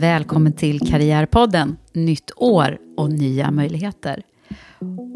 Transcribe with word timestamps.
Välkommen 0.00 0.52
till 0.52 0.80
Karriärpodden. 0.80 1.76
Nytt 1.92 2.30
år 2.36 2.78
och 2.96 3.12
nya 3.12 3.50
möjligheter. 3.50 4.22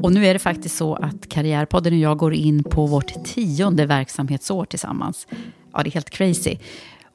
Och 0.03 0.13
nu 0.13 0.27
är 0.27 0.33
det 0.33 0.39
faktiskt 0.39 0.77
så 0.77 0.95
att 0.95 1.29
Karriärpodden 1.29 1.93
och 1.93 1.99
jag 1.99 2.19
går 2.19 2.35
in 2.35 2.65
på 2.65 2.87
vårt 2.87 3.25
tionde 3.25 3.87
verksamhetsår 3.87 4.65
tillsammans. 4.65 5.27
Ja, 5.73 5.83
det 5.83 5.89
är 5.89 5.93
helt 5.93 6.11
crazy. 6.11 6.57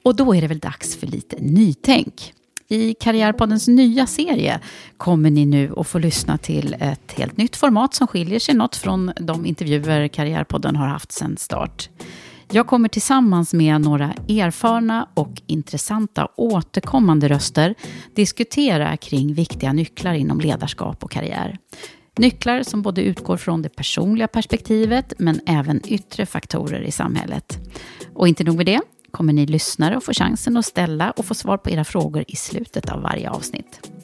Och 0.04 0.16
då 0.16 0.36
är 0.36 0.42
det 0.42 0.48
väl 0.48 0.60
dags 0.60 0.96
för 0.96 1.08
lite 1.08 1.36
nytänk. 1.40 2.34
I 2.68 2.94
Karriärpoddens 2.94 3.68
nya 3.68 4.08
serie 4.08 4.60
kommer 4.98 5.30
ni 5.30 5.46
nu 5.46 5.74
att 5.78 5.88
få 5.88 6.00
lyssna 6.00 6.38
till 6.38 6.76
ett 6.80 7.12
helt 7.12 7.38
nytt 7.38 7.56
format 7.56 7.94
som 7.94 8.08
skiljer 8.08 8.40
sig 8.40 8.56
något 8.56 8.76
från 8.76 9.12
de 9.20 9.46
intervjuer 9.46 10.08
Karriärpodden 10.08 10.76
har 10.76 10.88
haft 10.88 11.12
sedan 11.12 11.38
start. 11.38 11.90
Jag 12.52 12.68
kommer 12.68 12.90
tillsammans 12.90 13.54
med 13.54 13.82
några 13.82 14.14
erfarna 14.30 15.08
och 15.14 15.42
intressanta 15.48 16.28
återkommande 16.36 17.28
röster 17.28 17.76
diskutera 18.16 18.98
kring 18.98 19.34
viktiga 19.34 19.74
nycklar 19.74 20.14
inom 20.14 20.40
ledarskap 20.40 21.04
och 21.04 21.12
karriär. 21.12 21.58
Nycklar 22.18 22.64
som 22.64 22.82
både 22.82 23.02
utgår 23.02 23.38
från 23.38 23.62
det 23.62 23.70
personliga 23.70 24.28
perspektivet 24.28 25.14
men 25.18 25.40
även 25.46 25.82
yttre 25.88 26.26
faktorer 26.26 26.82
i 26.82 26.92
samhället. 26.92 27.60
Och 28.14 28.28
inte 28.28 28.44
nog 28.44 28.56
med 28.58 28.66
det, 28.66 28.82
kommer 29.12 29.34
ni 29.34 29.46
lyssnare 29.46 29.98
att 29.98 30.04
få 30.04 30.14
chansen 30.14 30.58
att 30.58 30.66
ställa 30.66 31.12
och 31.12 31.26
få 31.26 31.34
svar 31.34 31.58
på 31.58 31.70
era 31.70 31.84
frågor 31.84 32.26
i 32.28 32.36
slutet 32.36 32.90
av 32.90 33.02
varje 33.02 33.30
avsnitt. 33.30 33.97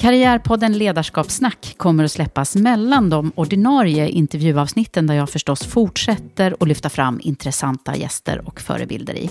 Karriärpodden 0.00 0.78
Ledarskapssnack 0.78 1.74
kommer 1.76 2.04
att 2.04 2.12
släppas 2.12 2.56
mellan 2.56 3.10
de 3.10 3.32
ordinarie 3.34 4.08
intervjuavsnitten 4.08 5.06
där 5.06 5.14
jag 5.14 5.30
förstås 5.30 5.66
fortsätter 5.66 6.56
att 6.60 6.68
lyfta 6.68 6.88
fram 6.88 7.20
intressanta 7.22 7.96
gäster 7.96 8.48
och 8.48 8.60
förebilder 8.60 9.14
i. 9.14 9.30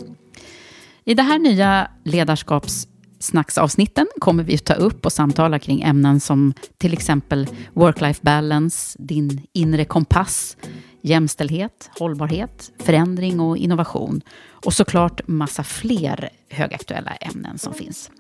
I 1.06 1.14
det 1.14 1.24
här 1.24 1.40
nya 1.40 1.92
ledarskapssnacksavsnitten 2.04 4.08
kommer 4.20 4.44
vi 4.44 4.56
att 4.56 4.66
ta 4.66 4.74
upp 4.74 5.06
och 5.06 5.14
samtala 5.14 5.60
kring 5.60 5.82
ämnen 5.82 6.20
som 6.20 6.54
till 6.78 6.94
exempel 6.94 7.48
work-life 7.74 8.20
balance, 8.22 8.98
din 9.00 9.42
inre 9.54 9.86
kompass, 9.86 10.58
jämställdhet, 11.02 11.90
hållbarhet, 12.00 12.72
förändring 12.80 13.40
och 13.40 13.58
innovation 13.58 14.22
och 14.50 14.74
såklart 14.74 15.22
massa 15.28 15.64
fler 15.64 16.30
högaktuella 16.50 17.12
ämnen 17.12 17.58
som 17.58 17.74
finns. 17.74 18.12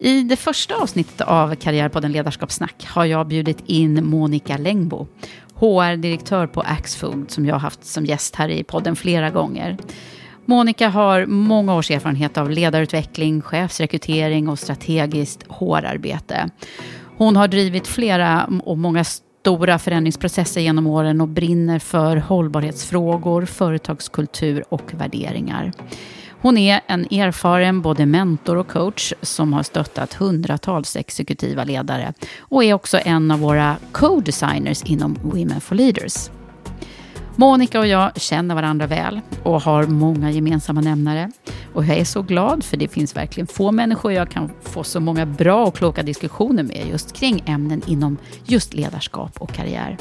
I 0.00 0.22
det 0.22 0.36
första 0.36 0.74
avsnittet 0.74 1.20
av 1.20 1.54
Karriärpodden 1.54 2.12
Ledarskapssnack 2.12 2.86
har 2.86 3.04
jag 3.04 3.26
bjudit 3.26 3.62
in 3.66 4.06
Monica 4.06 4.56
Längbo, 4.56 5.06
HR-direktör 5.54 6.46
på 6.46 6.60
Axfood, 6.60 7.30
som 7.30 7.46
jag 7.46 7.54
har 7.54 7.60
haft 7.60 7.84
som 7.84 8.04
gäst 8.04 8.36
här 8.36 8.48
i 8.48 8.64
podden 8.64 8.96
flera 8.96 9.30
gånger. 9.30 9.76
Monica 10.44 10.88
har 10.88 11.26
många 11.26 11.74
års 11.74 11.90
erfarenhet 11.90 12.38
av 12.38 12.50
ledarutveckling, 12.50 13.42
chefsrekrytering 13.42 14.48
och 14.48 14.58
strategiskt 14.58 15.44
HR-arbete. 15.48 16.50
Hon 17.16 17.36
har 17.36 17.48
drivit 17.48 17.86
flera 17.86 18.50
och 18.64 18.78
många 18.78 19.04
stora 19.04 19.78
förändringsprocesser 19.78 20.60
genom 20.60 20.86
åren 20.86 21.20
och 21.20 21.28
brinner 21.28 21.78
för 21.78 22.16
hållbarhetsfrågor, 22.16 23.44
företagskultur 23.44 24.64
och 24.68 24.94
värderingar. 24.94 25.72
Hon 26.40 26.58
är 26.58 26.80
en 26.86 27.04
erfaren 27.10 27.82
både 27.82 28.06
mentor 28.06 28.56
och 28.56 28.68
coach 28.68 29.12
som 29.22 29.52
har 29.52 29.62
stöttat 29.62 30.14
hundratals 30.14 30.96
exekutiva 30.96 31.64
ledare 31.64 32.12
och 32.38 32.64
är 32.64 32.74
också 32.74 32.98
en 33.04 33.30
av 33.30 33.40
våra 33.40 33.76
co-designers 33.92 34.82
inom 34.84 35.18
Women 35.22 35.60
for 35.60 35.74
Leaders. 35.74 36.30
Monica 37.36 37.80
och 37.80 37.86
jag 37.86 38.20
känner 38.20 38.54
varandra 38.54 38.86
väl 38.86 39.20
och 39.42 39.62
har 39.62 39.86
många 39.86 40.30
gemensamma 40.30 40.80
nämnare. 40.80 41.30
Och 41.74 41.84
jag 41.84 41.98
är 41.98 42.04
så 42.04 42.22
glad 42.22 42.64
för 42.64 42.76
det 42.76 42.88
finns 42.88 43.16
verkligen 43.16 43.46
få 43.46 43.72
människor 43.72 44.12
jag 44.12 44.30
kan 44.30 44.50
få 44.62 44.84
så 44.84 45.00
många 45.00 45.26
bra 45.26 45.66
och 45.66 45.76
kloka 45.76 46.02
diskussioner 46.02 46.62
med 46.62 46.86
just 46.88 47.12
kring 47.12 47.42
ämnen 47.46 47.82
inom 47.86 48.16
just 48.44 48.74
ledarskap 48.74 49.38
och 49.38 49.52
karriär. 49.52 49.96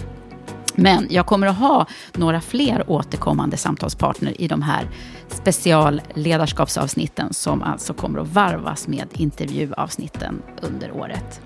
Men 0.77 1.07
jag 1.09 1.25
kommer 1.25 1.47
att 1.47 1.57
ha 1.57 1.85
några 2.13 2.41
fler 2.41 2.83
återkommande 2.87 3.57
samtalspartner 3.57 4.41
i 4.41 4.47
de 4.47 4.61
här 4.61 4.89
specialledarskapsavsnitten 5.27 7.33
som 7.33 7.63
alltså 7.63 7.93
kommer 7.93 8.19
att 8.19 8.27
varvas 8.27 8.87
med 8.87 9.07
intervjuavsnitten 9.13 10.41
under 10.61 10.91
året. 10.91 11.41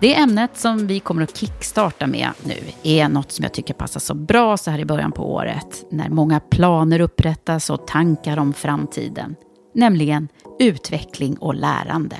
Det 0.00 0.14
ämnet 0.14 0.56
som 0.56 0.86
vi 0.86 1.00
kommer 1.00 1.22
att 1.22 1.36
kickstarta 1.36 2.06
med 2.06 2.30
nu 2.44 2.58
är 2.82 3.08
något 3.08 3.32
som 3.32 3.42
jag 3.42 3.52
tycker 3.52 3.74
passar 3.74 4.00
så 4.00 4.14
bra 4.14 4.56
så 4.56 4.70
här 4.70 4.78
i 4.78 4.84
början 4.84 5.12
på 5.12 5.34
året 5.34 5.84
när 5.90 6.08
många 6.08 6.40
planer 6.40 7.00
upprättas 7.00 7.70
och 7.70 7.86
tankar 7.86 8.38
om 8.38 8.52
framtiden. 8.52 9.36
Nämligen 9.74 10.28
utveckling 10.58 11.36
och 11.36 11.54
lärande. 11.54 12.16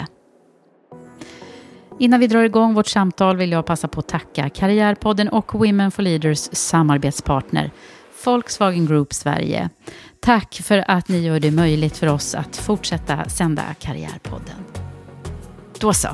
Innan 1.98 2.20
vi 2.20 2.26
drar 2.26 2.42
igång 2.42 2.74
vårt 2.74 2.86
samtal 2.86 3.36
vill 3.36 3.52
jag 3.52 3.66
passa 3.66 3.88
på 3.88 4.00
att 4.00 4.08
tacka 4.08 4.48
Karriärpodden 4.48 5.28
och 5.28 5.54
Women 5.54 5.90
for 5.90 6.02
Leaders 6.02 6.38
samarbetspartner 6.52 7.70
Volkswagen 8.24 8.86
Group 8.86 9.12
Sverige. 9.12 9.70
Tack 10.20 10.54
för 10.54 10.84
att 10.88 11.08
ni 11.08 11.18
gör 11.18 11.40
det 11.40 11.50
möjligt 11.50 11.96
för 11.96 12.06
oss 12.06 12.34
att 12.34 12.56
fortsätta 12.56 13.28
sända 13.28 13.62
Karriärpodden. 13.78 14.64
Då 15.78 15.92
så. 15.92 16.08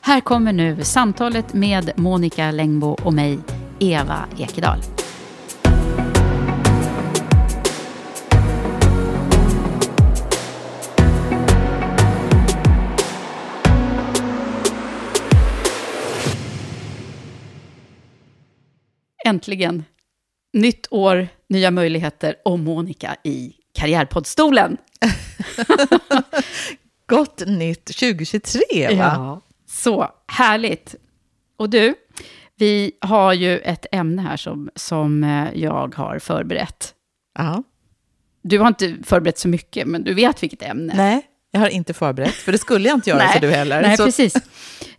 Här 0.00 0.20
kommer 0.20 0.52
nu 0.52 0.84
samtalet 0.84 1.54
med 1.54 1.90
Monica 1.96 2.50
Längbo 2.50 2.96
och 3.02 3.12
mig, 3.12 3.38
Eva 3.78 4.18
Ekedal. 4.38 4.78
Äntligen. 19.24 19.84
Nytt 20.52 20.86
år, 20.90 21.28
nya 21.48 21.70
möjligheter 21.70 22.36
och 22.44 22.58
Monica 22.58 23.16
i 23.24 23.52
Karriärpoddstolen. 23.78 24.76
Gott 27.06 27.42
nytt 27.46 27.84
2023, 27.84 28.60
va? 28.86 28.92
Ja, 28.92 29.40
så 29.70 30.08
härligt. 30.26 30.94
Och 31.56 31.70
du, 31.70 31.94
Vi 32.56 32.92
har 33.00 33.32
ju 33.32 33.58
ett 33.58 33.86
ämne 33.92 34.22
här 34.22 34.36
som, 34.36 34.70
som 34.74 35.24
eh, 35.24 35.46
jag 35.54 35.94
har 35.94 36.18
förberett. 36.18 36.94
Ja. 37.38 37.62
Du 38.42 38.58
har 38.58 38.68
inte 38.68 38.96
förberett 39.04 39.38
så 39.38 39.48
mycket, 39.48 39.86
men 39.86 40.04
du 40.04 40.14
vet 40.14 40.42
vilket 40.42 40.62
ämne. 40.62 40.94
Nej, 40.96 41.22
jag 41.50 41.60
har 41.60 41.68
inte 41.68 41.94
förberett, 41.94 42.34
för 42.34 42.52
det 42.52 42.58
skulle 42.58 42.88
jag 42.88 42.96
inte 42.96 43.10
göra 43.10 43.18
Nej. 43.24 43.32
för 43.32 43.40
du 43.40 43.50
heller. 43.50 43.82
Nej, 43.82 43.96
så, 43.96 44.04
precis. 44.04 44.34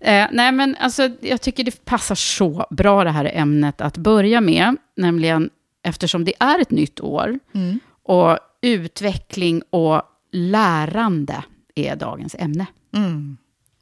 Eh, 0.06 0.28
nej, 0.31 0.52
men 0.52 0.75
alltså, 0.80 1.10
jag 1.22 1.42
tycker 1.42 1.63
det 1.63 1.86
passar 1.86 2.16
så 2.16 2.68
bra 2.69 3.04
det 3.04 3.12
här 3.12 3.31
ämnet 3.34 3.81
att 3.81 3.98
börja 3.98 4.42
med, 4.42 4.75
nämligen 4.98 5.50
eftersom 5.84 6.25
det 6.25 6.34
är 6.40 6.60
ett 6.62 6.72
nytt 6.72 7.00
år 7.00 7.40
Mm. 7.54 7.80
och 8.04 8.38
utveckling 8.62 9.62
och 9.69 10.02
lärande 10.31 11.44
är 11.75 11.96
dagens 11.96 12.36
ämne. 12.40 12.66
Mm. 12.96 13.38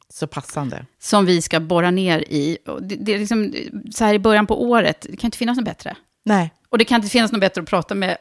så 0.10 0.28
passande. 0.28 0.86
Som 1.02 1.26
vi 1.26 1.42
ska 1.42 1.60
borra 1.60 1.92
ner 1.92 2.20
i. 2.20 2.58
Det, 2.82 2.96
det 2.96 3.14
är 3.14 3.20
liksom, 3.20 3.54
så 3.96 4.06
här 4.06 4.14
i 4.14 4.20
början 4.20 4.48
på 4.48 4.64
året, 4.64 5.06
det 5.10 5.18
kan 5.18 5.28
inte 5.28 5.38
finnas 5.38 5.58
något 5.58 5.66
bättre. 5.66 5.96
Nej, 6.26 6.54
Och 6.70 6.78
det 6.78 6.86
kan 6.86 6.96
inte 6.96 7.10
finnas 7.10 7.32
något 7.32 7.42
bättre 7.42 7.62
att 7.62 7.70
prata 7.70 7.96
med, 7.96 8.18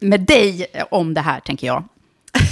med 0.00 0.20
dig 0.20 0.66
om 0.90 1.14
det 1.14 1.20
här, 1.20 1.40
tänker 1.40 1.66
jag. 1.66 1.84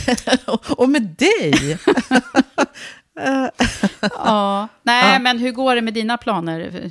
och 0.77 0.89
med 0.89 1.03
dig. 1.03 1.79
Ja. 4.01 4.69
Nej, 4.83 5.13
Ja. 5.13 5.19
men 5.19 5.39
hur 5.39 5.53
går 5.53 5.75
det 5.75 5.83
med 5.83 5.95
dina 5.95 6.17
planer 6.19 6.91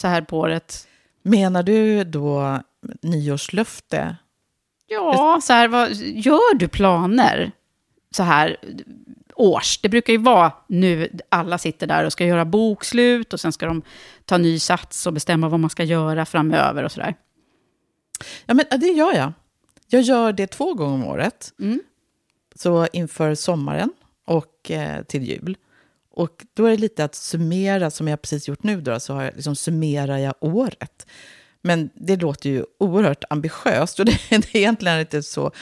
så 0.00 0.08
här 0.08 0.22
på 0.22 0.38
året? 0.38 0.88
Menar 1.22 1.62
du 1.62 2.04
då 2.04 2.60
nyårslöfte? 3.02 4.16
Ja, 4.86 5.40
så 5.42 5.52
här, 5.52 5.68
vad, 5.68 5.92
gör 5.94 6.54
du 6.54 6.68
planer 6.68 7.52
så 8.16 8.22
här 8.22 8.56
års? 9.34 9.78
Det 9.78 9.88
brukar 9.88 10.12
ju 10.12 10.18
vara 10.18 10.52
nu, 10.66 11.08
alla 11.28 11.58
sitter 11.58 11.86
där 11.86 12.04
och 12.04 12.12
ska 12.12 12.24
göra 12.26 12.44
bokslut 12.44 13.32
och 13.32 13.40
sen 13.40 13.52
ska 13.52 13.66
de 13.66 13.82
ta 14.24 14.38
ny 14.38 14.58
sats 14.58 15.06
och 15.06 15.12
bestämma 15.12 15.48
vad 15.48 15.60
man 15.60 15.70
ska 15.70 15.84
göra 15.84 16.26
framöver 16.26 16.82
och 16.84 16.92
så 16.92 17.00
där. 17.00 17.14
Ja, 18.46 18.54
men 18.54 18.80
det 18.80 18.86
gör 18.86 19.14
jag. 19.14 19.32
Jag 19.88 20.02
gör 20.02 20.32
det 20.32 20.46
två 20.46 20.74
gånger 20.74 20.94
om 20.94 21.04
året. 21.04 21.52
Mm. 21.60 21.80
Så 22.54 22.86
inför 22.92 23.34
sommaren 23.34 23.92
och 24.30 24.70
eh, 24.70 25.02
till 25.02 25.22
jul. 25.22 25.56
Och 26.10 26.46
då 26.54 26.66
är 26.66 26.70
det 26.70 26.76
lite 26.76 27.04
att 27.04 27.14
summera, 27.14 27.90
som 27.90 28.08
jag 28.08 28.22
precis 28.22 28.48
gjort 28.48 28.62
nu, 28.62 28.80
då, 28.80 29.00
så 29.00 29.14
har 29.14 29.22
jag, 29.22 29.34
liksom, 29.34 29.56
summerar 29.56 30.18
jag 30.18 30.34
året. 30.40 31.06
Men 31.62 31.90
det 31.94 32.16
låter 32.16 32.50
ju 32.50 32.64
oerhört 32.78 33.24
ambitiöst 33.30 33.98
och 33.98 34.04
det, 34.06 34.18
det 34.30 34.54
är 34.54 34.56
egentligen 34.56 35.00
inte 35.00 35.22
så 35.22 35.52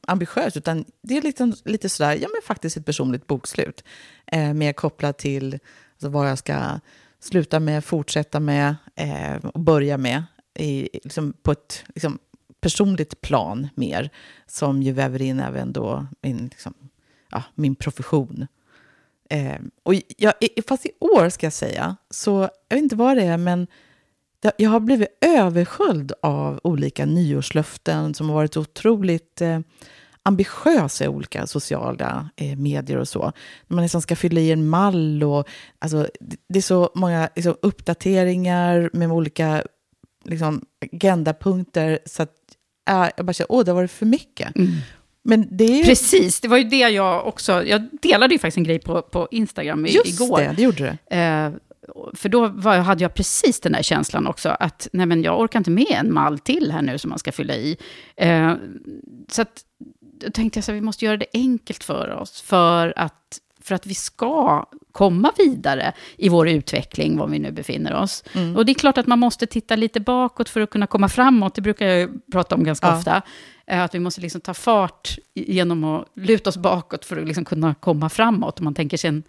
ambitiöst, 0.00 0.56
utan 0.56 0.84
det 1.02 1.16
är 1.16 1.22
lite, 1.22 1.52
lite 1.64 1.88
sådär, 1.88 2.12
ja 2.12 2.28
men 2.28 2.42
faktiskt 2.44 2.76
ett 2.76 2.86
personligt 2.86 3.26
bokslut. 3.26 3.84
Eh, 4.26 4.52
mer 4.54 4.72
kopplat 4.72 5.18
till 5.18 5.58
alltså, 5.92 6.08
vad 6.08 6.30
jag 6.30 6.38
ska 6.38 6.80
sluta 7.20 7.60
med, 7.60 7.84
fortsätta 7.84 8.40
med 8.40 8.76
eh, 8.94 9.36
och 9.44 9.60
börja 9.60 9.98
med. 9.98 10.22
I, 10.54 10.88
liksom, 10.92 11.32
på 11.42 11.52
ett 11.52 11.84
liksom, 11.94 12.18
personligt 12.60 13.20
plan 13.20 13.68
mer, 13.74 14.10
som 14.46 14.82
ju 14.82 14.92
väver 14.92 15.22
in 15.22 15.40
även 15.40 15.72
då 15.72 16.06
min, 16.22 16.46
liksom, 16.46 16.74
ja, 17.30 17.42
min 17.54 17.74
profession. 17.74 18.46
Eh, 19.30 19.58
och 19.82 19.94
jag, 20.16 20.34
fast 20.68 20.86
i 20.86 20.90
år 21.00 21.28
ska 21.28 21.46
jag 21.46 21.52
säga, 21.52 21.96
så 22.10 22.48
jag 22.68 22.76
vet 22.76 22.82
inte 22.82 22.96
vad 22.96 23.16
det 23.16 23.22
är, 23.22 23.36
men 23.36 23.66
jag 24.56 24.70
har 24.70 24.80
blivit 24.80 25.08
översköljd 25.20 26.12
av 26.22 26.60
olika 26.64 27.06
nyårslöften 27.06 28.14
som 28.14 28.28
har 28.28 28.34
varit 28.34 28.56
otroligt 28.56 29.40
eh, 29.40 29.60
ambitiösa 30.22 31.04
i 31.04 31.08
olika 31.08 31.46
sociala 31.46 32.30
eh, 32.36 32.56
medier 32.56 32.98
och 32.98 33.08
så. 33.08 33.32
Man 33.66 33.82
nästan 33.82 34.02
ska 34.02 34.16
fylla 34.16 34.40
i 34.40 34.52
en 34.52 34.68
mall 34.68 35.22
och 35.22 35.48
alltså, 35.78 36.08
det, 36.20 36.36
det 36.48 36.58
är 36.58 36.62
så 36.62 36.90
många 36.94 37.28
liksom, 37.36 37.56
uppdateringar 37.62 38.90
med 38.92 39.12
olika 39.12 39.62
liksom, 40.24 40.64
agendapunkter 40.92 41.98
så 42.06 42.22
att 42.22 42.34
äh, 42.90 43.08
jag 43.16 43.26
bara 43.26 43.32
känner, 43.32 43.52
åh, 43.52 43.64
det 43.64 43.70
har 43.70 43.76
varit 43.76 43.90
för 43.90 44.06
mycket. 44.06 44.56
Mm. 44.56 44.70
Men 45.28 45.46
det 45.50 45.64
ju... 45.64 45.84
Precis, 45.84 46.40
det 46.40 46.48
var 46.48 46.56
ju 46.56 46.64
det 46.64 46.78
jag 46.78 47.26
också... 47.26 47.64
Jag 47.64 47.88
delade 48.02 48.34
ju 48.34 48.38
faktiskt 48.38 48.56
en 48.56 48.64
grej 48.64 48.78
på, 48.78 49.02
på 49.02 49.28
Instagram 49.30 49.86
i, 49.86 49.90
Just 49.94 50.20
igår. 50.20 50.38
det, 50.38 50.52
det 50.56 50.62
gjorde 50.62 50.98
du. 51.08 51.16
Eh, 51.16 51.50
för 52.14 52.28
då 52.28 52.46
var, 52.46 52.78
hade 52.78 53.04
jag 53.04 53.14
precis 53.14 53.60
den 53.60 53.72
där 53.72 53.82
känslan 53.82 54.26
också, 54.26 54.48
att 54.48 54.88
nej 54.92 55.06
men 55.06 55.22
jag 55.22 55.40
orkar 55.40 55.60
inte 55.60 55.70
med 55.70 55.86
en 55.90 56.14
mall 56.14 56.38
till 56.38 56.72
här 56.72 56.82
nu 56.82 56.98
som 56.98 57.08
man 57.10 57.18
ska 57.18 57.32
fylla 57.32 57.54
i. 57.54 57.76
Eh, 58.16 58.52
så 59.28 59.42
att, 59.42 59.62
då 60.24 60.30
tänkte 60.30 60.58
jag 60.58 60.64
så 60.64 60.72
här, 60.72 60.74
vi 60.74 60.80
måste 60.80 61.04
göra 61.04 61.16
det 61.16 61.26
enkelt 61.32 61.84
för 61.84 62.10
oss, 62.10 62.40
för 62.42 62.92
att, 62.96 63.38
för 63.60 63.74
att 63.74 63.86
vi 63.86 63.94
ska 63.94 64.64
komma 64.92 65.32
vidare 65.38 65.92
i 66.16 66.28
vår 66.28 66.48
utveckling, 66.48 67.18
var 67.18 67.26
vi 67.26 67.38
nu 67.38 67.52
befinner 67.52 67.94
oss. 67.94 68.24
Och 68.56 68.66
det 68.66 68.72
är 68.72 68.74
klart 68.74 68.98
att 68.98 69.06
man 69.06 69.18
måste 69.18 69.46
titta 69.46 69.76
lite 69.76 70.00
bakåt 70.00 70.48
för 70.48 70.60
att 70.60 70.70
kunna 70.70 70.86
komma 70.86 71.08
framåt, 71.08 71.54
det 71.54 71.60
brukar 71.60 71.86
jag 71.86 72.10
prata 72.32 72.54
om 72.54 72.64
ganska 72.64 72.86
Ja. 72.86 72.98
ofta. 72.98 73.22
Eh, 73.68 73.82
Att 73.82 73.94
vi 73.94 73.98
måste 74.00 74.20
liksom 74.20 74.40
ta 74.40 74.54
fart 74.54 75.16
genom 75.34 75.84
att 75.84 76.04
luta 76.14 76.50
oss 76.50 76.56
bakåt 76.56 77.04
för 77.04 77.16
att 77.16 77.26
liksom 77.28 77.44
kunna 77.44 77.74
komma 77.74 78.08
framåt. 78.08 78.58
Om 78.58 78.64
man 78.64 78.74
tänker 78.74 78.96
sig 78.96 79.08
en, 79.08 79.22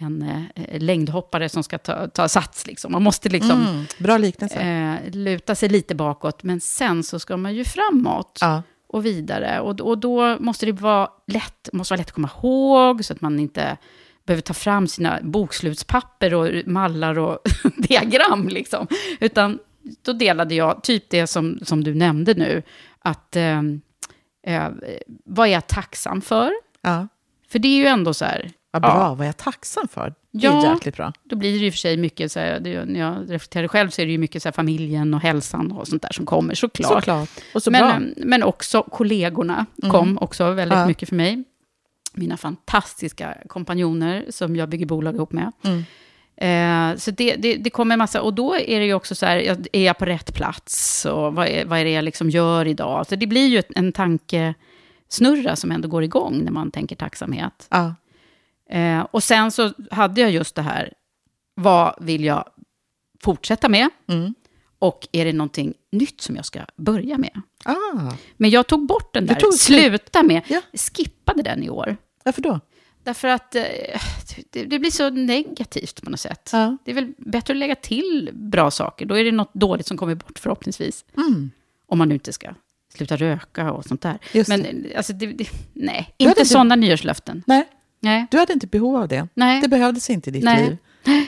en 0.00 0.22
eh, 0.54 0.80
längdhoppare 0.80 1.48
som 1.48 1.62
ska 1.62 1.78
ta, 1.78 2.08
ta 2.08 2.28
sats. 2.28 2.66
Liksom. 2.66 2.92
Man 2.92 3.02
måste 3.02 3.28
liksom 3.28 3.62
Mm, 3.66 3.84
bra 3.98 4.18
liknelse. 4.18 4.60
eh, 4.60 5.10
luta 5.14 5.54
sig 5.54 5.68
lite 5.68 5.94
bakåt, 5.94 6.42
men 6.42 6.60
sen 6.60 7.02
så 7.02 7.18
ska 7.18 7.36
man 7.36 7.54
ju 7.54 7.64
framåt 7.64 8.38
ja. 8.40 8.62
och 8.88 9.06
vidare. 9.06 9.60
Och, 9.60 9.80
och 9.80 9.98
då 9.98 10.36
måste 10.40 10.66
det 10.66 10.72
vara 10.72 11.08
lätt, 11.26 11.68
måste 11.72 11.92
vara 11.92 11.98
lätt 11.98 12.06
att 12.08 12.14
komma 12.14 12.30
ihåg, 12.42 13.04
så 13.04 13.12
att 13.12 13.20
man 13.20 13.40
inte 13.40 13.76
behöver 14.26 14.42
ta 14.42 14.54
fram 14.54 14.86
sina 14.88 15.18
bokslutspapper 15.22 16.34
och 16.34 16.48
mallar 16.66 17.18
och 17.18 17.38
diagram. 17.76 18.48
Liksom. 18.48 18.86
Utan 19.20 19.58
då 20.02 20.12
delade 20.12 20.54
jag 20.54 20.82
typ 20.82 21.10
det 21.10 21.26
som, 21.26 21.58
som 21.62 21.84
du 21.84 21.94
nämnde 21.94 22.34
nu, 22.34 22.62
att 22.98 23.36
eh, 23.36 23.58
eh, 24.46 24.68
vad 25.24 25.48
är 25.48 25.52
jag 25.52 25.66
tacksam 25.66 26.20
för? 26.20 26.52
ja. 26.82 27.08
För 27.48 27.58
det 27.58 27.68
är 27.68 27.76
ju 27.78 27.86
ändå 27.86 28.14
så 28.14 28.24
här, 28.24 28.50
Vad 28.70 28.82
bra, 28.82 28.90
Ja. 28.90 29.08
vad 29.14 29.20
är 29.20 29.26
jag 29.26 29.36
tacksam 29.36 29.88
för? 29.88 30.08
Det 30.08 30.46
Ja. 30.46 30.66
är 30.66 30.74
jäkligt 30.74 30.96
bra. 30.96 31.12
då 31.24 31.36
blir 31.36 31.52
det 31.52 31.58
ju 31.58 31.70
för 31.70 31.78
sig 31.78 31.96
mycket, 31.96 32.32
så 32.32 32.40
här, 32.40 32.60
det, 32.60 32.84
när 32.84 33.00
jag 33.00 33.30
reflekterar 33.30 33.68
själv 33.68 33.90
så 33.90 34.02
är 34.02 34.06
det 34.06 34.12
ju 34.12 34.18
mycket 34.18 34.42
så 34.42 34.48
här, 34.48 34.52
familjen 34.52 35.14
och 35.14 35.20
hälsan 35.20 35.72
och 35.72 35.88
sånt 35.88 36.02
där 36.02 36.12
som 36.12 36.26
kommer 36.26 36.54
såklart. 36.54 36.92
Såklart. 36.92 37.28
Och 37.54 37.62
så 37.62 37.70
men, 37.70 37.80
bra. 37.80 37.90
Mm. 37.92 38.14
men 38.16 38.42
också 38.42 38.82
kollegorna 38.82 39.66
kom 39.90 40.18
också 40.18 40.50
väldigt 40.50 40.78
Ja. 40.78 40.86
mycket 40.86 41.08
för 41.08 41.16
mig. 41.16 41.44
Mina 42.14 42.36
fantastiska 42.36 43.34
kompanjoner 43.48 44.24
som 44.30 44.56
jag 44.56 44.68
bygger 44.68 44.86
bolag 44.86 45.14
ihop 45.14 45.32
med. 45.32 45.52
Mm. 45.64 45.82
Eh, 46.36 46.96
så 46.96 47.10
det, 47.10 47.34
det, 47.36 47.56
det 47.56 47.70
kommer 47.70 47.92
en 47.94 47.98
massa, 47.98 48.22
och 48.22 48.34
då 48.34 48.54
är 48.56 48.80
det 48.80 48.86
ju 48.86 48.94
också 48.94 49.14
så 49.14 49.26
här, 49.26 49.56
är 49.72 49.84
jag 49.84 49.98
på 49.98 50.04
rätt 50.04 50.34
plats? 50.34 51.04
Och 51.06 51.34
vad 51.34 51.46
är, 51.48 51.64
vad 51.64 51.78
är 51.78 51.84
det 51.84 51.90
jag 51.90 52.04
liksom 52.04 52.30
gör 52.30 52.66
idag? 52.66 53.06
Så 53.06 53.16
det 53.16 53.26
blir 53.26 53.46
ju 53.46 53.58
ett- 53.58 53.70
en 53.76 53.92
tankesnurra 53.92 55.56
som 55.56 55.72
ändå 55.72 55.88
går 55.88 56.02
igång 56.04 56.44
när 56.44 56.52
man 56.52 56.70
tänker 56.70 56.96
tacksamhet. 56.96 57.66
Ja. 57.70 57.94
Eh, 58.70 59.00
och 59.00 59.22
sen 59.22 59.50
så 59.50 59.72
hade 59.90 60.20
jag 60.20 60.30
just 60.30 60.54
det 60.54 60.62
här, 60.62 60.92
vad 61.54 61.94
vill 62.00 62.24
jag 62.24 62.44
fortsätta 63.22 63.68
med? 63.68 63.88
Mm. 64.08 64.34
Och 64.78 65.08
är 65.12 65.24
det 65.24 65.32
någonting 65.32 65.74
nytt 65.92 66.20
som 66.20 66.36
jag 66.36 66.44
ska 66.44 66.60
börja 66.76 67.18
med? 67.18 67.40
Ah, 67.64 68.12
Men 68.36 68.50
jag 68.50 68.66
tog 68.66 68.86
bort 68.86 69.14
den 69.14 69.26
där, 69.26 69.52
sluta 69.52 70.22
med, 70.22 70.42
Ja. 70.48 70.60
skippade 70.94 71.42
den 71.42 71.62
i 71.62 71.70
år. 71.70 71.96
varför 72.24 72.42
då? 72.42 72.60
Därför 73.04 73.28
att 73.28 73.54
eh, 73.54 73.62
det, 74.50 74.78
blir 74.78 74.90
så 74.90 75.10
negativt 75.10 76.02
på 76.02 76.10
något 76.10 76.20
sätt. 76.20 76.50
Ja. 76.52 76.76
Det 76.84 76.90
är 76.90 76.94
väl 76.94 77.12
bättre 77.18 77.52
att 77.52 77.58
lägga 77.58 77.74
till 77.74 78.30
bra 78.32 78.70
saker, 78.70 79.06
då 79.06 79.14
är 79.18 79.24
det 79.24 79.32
något 79.32 79.54
dåligt 79.54 79.86
som 79.86 79.96
kommer 79.96 80.14
bort 80.14 80.38
förhoppningsvis. 80.38 81.04
Mm. 81.16 81.50
Om 81.86 81.98
man 81.98 82.08
nu 82.08 82.14
inte 82.14 82.32
ska 82.32 82.48
sluta 82.94 83.16
röka 83.16 83.72
och 83.72 83.84
sånt 83.84 84.02
där. 84.02 84.18
Just 84.32 84.48
Men 84.48 84.62
det. 84.62 84.68
eh, 84.68 84.96
alltså, 84.96 85.12
det, 85.12 85.26
det, 85.26 85.48
nej, 85.72 86.14
Du 86.16 86.24
inte 86.24 86.40
inte- 86.40 86.50
sådana 86.52 86.76
nyårslöften. 86.76 87.42
Nej, 87.46 87.68
Nej, 88.00 88.26
du 88.30 88.38
hade 88.38 88.52
inte 88.52 88.66
behov 88.66 88.96
av 88.96 89.08
det. 89.08 89.28
nej. 89.34 89.60
Det 89.60 89.68
behövdes 89.68 90.10
inte 90.10 90.30
i 90.30 90.32
ditt 90.32 90.44
Nej. 90.44 90.64
liv 90.68 90.76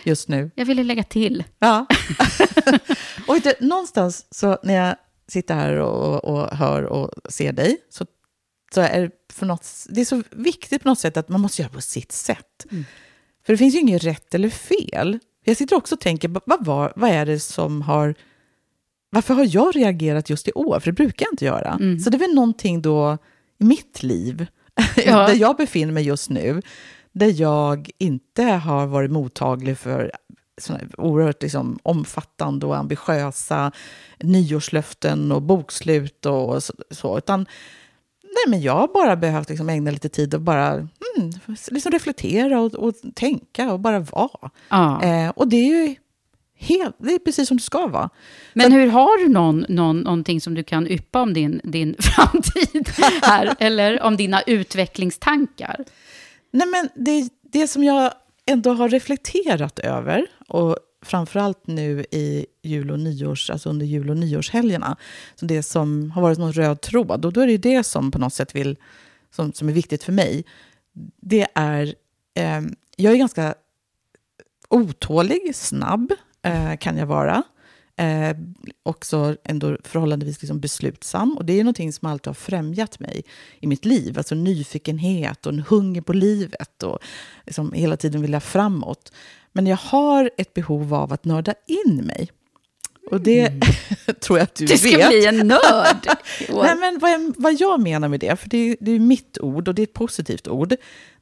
just 0.04 0.28
nu. 0.28 0.50
jag 0.54 0.64
ville 0.66 0.82
lägga 0.84 1.02
till. 1.02 1.44
Ja. 1.58 1.86
och 3.28 3.40
du, 3.40 3.52
någonstans 3.66 4.26
så 4.30 4.58
när 4.62 4.74
jag 4.74 4.96
sitter 5.28 5.54
här 5.54 5.72
och, 5.76 6.24
och 6.24 6.56
hör 6.56 6.82
och 6.82 7.10
ser 7.28 7.52
dig 7.52 7.76
så, 7.90 8.06
så 8.76 8.80
är 8.80 9.10
det, 9.40 9.46
något, 9.46 9.86
det 9.88 10.00
är 10.00 10.04
så 10.04 10.22
viktigt 10.30 10.82
på 10.82 10.88
något 10.88 10.98
sätt 10.98 11.16
att 11.16 11.28
man 11.28 11.40
måste 11.40 11.62
göra 11.62 11.72
på 11.72 11.80
sitt 11.80 12.12
sätt. 12.12 12.66
För 13.46 13.52
det 13.52 13.56
finns 13.56 13.74
ju 13.74 13.78
inget 13.78 14.04
rätt 14.04 14.34
eller 14.34 14.50
fel. 14.50 15.18
Jag 15.44 15.56
sitter 15.56 15.76
också 15.76 15.94
och 15.94 16.00
tänker, 16.00 16.40
vad, 16.46 16.66
var, 16.66 16.92
vad 16.96 17.10
är 17.10 17.26
det 17.26 17.40
som 17.40 17.82
har... 17.82 18.14
Varför 19.10 19.34
har 19.34 19.48
jag 19.50 19.76
reagerat 19.76 20.30
just 20.30 20.48
i 20.48 20.52
år? 20.52 20.80
För 20.80 20.90
det 20.90 20.94
brukar 20.94 21.26
jag 21.26 21.32
inte 21.32 21.44
göra. 21.44 21.78
Så 22.04 22.10
det 22.10 22.16
är 22.16 22.18
väl 22.18 22.34
någonting 22.34 22.82
då 22.82 23.18
i 23.58 23.64
mitt 23.64 24.02
liv, 24.02 24.46
Ja. 24.96 25.26
där 25.26 25.34
jag 25.34 25.56
befinner 25.56 25.92
mig 25.92 26.04
just 26.04 26.30
nu, 26.30 26.62
där 27.12 27.40
jag 27.40 27.90
inte 27.98 28.42
har 28.42 28.86
varit 28.86 29.10
mottaglig 29.10 29.78
för 29.78 30.12
såna 30.60 30.80
oerhört 30.98 31.42
liksom, 31.42 31.78
omfattande 31.82 32.66
och 32.66 32.76
ambitiösa 32.76 33.72
nyårslöften 34.18 35.32
och 35.32 35.42
bokslut 35.42 36.26
och 36.26 36.62
så. 36.62 36.74
så. 36.90 37.18
Utan 37.18 37.46
nej, 38.36 38.50
men 38.50 38.60
jag 38.60 38.74
har 38.74 38.88
bara 38.88 39.16
behövt 39.16 39.48
liksom 39.48 39.68
ägna 39.68 39.90
lite 39.90 40.08
tid 40.08 40.34
och 40.34 40.40
bara 40.40 40.68
mm, 40.72 41.32
liksom 41.70 41.92
reflektera 41.92 42.60
och, 42.60 42.74
och 42.74 42.94
tänka 43.14 43.72
och 43.72 43.80
bara 43.80 43.98
vara. 43.98 44.50
Ja. 44.68 45.02
Eh, 45.02 45.28
och 45.28 45.48
det 45.48 45.56
är 45.56 45.88
ju 45.88 45.96
Helt, 46.58 46.96
det 46.98 47.14
är 47.14 47.18
precis 47.18 47.48
som 47.48 47.56
det 47.56 47.62
ska 47.62 47.86
vara. 47.86 48.10
Men 48.54 48.72
hur 48.72 48.86
har 48.86 49.24
du 49.24 49.28
någon, 49.28 49.66
någon, 49.68 50.00
någonting 50.00 50.40
som 50.40 50.54
du 50.54 50.62
kan 50.62 50.88
yppa 50.88 51.22
om 51.22 51.34
din, 51.34 51.60
din 51.64 51.96
framtid 51.98 52.88
här? 53.22 53.56
eller 53.58 54.02
om 54.02 54.16
dina 54.16 54.42
utvecklingstankar? 54.42 55.84
Nej, 56.50 56.66
men 56.66 56.88
det, 56.94 57.28
det 57.42 57.68
som 57.68 57.84
jag 57.84 58.12
ändå 58.46 58.72
har 58.72 58.88
reflekterat 58.88 59.78
över, 59.78 60.26
och 60.48 60.78
framförallt 61.02 61.66
nu 61.66 62.04
i 62.10 62.46
jul 62.62 62.90
och 62.90 63.00
nyårs, 63.00 63.50
alltså 63.50 63.70
under 63.70 63.86
jul 63.86 64.10
och 64.10 64.16
nyårshelgerna, 64.16 64.96
så 65.34 65.46
det 65.46 65.62
som 65.62 66.10
har 66.10 66.22
varit 66.22 66.38
någon 66.38 66.52
röd 66.52 66.80
tråd, 66.80 67.24
och 67.24 67.32
då 67.32 67.40
är 67.40 67.46
det 67.46 67.58
det 67.58 67.82
som 67.82 68.10
på 68.10 68.18
något 68.18 68.34
sätt 68.34 68.54
vill, 68.54 68.76
som, 69.30 69.52
som 69.52 69.68
är 69.68 69.72
viktigt 69.72 70.04
för 70.04 70.12
mig, 70.12 70.44
det 71.20 71.46
är, 71.54 71.94
eh, 72.34 72.62
jag 72.96 73.12
är 73.12 73.16
ganska 73.16 73.54
otålig, 74.68 75.54
snabb 75.54 76.12
eh, 76.42 76.76
kan 76.76 76.96
jag 76.96 77.06
vara. 77.06 77.42
Eh, 77.98 78.36
också 78.82 79.36
ändå 79.44 79.76
förhållandevis 79.84 80.42
liksom 80.42 80.60
beslutsam. 80.60 81.36
Och 81.36 81.44
det 81.44 81.52
är 81.52 81.64
någonting 81.64 81.92
som 81.92 82.08
alltid 82.08 82.26
har 82.26 82.34
främjat 82.34 82.98
mig 82.98 83.24
i 83.60 83.66
mitt 83.66 83.84
liv. 83.84 84.18
Alltså 84.18 84.34
nyfikenhet 84.34 85.46
och 85.46 85.52
en 85.52 85.64
hunger 85.68 86.00
på 86.00 86.12
livet 86.12 86.82
och 86.82 86.98
liksom 87.46 87.72
hela 87.72 87.96
tiden 87.96 88.22
vilja 88.22 88.40
framåt. 88.40 89.12
Men 89.56 89.66
jag 89.66 89.76
har 89.76 90.30
ett 90.36 90.54
behov 90.54 90.94
av 90.94 91.12
att 91.12 91.24
nörda 91.24 91.54
in 91.66 91.96
mig. 91.96 92.30
Och 93.10 93.20
det 93.20 93.40
mm. 93.40 93.60
tror 94.20 94.38
jag 94.38 94.44
att 94.44 94.54
du, 94.54 94.66
vet. 94.66 94.82
Du 94.82 94.88
ska 94.88 94.98
vet. 94.98 95.08
bli 95.08 95.26
en 95.26 95.46
nörd! 95.48 96.08
Nej, 96.48 96.76
men 96.76 96.98
vad 96.98 97.10
jag, 97.10 97.34
vad 97.36 97.54
jag 97.60 97.80
menar 97.80 98.08
med 98.08 98.20
det, 98.20 98.40
för 98.40 98.48
det 98.48 98.58
är, 98.58 98.76
det 98.80 98.90
är 98.90 98.98
mitt 98.98 99.38
ord 99.40 99.68
och 99.68 99.74
det 99.74 99.82
är 99.82 99.86
ett 99.86 99.92
positivt 99.92 100.48
ord, 100.48 100.74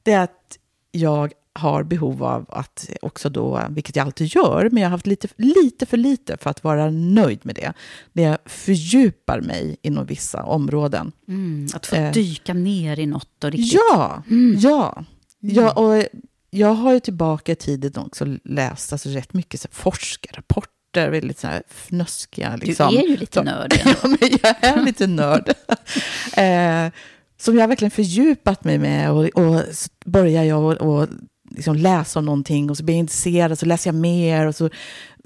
det 0.03 0.12
är 0.12 0.21
att 0.21 0.59
jag 0.93 1.33
har 1.53 1.83
behov 1.83 2.25
av 2.25 2.47
att 2.49 2.91
också 3.03 3.29
då, 3.29 3.62
vilket 3.71 3.97
jag 3.97 4.05
alltid 4.05 4.35
gör, 4.35 4.69
men 4.73 4.83
jag 4.83 4.88
har 4.88 4.91
haft 4.91 5.07
lite, 5.07 5.29
lite 5.37 5.87
för 5.87 5.97
lite 5.97 6.37
för 6.37 6.50
att 6.50 6.64
vara 6.64 6.91
nöjd 6.91 7.38
med 7.43 7.55
det. 7.55 7.73
Det 8.12 8.23
jag 8.23 8.38
fördjupar 8.45 9.41
mig 9.41 9.76
inom 9.83 10.07
vissa 10.07 10.43
områden. 10.43 11.12
Mm, 11.29 11.69
att 11.75 11.87
få 11.87 11.97
eh, 11.97 12.12
dyka 12.12 12.55
ner 12.55 12.99
i 12.99 13.07
något 13.07 13.45
och 13.45 13.50
riktigt... 13.50 13.81
Ja, 13.91 14.23
mm. 14.31 14.57
ja. 14.59 15.05
Mm. 15.43 15.55
ja 15.55 15.73
och 15.73 16.05
jag 16.54 16.75
har 16.75 16.92
ju 16.92 17.00
tillbaka 17.00 17.52
i 17.52 17.56
tiden 17.56 17.92
också 17.96 18.25
läst 18.44 18.92
alltså, 18.92 19.08
rätt 19.08 19.32
mycket 19.32 19.61
så 19.61 19.68
forskarrapporter, 19.70 21.11
väldigt 21.11 21.38
så 21.38 21.46
här 21.46 21.62
fnöskiga. 21.68 22.56
Liksom. 22.56 22.90
Du 22.90 22.99
är 22.99 23.08
ju 23.08 23.16
lite 23.16 23.42
nörd. 23.42 23.75
ja, 23.84 23.94
men 24.02 24.18
jag 24.42 24.64
är 24.64 24.84
lite 24.84 25.06
nörd. 25.06 25.49
eh, 26.37 26.92
som 27.38 27.58
jag 27.58 27.68
verkligen 27.68 27.90
fördjupat 27.90 28.64
mig 28.64 28.78
med 28.78 29.11
och, 29.11 29.25
och 29.25 29.62
börjar 30.04 30.44
jag 30.44 30.62
och, 30.62 30.73
och 30.73 31.08
liksom 31.50 31.76
läsa 31.76 32.18
om 32.18 32.25
någonting 32.25 32.70
och 32.70 32.76
så 32.76 32.84
blir 32.84 32.94
jag 32.94 33.00
intresserad 33.00 33.58
så 33.58 33.66
läser 33.66 33.88
jag 33.88 33.94
mer 33.94 34.46
och 34.46 34.56
så, 34.56 34.70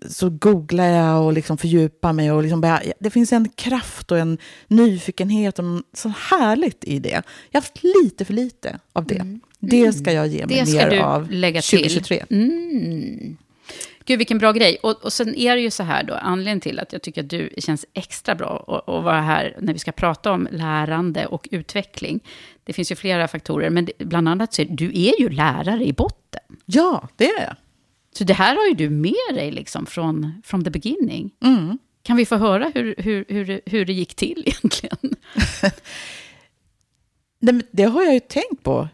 så 0.08 0.30
googlar 0.30 0.86
jag 0.86 1.24
och 1.24 1.32
liksom 1.32 1.58
fördjupar 1.58 2.12
mig. 2.12 2.32
Och 2.32 2.42
liksom 2.42 2.60
börjar, 2.60 2.92
det 3.00 3.10
finns 3.10 3.32
en 3.32 3.48
kraft 3.48 4.12
och 4.12 4.18
en 4.18 4.38
nyfikenhet 4.68 5.58
och 5.58 5.64
så 5.92 6.12
härligt 6.30 6.84
i 6.84 6.98
det. 6.98 7.22
Jag 7.50 7.60
har 7.60 7.60
haft 7.60 7.82
lite 7.82 8.24
för 8.24 8.34
lite 8.34 8.78
av 8.92 9.06
det. 9.06 9.14
Mm. 9.14 9.40
Det 9.58 9.92
ska 9.92 10.12
jag 10.12 10.26
ge 10.26 10.46
mig 10.46 10.66
mer 10.66 10.98
av 10.98 11.30
lägga 11.30 11.62
2023. 11.62 12.24
Till. 12.26 12.36
Mm. 12.36 13.36
Gud, 14.08 14.18
vilken 14.18 14.38
bra 14.38 14.52
grej. 14.52 14.78
Och, 14.82 15.04
och 15.04 15.12
sen 15.12 15.34
är 15.34 15.56
det 15.56 15.62
ju 15.62 15.70
så 15.70 15.82
här 15.82 16.02
då, 16.02 16.14
anledningen 16.14 16.60
till 16.60 16.78
att 16.78 16.92
jag 16.92 17.02
tycker 17.02 17.22
att 17.22 17.30
du 17.30 17.50
känns 17.58 17.86
extra 17.94 18.34
bra 18.34 18.64
att, 18.68 18.94
att 18.94 19.04
vara 19.04 19.20
här 19.20 19.56
när 19.60 19.72
vi 19.72 19.78
ska 19.78 19.92
prata 19.92 20.32
om 20.32 20.48
lärande 20.52 21.26
och 21.26 21.48
utveckling. 21.50 22.20
Det 22.64 22.72
finns 22.72 22.92
ju 22.92 22.96
flera 22.96 23.28
faktorer, 23.28 23.70
men 23.70 23.88
bland 23.98 24.28
annat 24.28 24.54
så 24.54 24.62
är 24.62 24.66
du 24.66 24.86
är 24.86 25.20
ju 25.20 25.28
lärare 25.28 25.84
i 25.84 25.92
botten. 25.92 26.42
Ja, 26.64 27.08
det 27.16 27.30
är 27.30 27.42
jag. 27.42 27.56
Så 28.12 28.24
det 28.24 28.34
här 28.34 28.56
har 28.56 28.66
ju 28.66 28.74
du 28.74 28.90
med 28.90 29.34
dig 29.34 29.50
liksom 29.50 29.86
från 29.86 30.42
from 30.44 30.64
the 30.64 30.70
beginning. 30.70 31.30
Mm. 31.44 31.78
Kan 32.02 32.16
vi 32.16 32.26
få 32.26 32.36
höra 32.36 32.72
hur, 32.74 32.94
hur, 32.98 33.24
hur, 33.28 33.60
hur 33.66 33.84
det 33.84 33.92
gick 33.92 34.14
till 34.14 34.42
egentligen? 34.46 34.98
det, 37.40 37.62
det 37.70 37.84
har 37.84 38.02
jag 38.02 38.14
ju 38.14 38.20
tänkt 38.20 38.62
på 38.62 38.88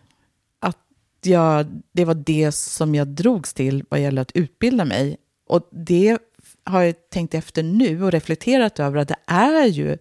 jag, 1.26 1.82
det 1.92 2.04
var 2.04 2.14
det 2.14 2.52
som 2.52 2.94
jag 2.94 3.08
drogs 3.08 3.54
till 3.54 3.84
vad 3.88 4.00
gäller 4.00 4.22
att 4.22 4.32
utbilda 4.34 4.84
mig. 4.84 5.16
Och 5.48 5.68
det 5.72 6.18
har 6.64 6.82
jag 6.82 7.10
tänkt 7.10 7.34
efter 7.34 7.62
nu 7.62 8.04
och 8.04 8.12
reflekterat 8.12 8.80
över 8.80 8.98
att 8.98 9.08
det 9.08 9.16
är 9.26 9.66
ju 9.66 9.98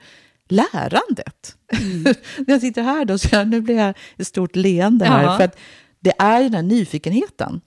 lärandet. 0.49 1.57
Mm. 1.81 2.03
När 2.37 2.53
jag 2.53 2.61
sitter 2.61 2.81
här 2.81 3.05
då, 3.05 3.17
så 3.17 3.27
jag, 3.31 3.47
nu 3.47 3.61
blir 3.61 3.77
jag 3.77 3.93
ett 4.17 4.27
stort 4.27 4.55
leende 4.55 5.05
här, 5.05 5.23
ja. 5.23 5.37
för 5.37 5.43
att 5.43 5.57
det 5.99 6.13
är 6.19 6.37
ju 6.41 6.43
den 6.43 6.53
här 6.53 6.63
nyfikenheten. 6.63 7.61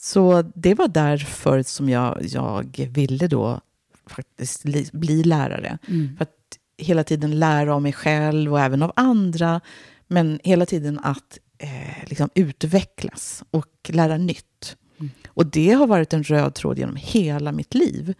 Så 0.00 0.42
det 0.54 0.74
var 0.74 0.88
därför 0.88 1.62
som 1.62 1.88
jag, 1.88 2.18
jag 2.22 2.88
ville 2.90 3.26
då 3.26 3.60
faktiskt 4.06 4.92
bli 4.92 5.24
lärare. 5.24 5.78
Mm. 5.88 6.16
För 6.16 6.22
att 6.22 6.58
hela 6.78 7.04
tiden 7.04 7.38
lära 7.38 7.74
av 7.74 7.82
mig 7.82 7.92
själv 7.92 8.52
och 8.52 8.60
även 8.60 8.82
av 8.82 8.92
andra. 8.96 9.60
Men 10.08 10.40
hela 10.44 10.66
tiden 10.66 11.00
att 11.02 11.38
eh, 11.62 12.04
liksom 12.06 12.30
utvecklas 12.34 13.44
och 13.50 13.90
lära 13.92 14.16
nytt. 14.16 14.76
Mm. 15.00 15.10
Och 15.28 15.46
det 15.46 15.72
har 15.72 15.86
varit 15.86 16.12
en 16.12 16.22
röd 16.22 16.54
tråd 16.54 16.78
genom 16.78 16.96
hela 16.96 17.52
mitt 17.52 17.74
liv. 17.74 18.14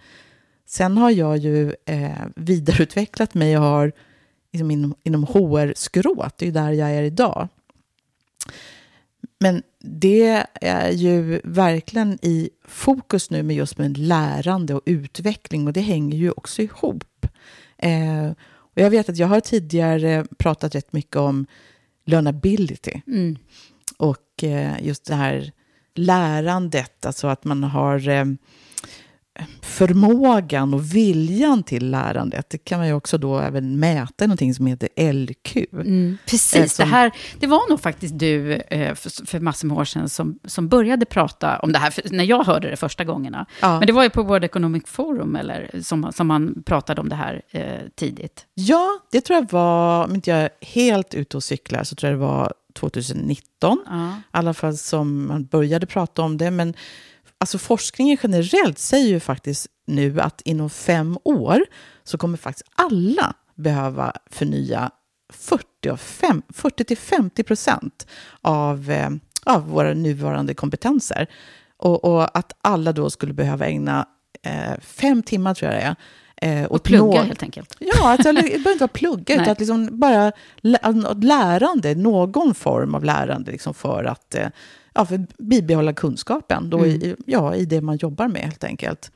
Sen 0.66 0.96
har 0.96 1.10
jag 1.10 1.36
ju 1.36 1.74
eh, 1.86 2.26
vidareutvecklat 2.36 3.34
mig 3.34 3.58
och 3.58 3.64
har 3.64 3.92
liksom 4.52 4.70
inom, 4.70 4.94
inom 5.02 5.24
HR-skrået, 5.24 6.38
det 6.38 6.44
är 6.44 6.46
ju 6.46 6.52
där 6.52 6.70
jag 6.70 6.90
är 6.90 7.02
idag. 7.02 7.48
Men 9.40 9.62
det 9.80 10.46
är 10.60 10.90
ju 10.90 11.40
verkligen 11.44 12.18
i 12.22 12.50
fokus 12.68 13.30
nu 13.30 13.42
med 13.42 13.56
just 13.56 13.78
med 13.78 13.98
lärande 13.98 14.74
och 14.74 14.82
utveckling 14.86 15.66
och 15.66 15.72
det 15.72 15.80
hänger 15.80 16.18
ju 16.18 16.30
också 16.30 16.62
ihop. 16.62 17.26
Eh, 17.78 18.30
och 18.44 18.78
jag 18.78 18.90
vet 18.90 19.08
att 19.08 19.16
jag 19.16 19.26
har 19.26 19.40
tidigare 19.40 20.26
pratat 20.38 20.74
rätt 20.74 20.92
mycket 20.92 21.16
om 21.16 21.46
learnability. 22.04 23.00
Mm. 23.06 23.38
Och 23.96 24.44
eh, 24.44 24.86
just 24.86 25.04
det 25.04 25.14
här 25.14 25.52
lärandet, 25.94 27.06
alltså 27.06 27.26
att 27.26 27.44
man 27.44 27.64
har 27.64 28.08
eh, 28.08 28.24
förmågan 29.62 30.74
och 30.74 30.94
viljan 30.94 31.62
till 31.62 31.90
lärandet. 31.90 32.50
Det 32.50 32.58
kan 32.58 32.78
man 32.78 32.88
ju 32.88 32.94
också 32.94 33.18
då 33.18 33.38
även 33.38 33.80
mäta 33.80 34.24
i 34.24 34.28
någonting 34.28 34.54
som 34.54 34.66
heter 34.66 35.12
LQ. 35.12 35.56
Mm, 35.72 36.18
precis, 36.26 36.56
eh, 36.56 36.66
som, 36.66 36.84
det 36.84 36.90
här 36.90 37.12
det 37.40 37.46
var 37.46 37.70
nog 37.70 37.80
faktiskt 37.80 38.18
du 38.18 38.52
eh, 38.54 38.94
för, 38.94 39.26
för 39.26 39.40
massor 39.40 39.68
med 39.68 39.78
år 39.78 39.84
sedan 39.84 40.08
som, 40.08 40.38
som 40.44 40.68
började 40.68 41.06
prata 41.06 41.58
om 41.58 41.72
det 41.72 41.78
här, 41.78 41.94
när 42.10 42.24
jag 42.24 42.44
hörde 42.44 42.70
det 42.70 42.76
första 42.76 43.04
gångerna. 43.04 43.46
Ja. 43.60 43.78
Men 43.78 43.86
det 43.86 43.92
var 43.92 44.02
ju 44.02 44.10
på 44.10 44.22
World 44.22 44.44
Economic 44.44 44.82
Forum 44.86 45.36
eller, 45.36 45.70
som, 45.82 46.12
som 46.12 46.26
man 46.26 46.62
pratade 46.66 47.00
om 47.00 47.08
det 47.08 47.16
här 47.16 47.42
eh, 47.50 47.62
tidigt. 47.94 48.46
Ja, 48.54 48.88
det 49.12 49.20
tror 49.20 49.38
jag 49.38 49.52
var, 49.52 50.04
om 50.04 50.14
inte 50.14 50.30
jag 50.30 50.40
är 50.40 50.50
helt 50.60 51.14
ute 51.14 51.36
och 51.36 51.42
cyklar, 51.42 51.84
så 51.84 51.94
tror 51.94 52.12
jag 52.12 52.20
det 52.20 52.26
var 52.26 52.52
2019. 52.74 53.78
Ja. 53.86 54.08
I 54.08 54.20
alla 54.30 54.54
fall 54.54 54.76
som 54.76 55.26
man 55.26 55.44
började 55.44 55.86
prata 55.86 56.22
om 56.22 56.36
det. 56.36 56.50
Men 56.50 56.74
alltså 57.42 57.58
forskningen 57.58 58.18
generellt 58.22 58.78
säger 58.78 59.08
ju 59.08 59.20
faktiskt 59.20 59.66
nu 59.86 60.20
att 60.20 60.40
inom 60.44 60.70
fem 60.70 61.18
år 61.24 61.64
så 62.04 62.18
kommer 62.18 62.38
faktiskt 62.38 62.68
alla 62.74 63.34
behöva 63.54 64.12
förnya 64.30 64.90
40 65.32 66.96
50 66.96 67.42
procent 67.42 68.06
av, 68.40 68.90
eh, 68.90 69.10
av 69.44 69.68
våra 69.68 69.94
nuvarande 69.94 70.54
kompetenser. 70.54 71.26
Och, 71.76 72.04
och, 72.04 72.38
att 72.38 72.52
alla 72.60 72.92
då 72.92 73.10
skulle 73.10 73.32
behöva 73.32 73.66
ägna 73.66 74.06
eh, 74.42 74.80
fem 74.80 75.22
timmar, 75.22 75.54
tror 75.54 75.72
jag 75.72 75.80
det 75.80 75.84
är, 75.86 75.96
Eh, 76.42 76.64
och, 76.64 76.82
plugga 76.82 77.20
nå- 77.20 77.22
helt 77.22 77.42
enkelt. 77.42 77.76
Ja, 77.78 78.08
alltså, 78.08 78.32
det 78.32 78.42
behöver 78.42 78.72
inte 78.72 78.82
vara 78.82 78.88
plugga, 78.88 79.34
utan 79.34 79.48
att 79.48 79.58
liksom 79.58 79.98
bara 79.98 80.32
lärande, 81.20 81.94
någon 81.94 82.54
form 82.54 82.94
av 82.94 83.04
lärande 83.04 83.52
liksom 83.52 83.74
för 83.74 84.04
att 84.04 84.34
eh, 84.34 84.46
ja, 84.94 85.06
för 85.06 85.26
bibehålla 85.38 85.92
kunskapen 85.92 86.70
då 86.70 86.78
mm. 86.78 86.90
i, 86.90 87.16
ja, 87.26 87.54
i 87.54 87.64
det 87.64 87.80
man 87.80 87.96
jobbar 87.96 88.28
med 88.28 88.42
helt 88.42 88.64
enkelt. 88.64 89.10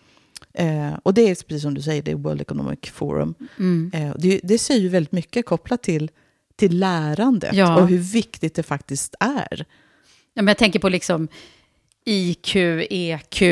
Eh, 0.55 0.95
och 1.03 1.15
det 1.15 1.23
är 1.23 1.35
precis 1.35 1.63
som 1.63 1.75
du 1.75 1.83
säger, 1.83 2.03
det 2.03 2.11
är 2.11 2.17
World 2.17 2.41
Economic 2.41 2.79
Forum. 2.93 3.35
Mm. 3.59 3.91
Eh, 3.95 4.15
det, 4.19 4.41
det 4.43 4.59
säger 4.59 4.81
ju 4.81 4.89
väldigt 4.89 5.13
mycket 5.13 5.47
kopplat 5.47 5.83
till, 5.83 6.11
till 6.57 6.79
lärandet 6.79 7.55
ja. 7.55 7.77
och 7.77 7.89
hur 7.89 7.99
viktigt 7.99 8.55
det 8.55 8.63
faktiskt 8.63 9.15
är. 9.21 9.65
Ja, 10.35 10.43
men 10.43 10.47
jag 10.47 10.59
tänker 10.59 10.79
på 10.79 10.89
liksom 10.89 11.29
IQ, 12.05 12.57
EQ 12.91 13.43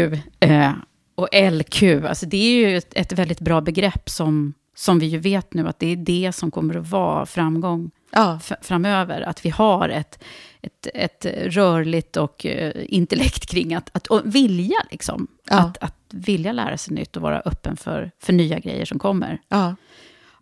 eh, 0.41 0.73
och 1.15 1.29
LQ. 1.33 1.83
Alltså 1.83 2.27
det 2.27 2.37
är 2.37 2.69
ju 2.69 2.77
ett, 2.77 2.93
ett, 2.95 3.13
väldigt 3.13 3.41
bra 3.41 3.61
begrepp 3.61 4.11
som, 4.11 4.55
som 4.77 4.99
vi 4.99 5.07
ju 5.07 5.19
vet 5.19 5.55
nu 5.55 5.69
att 5.69 5.79
det 5.79 5.93
är 5.93 5.97
det 5.97 6.33
som 6.33 6.51
kommer 6.51 6.77
att 6.77 6.91
vara 6.91 7.27
framgång 7.27 7.91
ja. 8.11 8.41
framöver. 8.63 9.21
Att 9.21 9.45
vi 9.45 9.51
har 9.51 9.89
ett, 9.89 10.25
ett, 10.65 10.87
ett 10.95 11.27
rörligt 11.55 12.17
och 12.17 12.47
uh, 12.49 12.71
intellekt 12.75 13.47
kring 13.47 13.75
att, 13.75 13.91
att 13.93 14.25
vilja, 14.25 14.77
liksom. 14.91 15.27
Ja. 15.51 15.59
Att, 15.59 15.79
att 15.79 15.95
vilja 16.11 16.53
lära 16.53 16.79
sig 16.79 16.95
nytt 16.95 17.17
och 17.17 17.23
vara 17.23 17.41
öppen 17.41 17.77
för, 17.77 18.11
för 18.21 18.33
nya 18.33 18.59
grejer 18.59 18.85
som 18.85 18.99
kommer. 18.99 19.41
Ja, 19.49 19.77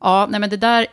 ja 0.01 0.27
nej, 0.31 0.41
men 0.41 0.51
det 0.51 0.57
där, 0.57 0.87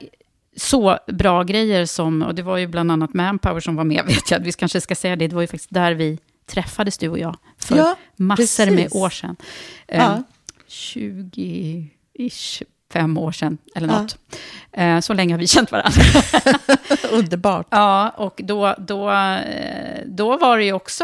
så 0.56 0.98
bra 1.08 1.44
grejer 1.44 1.86
som, 1.86 2.22
och 2.22 2.36
det 2.36 2.42
var 2.42 2.58
ju 2.58 2.68
bland 2.68 2.92
annat 2.92 3.14
Manpower 3.14 3.60
som 3.60 3.76
var 3.76 3.84
med, 3.84 4.06
vet 4.08 4.32
jag, 4.32 4.40
vi 4.40 4.52
kanske 4.52 4.82
ska 4.82 4.96
säga 4.96 5.16
det, 5.16 5.28
det 5.28 5.36
var 5.36 5.42
ju 5.42 5.48
faktiskt 5.48 5.74
där 5.74 5.92
vi 5.94 6.20
träffades 6.46 6.98
du 6.98 7.10
och 7.10 7.20
jag 7.20 7.38
för 7.58 7.78
Ja, 7.78 7.96
massor 8.16 8.66
med 8.66 8.76
precis. 8.76 8.96
år 8.96 9.10
sedan. 9.10 9.36
Ja. 9.88 10.14
Eh, 10.14 10.20
20-ish, 10.68 12.64
fem 12.94 13.18
år 13.18 13.32
sedan 13.32 13.58
eller 13.76 13.88
Ja. 13.88 14.02
något. 14.02 14.18
Eh, 14.72 15.00
så 15.00 15.14
länge 15.14 15.34
har 15.34 15.40
vi 15.40 15.48
känt 15.58 15.72
varandra. 15.72 16.02
Underbart. 17.12 17.68
Ja, 17.70 18.10
och 18.10 18.42
då, 18.44 18.76
då, 18.78 19.12
eh, 19.12 20.00
då 20.06 20.38
var 20.38 20.58
det 20.58 20.64
ju 20.64 20.74
också 20.74 21.04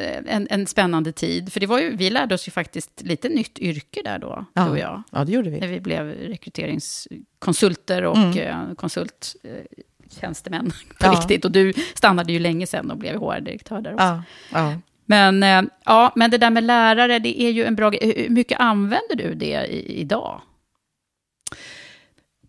eh, 0.00 0.22
en, 0.36 0.46
en 0.50 0.66
spännande 0.66 1.12
tid. 1.12 1.52
För 1.52 1.60
det 1.60 1.66
var 1.66 1.78
ju, 1.78 1.96
vi 1.96 2.10
lärde 2.10 2.34
oss 2.34 2.48
ju 2.48 2.52
faktiskt 2.52 3.02
lite 3.02 3.28
nytt 3.28 3.58
yrke 3.58 4.00
där 4.04 4.18
då, 4.18 4.44
du 4.52 4.62
och 4.62 4.78
jag. 4.78 5.02
ja, 5.10 5.24
det 5.24 5.32
gjorde 5.32 5.50
När 5.50 5.60
vi. 5.60 5.66
vi 5.66 5.80
blev 5.80 6.06
rekryteringskonsulter 6.12 8.04
och 8.04 8.16
Mm. 8.16 8.76
konsulttjänstemän 8.76 10.70
på 11.00 11.06
Ja. 11.06 11.12
riktigt. 11.12 11.44
Och 11.44 11.50
du 11.50 11.72
stannade 11.94 12.32
ju 12.32 12.38
länge 12.38 12.66
sen 12.66 12.90
och 12.90 12.96
blev 12.98 13.16
HR-direktör 13.20 13.80
där 13.80 13.94
också. 13.94 14.04
Ja, 14.04 14.22
ja. 14.52 14.74
Men, 15.08 15.42
ja, 15.84 16.12
men 16.16 16.30
det 16.30 16.38
där 16.38 16.50
med 16.50 16.64
lärare, 16.64 17.18
det 17.18 17.42
är 17.42 17.50
ju 17.50 17.64
en 17.64 17.74
bra 17.76 17.90
grej. 17.90 18.12
Hur 18.16 18.28
mycket 18.34 18.60
använder 18.60 19.16
du 19.16 19.34
det 19.34 19.66
i, 19.66 20.00
idag? 20.00 20.40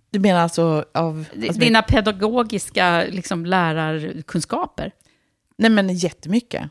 Du 0.09 0.19
menar 0.19 0.39
alltså 0.39 0.85
av... 0.93 1.25
Alltså, 1.35 1.59
Dina 1.59 1.81
pedagogiska 1.81 3.03
liksom, 3.09 3.45
lärarkunskaper? 3.45 4.91
Nej, 5.57 5.71
men 5.71 5.93
jättemycket, 5.93 6.69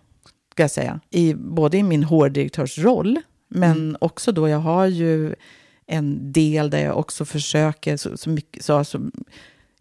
ska 0.53 0.63
jag 0.63 0.71
säga. 0.71 1.01
I, 1.11 1.35
både 1.35 1.77
i 1.79 1.83
min 1.83 2.05
HR-direktörsroll, 2.05 3.21
men 3.49 3.71
Mm. 3.71 3.97
också 4.01 4.33
då 4.33 4.49
jag 4.49 4.59
har 4.59 4.87
ju 4.87 5.35
en 5.87 6.33
del 6.33 6.71
där 6.71 6.85
jag 6.85 6.99
också 6.99 7.25
försöker, 7.25 7.97
så, 7.97 8.17
så 8.17 8.31
mycket, 8.31 8.65
så, 8.65 8.85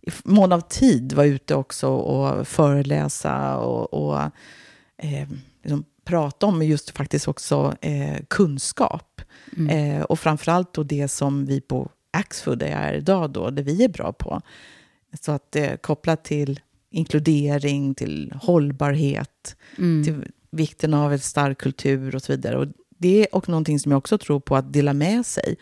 i 0.01 0.12
mån 0.24 0.51
av 0.51 0.62
tid, 0.62 1.13
vara 1.13 1.27
ute 1.27 1.55
också 1.55 1.88
och 1.88 2.47
föreläsa 2.47 3.57
och, 3.57 3.93
och 3.93 4.21
eh, 4.97 5.29
liksom 5.63 5.85
prata 6.03 6.45
om 6.45 6.63
just 6.63 6.89
faktiskt 6.89 7.27
också 7.27 7.75
eh, 7.81 8.17
kunskap. 8.27 9.21
Eh, 9.69 10.01
och 10.01 10.19
framförallt 10.19 10.74
då 10.74 10.83
det 10.83 11.07
som 11.07 11.45
vi 11.45 11.62
på 11.62 11.89
Axfood 12.15 12.63
är 12.63 12.93
idag 12.93 13.29
då, 13.29 13.50
det 13.50 13.62
vi 13.62 13.84
är 13.84 13.89
bra 13.89 14.13
på. 14.13 14.41
Så 15.22 15.31
att 15.31 15.55
eh, 15.55 15.75
kopplat 15.75 16.24
till 16.24 16.60
inkludering, 16.89 17.95
till 17.95 18.34
hållbarhet, 18.41 19.55
till 20.05 20.25
vikten 20.51 20.93
av 20.93 21.13
en 21.13 21.19
stark 21.19 21.57
kultur 21.57 22.15
och 22.15 22.22
så 22.22 22.31
vidare. 22.31 22.57
Och 22.57 22.67
det 22.98 23.22
är 23.22 23.36
också 23.36 23.51
någonting 23.51 23.79
som 23.79 23.91
jag 23.91 23.98
också 23.98 24.17
tror 24.17 24.39
på 24.39 24.55
att 24.55 24.74
dela 24.74 24.93
med 24.93 25.25
sig. 25.25 25.55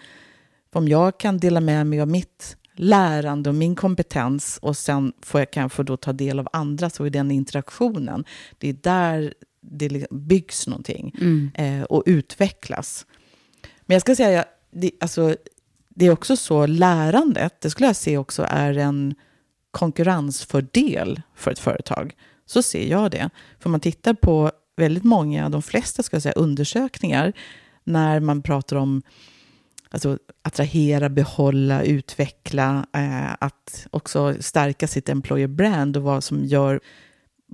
Om 0.73 0.87
jag 0.87 1.19
kan 1.19 1.37
dela 1.37 1.61
med 1.61 1.87
mig 1.87 2.01
av 2.01 2.07
mitt 2.07 2.57
lärande 2.75 3.49
och 3.49 3.55
min 3.55 3.75
kompetens 3.75 4.59
och 4.61 4.77
sen 4.77 5.13
får 5.21 5.41
jag, 5.41 5.51
kan 5.51 5.61
jag 5.61 5.71
få 5.71 5.83
då 5.83 5.97
ta 5.97 6.13
del 6.13 6.39
av 6.39 6.47
andra, 6.53 6.89
så 6.89 7.05
i 7.05 7.09
den 7.09 7.31
interaktionen, 7.31 8.25
det 8.57 8.69
är 8.69 8.73
där 8.73 9.33
det 9.61 9.89
liksom 9.89 10.27
byggs 10.27 10.67
någonting 10.67 11.13
eh, 11.55 11.83
och 11.83 12.03
utvecklas. 12.05 13.05
Men 13.85 13.95
jag 13.95 14.01
ska 14.01 14.15
säga, 14.15 14.45
det, 14.71 14.91
alltså, 14.99 15.35
det 15.95 16.05
är 16.05 16.11
också 16.11 16.37
så, 16.37 16.65
lärandet, 16.65 17.61
det 17.61 17.69
skulle 17.69 17.87
jag 17.87 17.95
se 17.95 18.17
också 18.17 18.45
är 18.49 18.77
en 18.77 19.15
konkurrensfördel 19.71 21.21
för 21.35 21.51
ett 21.51 21.59
företag. 21.59 22.15
Så 22.45 22.61
ser 22.61 22.87
jag 22.87 23.11
det. 23.11 23.29
För 23.59 23.69
man 23.69 23.79
tittar 23.79 24.13
på 24.13 24.51
väldigt 24.75 25.03
många, 25.03 25.49
de 25.49 25.61
flesta 25.61 26.03
ska 26.03 26.15
jag 26.15 26.23
säga, 26.23 26.33
undersökningar, 26.33 27.33
när 27.83 28.19
man 28.19 28.41
pratar 28.41 28.75
om 28.75 29.01
alltså, 29.89 30.17
attrahera, 30.41 31.09
behålla, 31.09 31.83
utveckla, 31.83 32.85
eh, 32.93 33.33
att 33.39 33.87
också 33.91 34.35
stärka 34.39 34.87
sitt 34.87 35.09
employer 35.09 35.47
brand 35.47 35.97
och 35.97 36.03
vad 36.03 36.23
som 36.23 36.45
gör 36.45 36.79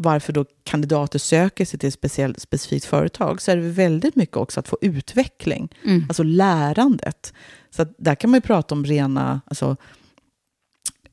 varför 0.01 0.33
då 0.33 0.45
kandidater 0.63 1.19
söker 1.19 1.65
sig 1.65 1.79
till 1.79 1.87
ett 1.87 1.93
speciellt, 1.93 2.39
specifikt 2.39 2.85
företag, 2.85 3.41
så 3.41 3.51
är 3.51 3.55
det 3.55 3.69
väldigt 3.69 4.15
mycket 4.15 4.37
också 4.37 4.59
att 4.59 4.67
få 4.67 4.77
utveckling, 4.81 5.69
alltså 6.07 6.23
lärandet. 6.23 7.33
Så 7.69 7.85
där 7.97 8.15
kan 8.15 8.29
man 8.29 8.37
ju 8.37 8.41
prata 8.41 8.75
om 8.75 8.85
rena 8.85 9.41
alltså, 9.45 9.75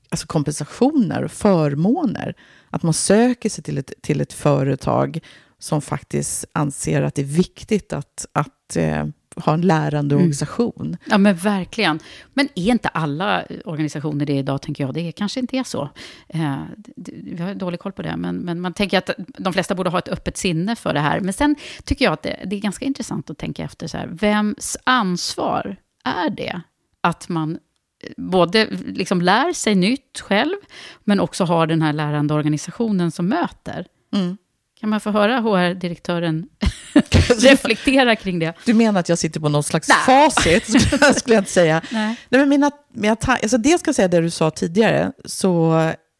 alltså 0.09 0.27
kompensationer, 0.27 1.29
förmåner. 1.29 2.35
Att 2.71 2.83
man 2.83 2.95
söker 2.95 3.49
sig 3.49 3.65
till 3.65 3.79
ett, 3.79 3.93
till 4.03 4.21
ett 4.21 4.33
företag 4.33 5.21
som 5.59 5.83
faktiskt 5.83 6.45
anser 6.53 7.03
att 7.03 7.15
det 7.15 7.23
är 7.23 7.27
viktigt 7.27 7.93
att, 7.93 8.27
att 8.33 8.77
eh, 8.77 9.07
ha 9.37 9.55
en 9.55 9.61
lärande 9.61 10.15
organisation. 10.15 10.97
Ja, 11.05 11.19
men 11.19 11.37
verkligen. 11.37 12.01
Men 12.35 12.49
är 12.55 12.71
inte 12.71 12.89
alla 12.89 13.45
organisationer 13.65 14.27
det 14.27 14.33
idag, 14.33 14.63
tänker 14.63 14.85
jag? 14.85 14.95
Det 14.95 15.13
kanske 15.13 15.41
inte 15.41 15.57
är 15.57 15.65
så. 15.65 15.91
Eh, 16.29 16.57
vi 16.97 17.43
har 17.43 17.55
dålig 17.55 17.81
koll 17.81 17.93
på 17.93 18.03
det, 18.03 18.17
men, 18.17 18.37
men 18.37 18.61
man 18.61 18.73
tänker 18.73 18.99
att 18.99 19.11
de 19.39 19.53
flesta 19.53 19.75
borde 19.75 19.91
ha 19.91 19.99
ett 19.99 20.09
öppet 20.09 20.37
sinne 20.37 20.77
för 20.77 20.95
det 20.95 21.01
här. 21.01 21.21
Men 21.21 21.33
sen 21.33 21.57
tycker 21.85 22.05
jag 22.05 22.13
att 22.13 22.23
det, 22.23 22.43
det 22.47 22.57
är 22.57 22.61
ganska 22.61 22.85
intressant 22.85 23.31
att 23.31 23.39
tänka 23.39 23.65
efter, 23.65 23.87
så 23.87 23.99
här, 23.99 24.07
vems 24.07 24.77
ansvar 24.85 25.77
är 26.07 26.31
det 26.31 26.61
att 27.01 27.29
man 27.29 27.59
eh, 28.05 28.11
både 28.17 28.67
liksom 28.87 29.21
lär 29.23 29.53
sig 29.53 29.75
nytt 29.75 30.21
själv, 30.21 30.57
men 31.05 31.21
också 31.21 31.45
har 31.45 31.67
den 31.67 31.83
här 31.83 31.93
lärande 31.93 32.35
organisationen 32.35 33.11
som 33.11 33.29
möter? 33.29 33.87
Mm. 34.15 34.37
Kan 34.81 34.91
man 34.91 35.01
få 35.01 35.11
höra 35.11 35.41
HR-direktören 35.41 36.49
reflektera 37.39 38.17
kring 38.17 38.39
det? 38.39 38.55
Du 38.65 38.75
menar 38.75 39.01
att 39.01 39.09
jag 39.09 39.19
sitter 39.19 39.41
på 39.41 39.49
något 39.49 39.67
slags 39.67 39.89
Nej. 39.89 39.99
facit, 40.07 40.65
skulle- 41.19 41.35
jag 41.35 41.41
inte 41.41 41.51
säga. 41.51 41.83
Nej. 41.91 42.17
Nej, 42.29 42.41
men 42.41 42.49
mina, 42.49 42.71
mina 42.93 43.17
alltså 43.27 43.59
det 43.59 43.79
ska 43.79 43.89
jag 43.89 43.95
säga 43.95 44.09
det 44.09 44.21
du 44.21 44.31
sa 44.31 44.51
tidigare, 44.51 45.13
så 45.25 45.73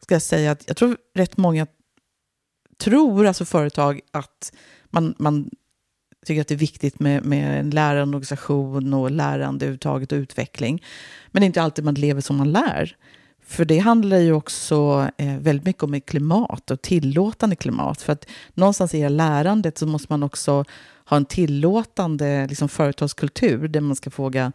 ska 0.03 0.15
jag 0.15 0.21
säga 0.21 0.51
att 0.51 0.63
jag 0.67 0.77
tror 0.77 0.97
rätt 1.15 1.37
många 1.37 1.67
tror, 2.77 3.25
alltså 3.27 3.45
företag, 3.45 3.99
att 4.13 4.51
man, 4.89 5.15
man 5.19 5.49
tycker 6.27 6.41
att 6.41 6.47
det 6.47 6.55
är 6.55 6.57
viktigt 6.57 6.99
med, 6.99 7.25
med 7.25 7.59
en 7.59 7.69
lärande 7.69 8.17
organisation 8.17 8.93
och 8.93 9.11
lärande 9.11 9.65
överhuvudtaget 9.65 10.11
och 10.11 10.15
utveckling. 10.15 10.83
Men 11.31 11.41
det 11.41 11.43
är 11.43 11.47
inte 11.47 11.61
alltid 11.61 11.85
man 11.85 11.93
lever 11.93 12.21
som 12.21 12.35
man 12.35 12.51
lär. 12.51 12.95
För 13.45 13.65
det 13.65 13.77
handlar 13.77 14.17
ju 14.17 14.33
också 14.33 15.09
eh, 15.17 15.37
väldigt 15.37 15.65
mycket 15.65 15.83
om 15.83 16.01
klimat 16.01 16.71
och 16.71 16.81
tillåtande 16.81 17.55
klimat. 17.55 18.01
För 18.01 18.13
att 18.13 18.25
någonstans 18.53 18.93
i 18.93 19.09
lärandet 19.09 19.77
så 19.77 19.87
måste 19.87 20.07
man 20.09 20.23
också 20.23 20.65
ha 21.05 21.17
en 21.17 21.25
tillåtande 21.25 22.47
liksom, 22.47 22.69
företagskultur 22.69 23.67
där 23.67 23.81
man 23.81 23.95
ska 23.95 24.09
fråga 24.09 24.51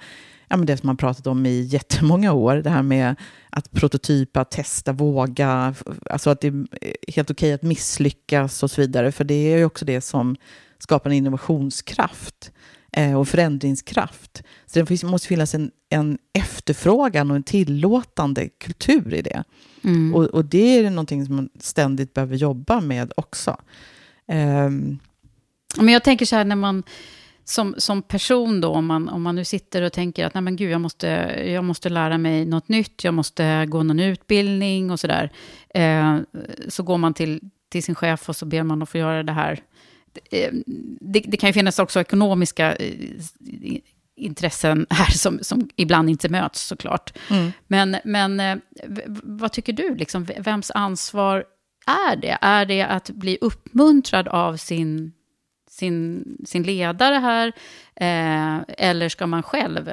ja, 0.53 0.57
men 0.57 0.67
det 0.67 0.77
som 0.77 0.87
man 0.87 0.97
pratat 0.97 1.27
om 1.27 1.47
i 1.47 1.61
jättemånga 1.61 2.33
år, 2.33 2.57
det 2.57 2.71
här 2.71 2.83
med 2.83 3.17
att 3.51 3.71
prototypa, 3.71 4.45
testa, 4.45 4.93
våga, 4.93 5.75
alltså 6.11 6.31
att 6.31 6.41
det 6.41 6.49
är 6.49 6.67
helt 7.09 7.31
okej 7.31 7.53
att 7.53 7.63
misslyckas 7.63 8.63
och 8.63 8.71
så 8.71 8.81
vidare, 8.81 9.13
för 9.13 9.25
det 9.25 9.35
är 9.35 9.59
ju 9.59 9.65
också 9.65 9.85
det 9.85 10.01
som 10.01 10.37
skapar 10.83 11.11
en 11.11 11.17
innovationskraft 11.17 12.53
eh, 12.93 13.19
och 13.19 13.29
förändringskraft. 13.29 14.43
Så 14.67 14.79
det 14.79 14.87
finns, 14.87 15.05
måste 15.05 15.29
finnas 15.29 15.55
en, 15.55 15.71
en 15.89 16.19
efterfrågan 16.33 17.31
och 17.31 17.37
en 17.37 17.43
tillåtande 17.43 18.49
kultur 18.49 19.15
i 19.15 19.23
det. 19.23 19.45
Och, 20.15 20.25
och 20.25 20.45
det 20.45 20.79
är 20.79 20.91
någonting 20.91 21.27
som 21.27 21.37
man 21.37 21.49
ständigt 21.61 22.15
behöver 22.15 22.37
jobba 22.37 22.81
med 22.81 23.13
också. 23.17 23.57
Ehm, 24.27 24.99
Men 25.77 25.89
jag 25.89 26.05
tänker 26.05 26.27
så 26.27 26.37
här 26.37 26.45
när 26.45 26.57
man 26.57 26.83
som, 27.45 27.75
som 27.79 28.03
person 28.03 28.61
då, 28.61 28.69
om 28.69 28.87
man, 28.87 29.09
om 29.09 29.23
man 29.23 29.37
nu 29.37 29.45
sitter 29.45 29.83
och 29.83 29.93
tänker 29.93 30.27
att 30.27 30.35
nej 30.35 30.43
men 30.43 30.57
gud, 30.57 30.71
jag 30.71 30.81
måste, 30.81 31.07
jag 31.47 31.65
måste 31.65 31.89
lära 31.89 32.19
mig 32.19 32.45
något 32.45 32.69
nytt, 32.69 33.05
jag 33.05 33.15
måste 33.15 33.67
gå 33.67 33.83
någon 33.83 34.01
utbildning 34.01 34.91
och 34.91 35.01
sådär. 35.01 35.31
Eh, 35.75 36.19
så 36.69 36.83
går 36.83 36.99
man 36.99 37.15
till, 37.15 37.41
till 37.69 37.83
sin 37.83 37.95
chef 37.95 38.29
och 38.29 38.37
så 38.37 38.47
ber 38.47 38.63
man 38.63 38.83
att 38.83 38.89
få 38.89 38.99
göra 38.99 39.23
det 39.23 39.33
här. 39.33 39.61
Eh, 40.31 40.51
Det, 41.01 41.21
det 41.21 41.37
kan 41.37 41.49
ju 41.49 41.53
finnas 41.53 41.79
också 41.79 42.01
ekonomiska 42.01 42.77
eh, 42.77 42.95
intressen 44.17 44.87
här 44.91 45.11
som, 45.11 45.39
som 45.43 45.69
ibland 45.77 46.11
inte 46.11 46.29
möts 46.29 46.63
såklart. 46.67 47.19
Men, 47.67 47.97
men 48.05 48.41
eh, 48.41 48.57
vad 49.23 49.53
tycker 49.53 49.73
du, 49.73 49.95
liksom, 49.95 50.25
vems 50.25 50.71
ansvar 50.71 51.45
är 51.87 52.17
det? 52.17 52.39
Är 52.41 52.67
det 52.67 52.83
att 52.83 53.11
bli 53.11 53.39
uppmuntrad 53.41 54.29
av 54.29 54.57
sin, 54.57 55.13
sin, 55.71 56.25
sin 56.47 56.63
ledare 56.63 57.15
här? 57.15 57.53
Eh, 57.97 58.61
eller 58.79 59.09
ska 59.09 59.27
man 59.27 59.43
själv 59.43 59.91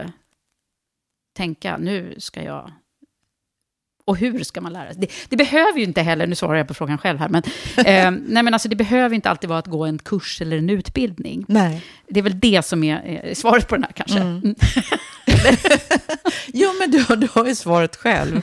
tänka, 1.38 1.78
nu 1.78 2.16
ska 2.18 2.44
jag... 2.44 2.72
Och 4.10 4.18
hur 4.18 4.44
ska 4.44 4.62
man 4.62 4.74
lära 4.74 4.94
sig? 4.94 5.02
Det, 5.02 5.12
det 5.30 5.38
behöver 5.38 5.80
ju 5.80 5.84
inte 5.84 6.02
heller, 6.02 6.28
nu 6.28 6.36
svarar 6.36 6.58
jag 6.58 6.68
på 6.68 6.74
frågan 6.74 6.98
själv 6.98 7.20
här, 7.20 7.30
men, 7.30 7.44
eh, 7.78 8.12
nej, 8.28 8.44
men 8.44 8.54
alltså, 8.54 8.70
det 8.70 8.76
behöver 8.76 9.16
inte 9.16 9.30
alltid 9.30 9.50
vara 9.50 9.60
att 9.60 9.68
gå 9.68 9.86
en 9.86 10.00
kurs 10.00 10.42
eller 10.42 10.58
en 10.58 10.70
utbildning. 10.70 11.46
nej. 11.48 11.84
Det 12.12 12.20
är 12.20 12.24
väl 12.24 12.40
det 12.40 12.66
som 12.66 12.84
är 12.84 13.22
eh, 13.24 13.34
svaret 13.34 13.68
på 13.68 13.76
den 13.76 13.84
här 13.84 13.92
kanske. 13.92 14.20
Mm. 14.20 14.56
Jo, 16.54 16.70
men 16.80 16.92
du, 16.92 17.16
du 17.16 17.28
har 17.32 17.46
ju 17.46 17.56
svaret 17.56 17.96
själv. 17.96 18.42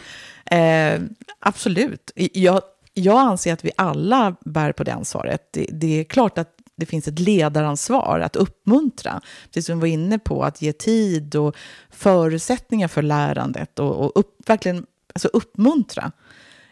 Eh, 0.51 1.01
absolut. 1.41 2.11
Jag, 2.15 2.63
jag 2.95 3.19
anser 3.19 3.53
att 3.53 3.65
vi 3.65 3.71
alla 3.77 4.37
bär 4.45 4.73
på 4.73 4.85
det 4.85 4.95
ansvaret. 4.95 5.49
Det, 5.53 5.67
det 5.73 6.01
är 6.01 6.05
klart 6.05 6.39
att 6.39 6.57
det 6.77 6.87
finns 6.87 7.09
ett 7.09 7.19
ledaransvar 7.19 8.21
att 8.21 8.37
uppmuntra. 8.37 9.21
Precis 9.47 9.67
som 9.67 9.81
vi 9.81 9.81
var 9.81 9.95
inne 9.95 10.19
på, 10.19 10.45
att 10.45 10.63
ge 10.63 10.73
tid 10.73 11.37
och 11.37 11.57
förutsättningar 11.91 12.89
för 12.89 13.03
lärandet 13.03 13.79
och, 13.79 13.97
och 14.01 14.13
upp, 14.15 14.49
verkligen 14.49 14.87
alltså 15.17 15.29
uppmuntra. 15.29 16.13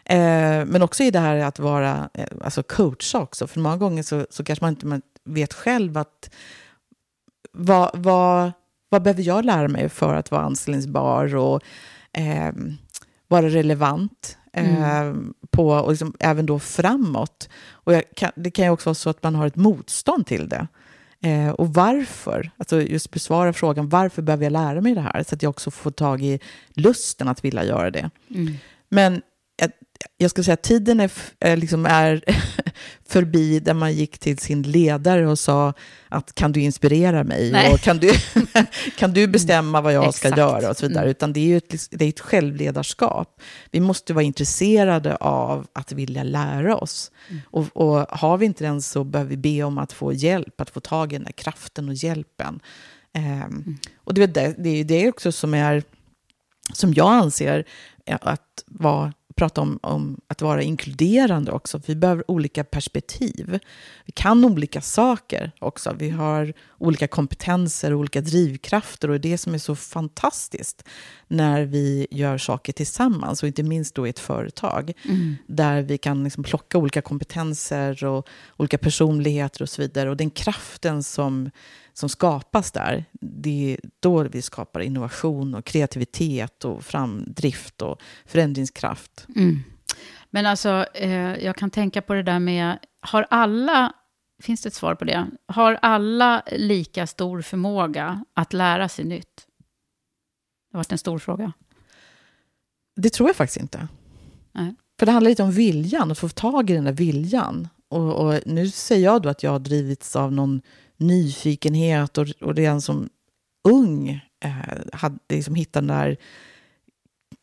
Eh, 0.05 0.65
men 0.65 0.81
också 0.81 1.03
i 1.03 1.11
det 1.11 1.19
här 1.19 1.37
att 1.37 1.59
vara, 1.59 2.09
eh, 2.13 2.27
alltså 2.43 2.63
coacha 2.63 3.19
också. 3.19 3.47
För 3.47 3.59
många 3.59 3.77
gånger 3.77 4.03
så, 4.03 4.27
så 4.29 4.43
kanske 4.43 4.65
man 4.65 4.73
inte 4.73 4.85
man 4.85 5.01
vet 5.23 5.53
själv 5.53 5.97
att 5.97 6.29
vad, 7.51 7.91
vad, 7.93 8.51
vad 8.89 9.01
behöver 9.01 9.23
jag 9.23 9.45
lära 9.45 9.67
mig 9.67 9.89
för 9.89 10.13
att 10.13 10.31
vara 10.31 10.41
anställningsbar 10.41 11.35
och 11.35 11.61
eh, 12.13 12.53
vara 13.27 13.49
relevant 13.49 14.37
mm. 14.53 14.83
eh, 14.83 15.15
på, 15.51 15.69
och 15.69 15.91
liksom, 15.91 16.13
även 16.19 16.45
då 16.45 16.59
framåt. 16.59 17.49
Och 17.69 17.93
kan, 18.15 18.31
det 18.35 18.51
kan 18.51 18.65
ju 18.65 18.71
också 18.71 18.89
vara 18.89 18.95
så 18.95 19.09
att 19.09 19.23
man 19.23 19.35
har 19.35 19.47
ett 19.47 19.55
motstånd 19.55 20.27
till 20.27 20.49
det. 20.49 20.67
Eh, 21.25 21.49
och 21.49 21.73
varför? 21.73 22.51
Alltså 22.57 22.81
just 22.81 23.11
besvara 23.11 23.53
frågan 23.53 23.89
varför 23.89 24.21
behöver 24.21 24.43
jag 24.43 24.53
lära 24.53 24.81
mig 24.81 24.95
det 24.95 25.01
här? 25.01 25.23
Så 25.23 25.35
att 25.35 25.43
jag 25.43 25.49
också 25.49 25.71
får 25.71 25.91
tag 25.91 26.23
i 26.23 26.39
lusten 26.73 27.27
att 27.27 27.45
vilja 27.45 27.63
göra 27.63 27.91
det. 27.91 28.09
Mm. 28.29 28.53
Men 28.89 29.21
jag 30.17 30.31
ska 30.31 30.43
säga 30.43 30.53
att 30.53 30.63
tiden 30.63 30.99
är, 30.99 31.55
liksom 31.55 31.85
är 31.85 32.23
förbi 33.07 33.59
där 33.59 33.73
man 33.73 33.93
gick 33.93 34.17
till 34.17 34.37
sin 34.37 34.61
ledare 34.61 35.27
och 35.27 35.39
sa 35.39 35.73
att 36.09 36.35
kan 36.35 36.51
du 36.51 36.61
inspirera 36.61 37.23
mig 37.23 37.51
Nej. 37.51 37.73
och 37.73 37.79
kan 37.79 37.97
du, 37.97 38.11
kan 38.97 39.13
du 39.13 39.27
bestämma 39.27 39.81
vad 39.81 39.93
jag 39.93 40.13
ska 40.13 40.37
göra 40.37 40.69
och 40.69 40.77
så 40.77 40.87
vidare. 40.87 41.03
Mm. 41.03 41.11
Utan 41.11 41.33
det 41.33 41.39
är 41.39 41.45
ju 41.45 41.57
ett, 41.57 41.87
det 41.91 42.05
är 42.05 42.09
ett 42.09 42.19
självledarskap. 42.19 43.41
Vi 43.71 43.79
måste 43.79 44.13
vara 44.13 44.23
intresserade 44.23 45.15
av 45.15 45.67
att 45.73 45.91
vilja 45.91 46.23
lära 46.23 46.77
oss. 46.77 47.11
Mm. 47.29 47.41
Och, 47.45 47.67
och, 47.73 48.07
har 48.09 48.37
vi 48.37 48.45
inte 48.45 48.63
den 48.63 48.81
så 48.81 49.03
behöver 49.03 49.29
vi 49.29 49.37
be 49.37 49.63
om 49.63 49.77
att 49.77 49.93
få 49.93 50.13
hjälp, 50.13 50.61
att 50.61 50.69
få 50.69 50.79
tag 50.79 51.13
i 51.13 51.15
den 51.15 51.25
där 51.25 51.31
kraften 51.31 51.89
och 51.89 51.95
hjälpen. 51.95 52.59
Um, 53.15 53.23
mm. 53.23 53.77
Och 53.97 54.13
det, 54.13 54.27
det, 54.27 54.55
det 54.57 54.69
är 54.69 54.83
det 54.83 55.09
också 55.09 55.31
som 55.31 55.53
är, 55.53 55.83
som 56.73 56.93
jag 56.93 57.11
anser 57.11 57.65
att 58.05 58.63
vara 58.65 59.13
prata 59.35 59.61
om, 59.61 59.79
om, 59.81 60.21
att 60.27 60.41
vara 60.41 60.63
inkluderande 60.63 61.51
också. 61.51 61.81
Vi 61.85 61.95
behöver 61.95 62.31
olika 62.31 62.63
perspektiv. 62.63 63.59
Vi 64.05 64.11
kan 64.11 64.45
olika 64.45 64.81
saker 64.81 65.51
också. 65.59 65.95
Vi 65.99 66.09
har 66.09 66.53
olika 66.77 67.07
kompetenser 67.07 67.93
och 67.93 67.99
olika 67.99 68.21
drivkrafter. 68.21 69.09
Och 69.09 69.21
det 69.21 69.37
som 69.37 69.53
är 69.53 69.57
så 69.57 69.75
fantastiskt 69.75 70.83
när 71.27 71.65
vi 71.65 72.07
gör 72.11 72.37
saker 72.37 72.73
tillsammans. 72.73 73.43
Och 73.43 73.47
inte 73.47 73.63
minst 73.63 73.95
då 73.95 74.07
i 74.07 74.09
ett 74.09 74.19
företag. 74.19 74.93
Mm. 75.05 75.35
Där 75.47 75.81
vi 75.81 75.97
kan 75.97 76.23
liksom 76.23 76.43
plocka 76.43 76.77
olika 76.77 77.01
kompetenser 77.01 78.05
och 78.05 78.27
olika 78.57 78.77
personligheter 78.77 79.61
och 79.61 79.69
så 79.69 79.81
vidare. 79.81 80.09
Och 80.09 80.17
den 80.17 80.29
kraften 80.29 81.03
som 81.03 81.49
som 81.97 82.09
skapas 82.09 82.71
där, 82.71 83.05
det 83.21 83.73
är 83.73 83.79
då 83.99 84.23
vi 84.23 84.41
skapar 84.41 84.79
innovation 84.79 85.55
och 85.55 85.65
kreativitet 85.65 86.65
och 86.65 86.85
framdrift 86.85 87.81
och 87.81 88.01
förändringskraft. 88.25 89.27
Mm. 89.35 89.63
Men 90.29 90.45
alltså, 90.45 90.85
eh, 90.93 91.35
jag 91.45 91.55
kan 91.55 91.69
tänka 91.69 92.01
på 92.01 92.13
det 92.13 92.23
där 92.23 92.39
med, 92.39 92.79
har 92.99 93.27
alla, 93.29 93.93
finns 94.41 94.61
det 94.61 94.67
ett 94.67 94.73
svar 94.73 94.95
på 94.95 95.05
det? 95.05 95.27
Har 95.47 95.79
alla 95.81 96.43
lika 96.51 97.07
stor 97.07 97.41
förmåga 97.41 98.25
att 98.33 98.53
lära 98.53 98.89
sig 98.89 99.05
nytt? 99.05 99.47
Det 100.71 100.77
har 100.77 100.79
varit 100.79 100.91
en 100.91 100.97
stor 100.97 101.19
fråga. 101.19 101.53
Det 102.95 103.09
tror 103.09 103.29
jag 103.29 103.35
faktiskt 103.35 103.61
inte. 103.61 103.87
Nej. 104.51 104.75
För 104.99 105.05
det 105.05 105.11
handlar 105.11 105.29
lite 105.29 105.43
om 105.43 105.51
viljan, 105.51 106.11
att 106.11 106.19
få 106.19 106.29
tag 106.29 106.69
i 106.69 106.73
den 106.73 106.83
där 106.83 106.91
viljan. 106.91 107.67
Och, 107.89 108.13
och 108.13 108.39
nu 108.45 108.69
säger 108.69 109.05
jag 109.05 109.21
då 109.21 109.29
att 109.29 109.43
jag 109.43 109.51
har 109.51 109.59
drivits 109.59 110.15
av 110.15 110.31
någon 110.33 110.61
nyfikenhet 110.97 112.17
och, 112.17 112.27
och 112.41 112.55
redan 112.55 112.81
som 112.81 113.09
ung 113.63 114.21
eh, 114.43 114.51
hade 114.93 115.19
liksom 115.29 115.55
hittade 115.55 115.87
den 115.87 115.97
där, 115.97 116.17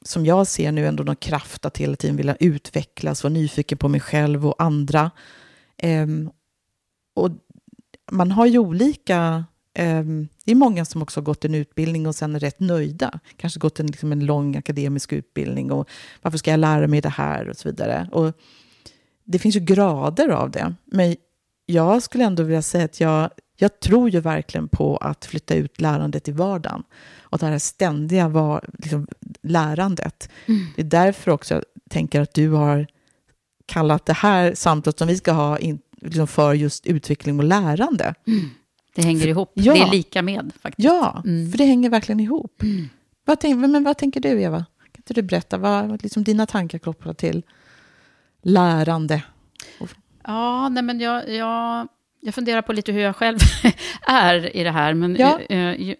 som 0.04 0.26
jag 0.26 0.46
ser 0.46 0.72
nu, 0.72 0.86
ändå 0.86 1.02
någon 1.02 1.16
kraft 1.16 1.64
att 1.64 1.78
hela 1.78 1.96
tiden 1.96 2.16
vilja 2.16 2.36
utvecklas, 2.40 3.24
vara 3.24 3.32
nyfiken 3.32 3.78
på 3.78 3.88
mig 3.88 4.00
själv 4.00 4.46
och 4.46 4.62
andra. 4.62 5.10
Eh, 5.76 6.06
och 7.14 7.30
man 8.10 8.30
har 8.30 8.46
ju 8.46 8.58
olika... 8.58 9.44
Eh, 9.74 10.04
det 10.44 10.52
är 10.52 10.54
många 10.54 10.84
som 10.84 11.02
också 11.02 11.20
har 11.20 11.24
gått 11.24 11.44
en 11.44 11.54
utbildning 11.54 12.06
och 12.06 12.14
sen 12.14 12.34
är 12.34 12.40
rätt 12.40 12.60
nöjda. 12.60 13.20
Kanske 13.36 13.60
gått 13.60 13.80
en, 13.80 13.86
liksom 13.86 14.12
en 14.12 14.26
lång 14.26 14.56
akademisk 14.56 15.12
utbildning 15.12 15.72
och 15.72 15.88
varför 16.22 16.38
ska 16.38 16.50
jag 16.50 16.60
lära 16.60 16.86
mig 16.86 17.00
det 17.00 17.08
här 17.08 17.48
och 17.48 17.56
så 17.56 17.68
vidare. 17.68 18.08
Och 18.12 18.32
det 19.24 19.38
finns 19.38 19.56
ju 19.56 19.60
grader 19.60 20.28
av 20.28 20.50
det. 20.50 20.74
Men 20.84 21.16
jag 21.66 22.02
skulle 22.02 22.24
ändå 22.24 22.42
vilja 22.42 22.62
säga 22.62 22.84
att 22.84 23.00
jag, 23.00 23.30
jag 23.56 23.80
tror 23.80 24.10
ju 24.10 24.20
verkligen 24.20 24.68
på 24.68 24.96
att 24.96 25.24
flytta 25.24 25.54
ut 25.54 25.80
lärandet 25.80 26.28
i 26.28 26.32
vardagen. 26.32 26.82
Och 27.20 27.38
det 27.38 27.46
här 27.46 27.58
ständiga 27.58 28.28
var, 28.28 28.64
liksom, 28.78 29.06
lärandet. 29.42 30.30
Mm. 30.46 30.66
Det 30.76 30.82
är 30.82 30.86
därför 30.86 31.30
också 31.30 31.54
jag 31.54 31.64
tänker 31.90 32.20
att 32.20 32.34
du 32.34 32.50
har 32.50 32.86
kallat 33.66 34.06
det 34.06 34.12
här 34.12 34.54
samtalet 34.54 34.98
som 34.98 35.08
vi 35.08 35.16
ska 35.16 35.32
ha 35.32 35.58
in, 35.58 35.78
liksom 36.00 36.26
för 36.26 36.54
just 36.54 36.86
utveckling 36.86 37.38
och 37.38 37.44
lärande. 37.44 38.14
Mm. 38.26 38.50
Det 38.94 39.02
hänger 39.02 39.20
för, 39.20 39.28
ihop. 39.28 39.52
Ja, 39.54 39.74
det 39.74 39.80
är 39.80 39.90
lika 39.90 40.22
med 40.22 40.52
faktiskt. 40.62 40.84
Ja, 40.84 41.22
mm. 41.26 41.50
för 41.50 41.58
det 41.58 41.64
hänger 41.64 41.90
verkligen 41.90 42.20
ihop. 42.20 42.62
Mm. 42.62 42.88
Vad, 43.24 43.40
tänk, 43.40 43.58
men 43.58 43.84
vad 43.84 43.98
tänker 43.98 44.20
du, 44.20 44.42
Eva? 44.42 44.58
Kan 44.58 44.96
inte 44.96 45.14
du 45.14 45.22
berätta 45.22 45.58
vad 45.58 46.02
liksom 46.02 46.24
dina 46.24 46.46
tankar 46.46 46.78
kopplat 46.78 47.18
till 47.18 47.42
lärande? 48.42 49.22
Ja, 50.24 50.68
nej 50.68 50.82
men 50.82 51.00
jag, 51.00 51.34
jag, 51.34 51.88
jag 52.24 52.34
funderar 52.34 52.62
på 52.62 52.72
lite 52.72 52.92
hur 52.92 53.00
jag 53.00 53.16
själv 53.16 53.38
är 54.06 54.56
i 54.56 54.62
det 54.62 54.70
här. 54.70 54.94
Men 54.94 55.16
ja. 55.16 55.40
jag, 55.48 55.96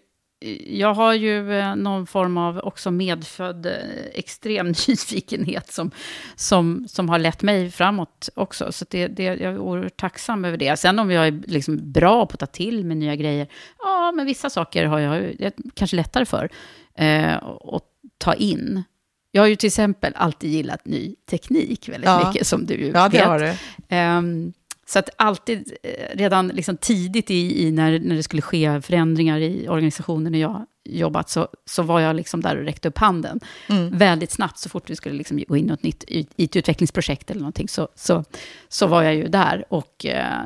jag 0.67 0.93
har 0.93 1.13
ju 1.13 1.59
eh, 1.59 1.75
någon 1.75 2.07
form 2.07 2.37
av 2.37 2.57
också 2.57 2.91
medfödd 2.91 3.65
eh, 3.65 3.73
extrem 4.13 4.67
nyfikenhet 4.87 5.71
som, 5.71 5.91
som, 6.35 6.85
som 6.87 7.09
har 7.09 7.19
lett 7.19 7.41
mig 7.41 7.71
framåt 7.71 8.29
också. 8.35 8.71
Så 8.71 8.85
det, 8.89 9.07
det, 9.07 9.23
jag 9.23 9.41
är 9.41 9.57
oerhört 9.57 9.97
tacksam 9.97 10.45
över 10.45 10.57
det. 10.57 10.77
Sen 10.77 10.99
om 10.99 11.11
jag 11.11 11.27
är 11.27 11.41
liksom 11.47 11.91
bra 11.91 12.25
på 12.25 12.33
att 12.33 12.39
ta 12.39 12.45
till 12.45 12.85
mig 12.85 12.97
nya 12.97 13.15
grejer, 13.15 13.47
ja, 13.79 14.11
men 14.11 14.25
vissa 14.25 14.49
saker 14.49 14.85
har 14.85 14.99
jag, 14.99 15.35
jag 15.39 15.53
kanske 15.73 15.95
lättare 15.95 16.25
för 16.25 16.49
eh, 16.95 17.35
att 17.45 17.83
ta 18.17 18.33
in. 18.33 18.83
Jag 19.31 19.41
har 19.41 19.47
ju 19.47 19.55
till 19.55 19.67
exempel 19.67 20.13
alltid 20.15 20.49
gillat 20.49 20.85
ny 20.85 21.15
teknik 21.29 21.89
väldigt 21.89 22.09
ja. 22.09 22.27
mycket, 22.27 22.47
som 22.47 22.65
du 22.65 22.73
ju 22.73 22.91
ja, 22.93 23.09
det 23.09 23.17
vet. 23.17 23.27
Har 23.27 23.39
du. 23.39 23.55
Um, 23.95 24.53
så 24.85 24.99
att 24.99 25.09
alltid, 25.15 25.73
eh, 25.83 26.17
redan 26.17 26.47
liksom 26.47 26.77
tidigt 26.77 27.31
i, 27.31 27.67
i, 27.67 27.71
när, 27.71 27.99
när 27.99 28.15
det 28.15 28.23
skulle 28.23 28.41
ske 28.41 28.81
förändringar 28.81 29.39
i 29.39 29.67
organisationen 29.69 30.31
när 30.31 30.39
jag 30.39 30.65
jobbat, 30.85 31.29
så, 31.29 31.47
så 31.65 31.83
var 31.83 31.99
jag 31.99 32.15
liksom 32.15 32.41
där 32.41 32.57
och 32.57 32.63
räckte 32.63 32.87
upp 32.87 32.97
handen. 32.97 33.39
Mm. 33.69 33.97
Väldigt 33.97 34.31
snabbt, 34.31 34.57
så 34.57 34.69
fort 34.69 34.89
vi 34.89 34.95
skulle 34.95 35.15
liksom 35.15 35.43
gå 35.47 35.57
in 35.57 35.69
i 35.69 35.73
ett 35.73 35.83
nytt 35.83 36.03
IT-utvecklingsprojekt 36.07 37.31
eller 37.31 37.41
någonting, 37.41 37.69
så, 37.69 37.87
så, 37.95 38.23
så 38.67 38.87
var 38.87 39.03
jag 39.03 39.15
ju 39.15 39.27
där. 39.27 39.65
Och, 39.69 40.05
eh, 40.05 40.41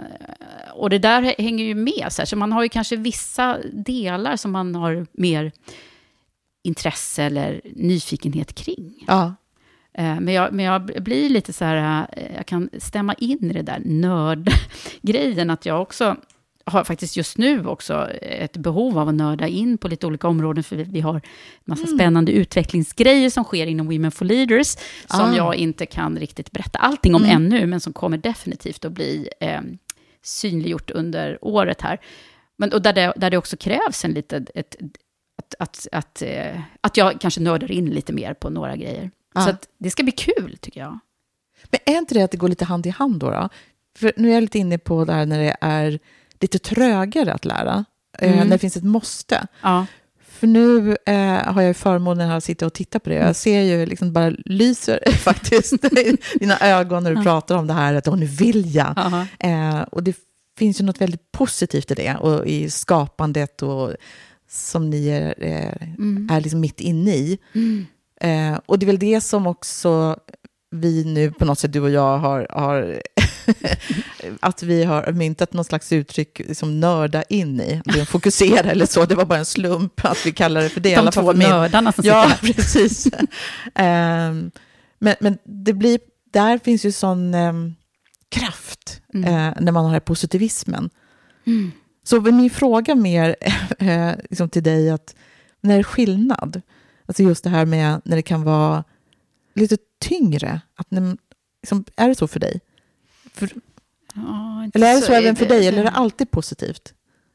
och 0.73 0.89
det 0.89 0.99
där 0.99 1.35
hänger 1.37 1.65
ju 1.65 1.75
med, 1.75 2.07
så, 2.09 2.21
här, 2.21 2.25
så 2.25 2.35
man 2.35 2.51
har 2.51 2.63
ju 2.63 2.69
kanske 2.69 2.95
vissa 2.95 3.57
delar 3.73 4.35
som 4.35 4.51
man 4.51 4.75
har 4.75 5.07
mer 5.11 5.51
intresse 6.63 7.23
eller 7.23 7.61
nyfikenhet 7.75 8.55
kring. 8.55 9.03
Ja. 9.07 9.35
Eh, 9.97 10.19
men 10.19 10.33
jag, 10.33 10.53
men 10.53 10.65
jag 10.65 10.81
blir 11.03 11.29
lite 11.29 11.53
så 11.53 11.65
här, 11.65 12.07
eh, 12.11 12.35
jag 12.35 12.45
kan 12.45 12.69
stämma 12.79 13.13
in 13.13 13.51
i 13.51 13.53
det 13.53 13.61
där 13.61 13.81
nördgrejen, 13.85 15.49
att 15.49 15.65
jag 15.65 15.81
också 15.81 16.15
har 16.65 16.83
faktiskt 16.83 17.17
just 17.17 17.37
nu 17.37 17.65
också 17.65 18.09
ett 18.21 18.57
behov 18.57 18.99
av 18.99 19.09
att 19.09 19.15
nörda 19.15 19.47
in 19.47 19.77
på 19.77 19.87
lite 19.87 20.07
olika 20.07 20.27
områden, 20.27 20.63
för 20.63 20.75
vi 20.75 21.01
har 21.01 21.13
en 21.15 21.21
massa 21.65 21.83
mm. 21.83 21.97
spännande 21.97 22.31
utvecklingsgrejer 22.31 23.29
som 23.29 23.43
sker 23.43 23.67
inom 23.67 23.87
Women 23.87 24.11
for 24.11 24.25
Leaders, 24.25 24.75
som 25.07 25.31
ah. 25.31 25.35
jag 25.35 25.55
inte 25.55 25.85
kan 25.85 26.17
riktigt 26.17 26.51
berätta 26.51 26.79
allting 26.79 27.15
om 27.15 27.23
mm. 27.23 27.35
ännu, 27.35 27.67
men 27.67 27.79
som 27.79 27.93
kommer 27.93 28.17
definitivt 28.17 28.85
att 28.85 28.91
bli 28.91 29.29
eh, 29.39 29.61
synliggjort 30.23 30.91
under 30.91 31.37
året 31.41 31.81
här. 31.81 31.99
Men, 32.57 32.73
och 32.73 32.81
där 32.81 32.93
det, 32.93 33.13
där 33.15 33.29
det 33.29 33.37
också 33.37 33.57
krävs 33.57 34.05
en 34.05 34.11
lite, 34.11 34.45
ett, 34.55 34.75
att, 35.37 35.55
att, 35.59 35.87
att, 35.91 36.21
eh, 36.21 36.61
att 36.81 36.97
jag 36.97 37.21
kanske 37.21 37.41
nördar 37.41 37.71
in 37.71 37.85
lite 37.89 38.13
mer 38.13 38.33
på 38.33 38.49
några 38.49 38.75
grejer. 38.75 39.11
Ja. 39.37 39.45
Så 39.45 39.55
det 39.77 39.89
ska 39.89 40.03
bli 40.03 40.11
kul, 40.11 40.57
tycker 40.61 40.79
jag. 40.79 40.99
Men 41.69 41.79
är 41.85 41.97
inte 41.97 42.13
det 42.13 42.21
att 42.21 42.31
det 42.31 42.37
går 42.37 42.47
lite 42.47 42.65
hand 42.65 42.85
i 42.85 42.89
hand 42.89 43.19
då? 43.19 43.29
då? 43.31 43.49
För 43.97 44.13
nu 44.17 44.29
är 44.29 44.33
jag 44.33 44.41
lite 44.41 44.59
inne 44.59 44.77
på 44.77 45.05
det 45.05 45.13
här 45.13 45.25
när 45.25 45.39
det 45.39 45.57
är 45.61 45.99
lite 46.39 46.59
trögare 46.59 47.33
att 47.33 47.45
lära, 47.45 47.85
eh, 48.17 48.33
mm. 48.33 48.47
när 48.47 48.55
det 48.55 48.59
finns 48.59 48.77
ett 48.77 48.83
måste. 48.83 49.47
Ja. 49.61 49.85
För 50.39 50.47
nu 50.47 50.97
eh, 51.05 51.53
har 51.53 51.61
jag 51.61 51.77
förmånen 51.77 52.31
att 52.31 52.43
sitta 52.43 52.65
och 52.65 52.73
titta 52.73 52.99
på 52.99 53.09
det. 53.09 53.15
Jag 53.15 53.35
ser 53.35 53.61
ju 53.61 53.85
liksom 53.85 54.13
bara 54.13 54.29
lyser 54.45 55.11
faktiskt 55.11 55.85
i 55.85 56.17
dina 56.39 56.59
ögon 56.59 57.03
när 57.03 57.11
du 57.11 57.17
ja. 57.17 57.23
pratar 57.23 57.55
om 57.55 57.67
det 57.67 57.73
här, 57.73 57.93
att 57.93 58.05
nu 58.05 58.25
vill 58.25 58.75
jag. 58.75 58.97
Eh, 59.39 59.81
och 59.81 60.03
det 60.03 60.15
finns 60.57 60.81
ju 60.81 60.85
något 60.85 61.01
väldigt 61.01 61.31
positivt 61.31 61.91
i 61.91 61.95
det, 61.95 62.15
och 62.15 62.47
i 62.47 62.69
skapandet 62.69 63.61
och 63.61 63.93
som 64.49 64.89
ni 64.89 65.07
är, 65.07 65.35
eh, 65.37 65.87
mm. 65.97 66.29
är 66.31 66.41
liksom 66.41 66.59
mitt 66.59 66.79
inne 66.79 67.15
i. 67.15 67.37
Mm. 67.55 67.85
Eh, 68.21 68.59
och 68.65 68.79
det 68.79 68.83
är 68.83 68.87
väl 68.87 68.99
det 68.99 69.21
som 69.21 69.47
också 69.47 70.19
vi 70.71 71.03
nu 71.03 71.31
på 71.31 71.45
något 71.45 71.59
sätt, 71.59 71.73
du 71.73 71.79
och 71.79 71.89
jag, 71.89 72.17
har, 72.17 72.47
har 72.49 73.01
att 74.39 74.63
vi 74.63 74.83
har 74.83 75.11
myntat 75.11 75.53
någon 75.53 75.65
slags 75.65 75.91
uttryck 75.91 76.41
som 76.53 76.79
nörda 76.79 77.23
in 77.23 77.61
i, 77.61 77.81
fokusera 78.05 78.71
eller 78.71 78.85
så, 78.85 79.05
det 79.05 79.15
var 79.15 79.25
bara 79.25 79.39
en 79.39 79.45
slump 79.45 80.05
att 80.05 80.25
vi 80.25 80.31
kallar 80.31 80.61
det 80.61 80.69
för 80.69 80.81
det. 80.81 80.95
De 80.95 81.11
två 81.11 81.33
nördarna 81.33 81.91
som 81.91 82.05
Ja, 82.05 82.31
precis. 82.41 83.05
um, 83.05 83.11
men, 84.99 85.15
men 85.19 85.37
det 85.43 85.73
blir, 85.73 85.99
där 86.33 86.57
finns 86.57 86.85
ju 86.85 86.91
sån 86.91 87.33
um, 87.33 87.75
kraft 88.29 89.01
mm. 89.13 89.33
uh, 89.33 89.53
när 89.59 89.71
man 89.71 89.85
har 89.85 89.99
positivismen. 89.99 90.89
Mm. 91.45 91.71
Så 92.03 92.21
min 92.21 92.49
fråga 92.49 92.95
mer 92.95 93.35
eh, 93.79 94.11
liksom 94.29 94.49
till 94.49 94.63
dig, 94.63 94.89
att 94.89 95.15
när 95.61 95.73
det 95.73 95.81
är 95.81 95.83
skillnad, 95.83 96.61
alltså 97.07 97.23
just 97.23 97.43
det 97.43 97.49
här 97.49 97.65
med 97.65 98.01
när 98.05 98.15
det 98.15 98.21
kan 98.21 98.43
vara 98.43 98.83
lite 99.53 99.77
tyngre, 99.99 100.61
att 100.75 100.91
när, 100.91 101.17
liksom, 101.61 101.85
är 101.95 102.07
det 102.07 102.15
så 102.15 102.27
för 102.27 102.39
dig? 102.39 102.61
För, 103.33 103.49
ja, 104.13 104.69
eller 104.73 104.87
är 104.87 104.95
det 104.95 105.01
så, 105.01 105.05
så 105.05 105.13
även 105.13 105.35
för 105.35 105.45
dig, 105.45 105.67
eller 105.67 105.79
är 105.79 105.83
det 105.83 105.89
alltid 105.89 106.31
positivt? 106.31 106.93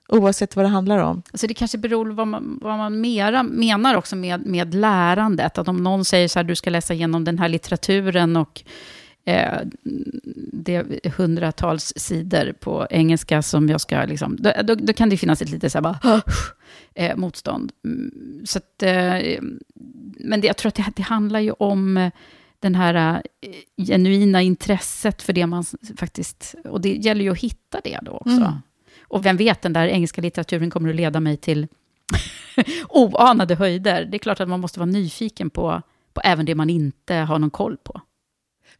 Oavsett 0.08 0.56
vad 0.56 0.64
det 0.64 0.68
handlar 0.68 0.98
om. 0.98 1.22
Alltså 1.32 1.46
det 1.46 1.54
kanske 1.54 1.78
beror 1.78 2.06
på 2.06 2.12
vad 2.12 2.28
man, 2.28 2.58
vad 2.62 2.78
man 2.78 3.00
mera, 3.00 3.42
menar 3.42 3.94
också 3.94 4.16
med, 4.16 4.46
med 4.46 4.74
lärandet. 4.74 5.58
Att 5.58 5.68
om 5.68 5.76
någon 5.76 6.04
säger 6.04 6.28
så 6.28 6.38
här, 6.38 6.44
du 6.44 6.54
ska 6.54 6.70
läsa 6.70 6.94
igenom 6.94 7.24
den 7.24 7.38
här 7.38 7.48
litteraturen 7.48 8.36
och 8.36 8.62
eh, 9.24 9.58
det 10.52 10.74
är 10.74 11.10
hundratals 11.10 11.92
sidor 11.96 12.52
på 12.52 12.86
engelska 12.90 13.42
som 13.42 13.68
jag 13.68 13.80
ska, 13.80 14.04
liksom, 14.04 14.36
då, 14.36 14.52
då, 14.64 14.74
då 14.74 14.92
kan 14.92 15.08
det 15.08 15.16
finnas 15.16 15.42
ett 15.42 15.50
litet 15.50 15.72
så 15.72 15.78
här 15.78 15.82
bara, 15.82 16.22
eh, 16.94 17.16
motstånd. 17.16 17.72
Mm, 17.84 18.42
så 18.44 18.58
att, 18.58 18.82
eh, 18.82 19.40
men 20.16 20.40
det, 20.40 20.46
jag 20.46 20.56
tror 20.56 20.68
att 20.68 20.74
det, 20.74 20.92
det 20.96 21.02
handlar 21.02 21.40
ju 21.40 21.52
om 21.52 22.10
den 22.62 22.74
här 22.74 23.22
eh, 23.40 23.84
genuina 23.86 24.42
intresset 24.42 25.22
för 25.22 25.32
det 25.32 25.46
man 25.46 25.64
faktiskt... 25.96 26.54
Och 26.64 26.80
det 26.80 26.94
gäller 26.94 27.24
ju 27.24 27.30
att 27.30 27.38
hitta 27.38 27.80
det 27.84 27.98
då 28.02 28.12
också. 28.12 28.36
Mm. 28.36 28.52
Och 29.02 29.26
vem 29.26 29.36
vet, 29.36 29.62
den 29.62 29.72
där 29.72 29.86
engelska 29.86 30.20
litteraturen 30.20 30.70
kommer 30.70 30.90
att 30.90 30.96
leda 30.96 31.20
mig 31.20 31.36
till 31.36 31.66
oanade 32.88 33.54
höjder. 33.54 34.04
Det 34.04 34.16
är 34.16 34.18
klart 34.18 34.40
att 34.40 34.48
man 34.48 34.60
måste 34.60 34.78
vara 34.80 34.90
nyfiken 34.90 35.50
på, 35.50 35.82
på 36.12 36.20
även 36.24 36.46
det 36.46 36.54
man 36.54 36.70
inte 36.70 37.14
har 37.14 37.38
någon 37.38 37.50
koll 37.50 37.76
på. 37.76 38.00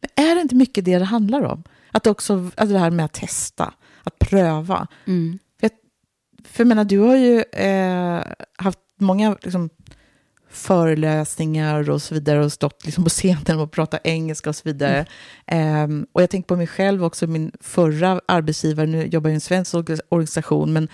Men 0.03 0.27
är 0.27 0.35
det 0.35 0.41
inte 0.41 0.55
mycket 0.55 0.85
det 0.85 0.99
det 0.99 1.05
handlar 1.05 1.43
om? 1.43 1.63
Att 1.93 2.07
också, 2.07 2.51
alltså 2.55 2.73
det 2.73 2.79
här 2.79 2.91
med 2.91 3.05
att 3.05 3.13
testa, 3.13 3.75
att 4.03 4.19
pröva. 4.19 4.87
Mm. 5.07 5.39
För, 5.61 5.71
för 6.45 6.65
jag 6.65 6.69
menar, 6.69 6.85
du 6.85 6.99
har 6.99 7.17
ju 7.17 7.43
eh, 7.43 8.23
haft 8.59 8.79
många 9.01 9.37
liksom, 9.43 9.71
föreläsningar 10.51 11.91
och 11.91 12.03
så 12.03 12.15
vidare 12.15 12.45
och 12.45 12.53
stått 12.53 12.85
liksom 12.85 13.05
på 13.05 13.11
scenen 13.11 13.61
och 13.61 13.73
pratat 13.73 14.01
engelska 14.05 14.51
och 14.51 14.57
så 14.57 14.63
vidare. 14.65 15.07
Mm. 15.47 15.91
Um, 15.91 16.07
och 16.13 16.23
jag 16.23 16.31
tänker 16.31 16.49
på 16.49 16.57
mig 16.57 16.67
själv 16.67 17.05
också, 17.05 17.27
min 17.27 17.53
förra 17.61 18.21
arbetsgivare, 18.27 18.87
nu 18.87 19.07
jobbar 19.07 19.31
jag 19.31 19.35
i 19.35 19.35
en 19.35 19.41
svensk 19.41 19.75
organisation, 20.09 20.73
men 20.73 20.89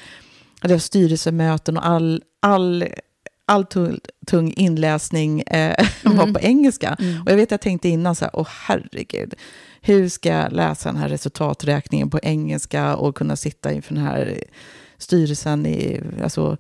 hade 0.61 0.75
jag 0.75 0.83
styrelsemöten 0.83 1.77
och 1.77 1.87
all, 1.87 2.23
all, 2.41 2.85
all 3.49 3.67
tung, 4.27 4.53
inläsning 4.57 5.41
eh, 5.41 5.87
mm. 6.05 6.19
var 6.19 6.33
på 6.33 6.41
engelska. 6.41 6.97
Mm. 7.01 7.23
Och 7.23 7.31
jag 7.31 7.37
vet 7.37 7.51
jag 7.51 7.61
tänkte 7.61 7.89
innan 7.89 8.15
så 8.15 8.25
här, 8.25 8.37
åh 8.37 8.49
herregud, 8.67 9.35
hur 9.81 10.09
ska 10.09 10.29
jag 10.29 10.53
läsa 10.53 10.89
den 10.89 10.99
här 10.99 11.09
resultaträkningen 11.09 12.11
på 12.11 12.19
engelska 12.23 12.97
och 12.97 13.17
kunna 13.17 13.37
sitta 13.37 13.73
inför 13.73 13.95
den 13.95 14.05
här 14.05 14.45
styrelsen 14.99 15.67
i, 15.67 16.01
alltså, 16.23 16.57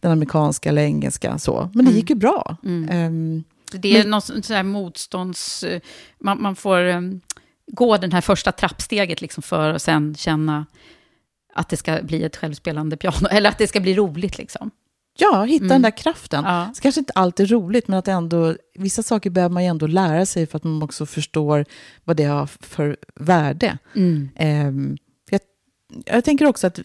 den 0.00 0.12
amerikanska 0.12 0.68
eller 0.68 0.82
engelska. 0.82 1.38
Så. 1.38 1.70
Men 1.74 1.84
det 1.84 1.90
mm. 1.90 1.94
gick 1.94 2.10
ju 2.10 2.16
bra. 2.16 2.56
Um, 2.62 3.44
det 3.72 3.96
är 3.96 3.98
men, 3.98 4.10
något 4.10 4.24
sånt 4.24 4.48
här 4.48 4.62
motstånds... 4.62 5.64
Man, 6.18 6.42
man 6.42 6.56
får 6.56 6.84
um, 6.84 7.20
gå 7.66 7.96
den 7.96 8.12
här 8.12 8.20
första 8.20 8.52
trappsteget 8.52 9.20
liksom 9.20 9.42
för 9.42 9.74
att 9.74 9.82
sen 9.82 10.14
känna 10.14 10.66
att 11.54 11.68
det 11.68 11.76
ska 11.76 12.02
bli 12.02 12.24
ett 12.24 12.36
självspelande 12.36 12.96
piano, 12.96 13.28
eller 13.30 13.50
att 13.50 13.58
det 13.58 13.66
ska 13.66 13.80
bli 13.80 13.94
roligt. 13.94 14.38
Liksom. 14.38 14.70
Ja, 15.16 15.44
hitta 15.44 15.64
mm. 15.64 15.68
den 15.68 15.82
där 15.82 15.96
kraften. 15.96 16.44
Ja. 16.44 16.70
Så 16.74 16.82
kanske 16.82 17.00
inte 17.00 17.12
alltid 17.12 17.46
är 17.46 17.50
roligt, 17.50 17.88
men 17.88 17.98
att 17.98 18.08
ändå, 18.08 18.56
vissa 18.74 19.02
saker 19.02 19.30
behöver 19.30 19.52
man 19.52 19.62
ju 19.62 19.68
ändå 19.68 19.86
lära 19.86 20.26
sig 20.26 20.46
för 20.46 20.56
att 20.56 20.64
man 20.64 20.82
också 20.82 21.06
förstår 21.06 21.64
vad 22.04 22.16
det 22.16 22.24
har 22.24 22.46
för 22.46 22.96
värde. 23.14 23.78
Mm. 23.94 24.28
Um, 24.68 24.96
jag, 25.30 25.40
jag 26.04 26.24
tänker 26.24 26.46
också 26.46 26.66
att 26.66 26.80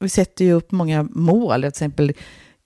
vi 0.00 0.08
sätter 0.08 0.44
ju 0.44 0.52
upp 0.52 0.72
många 0.72 1.02
mål, 1.02 1.60
till 1.60 1.68
exempel 1.68 2.12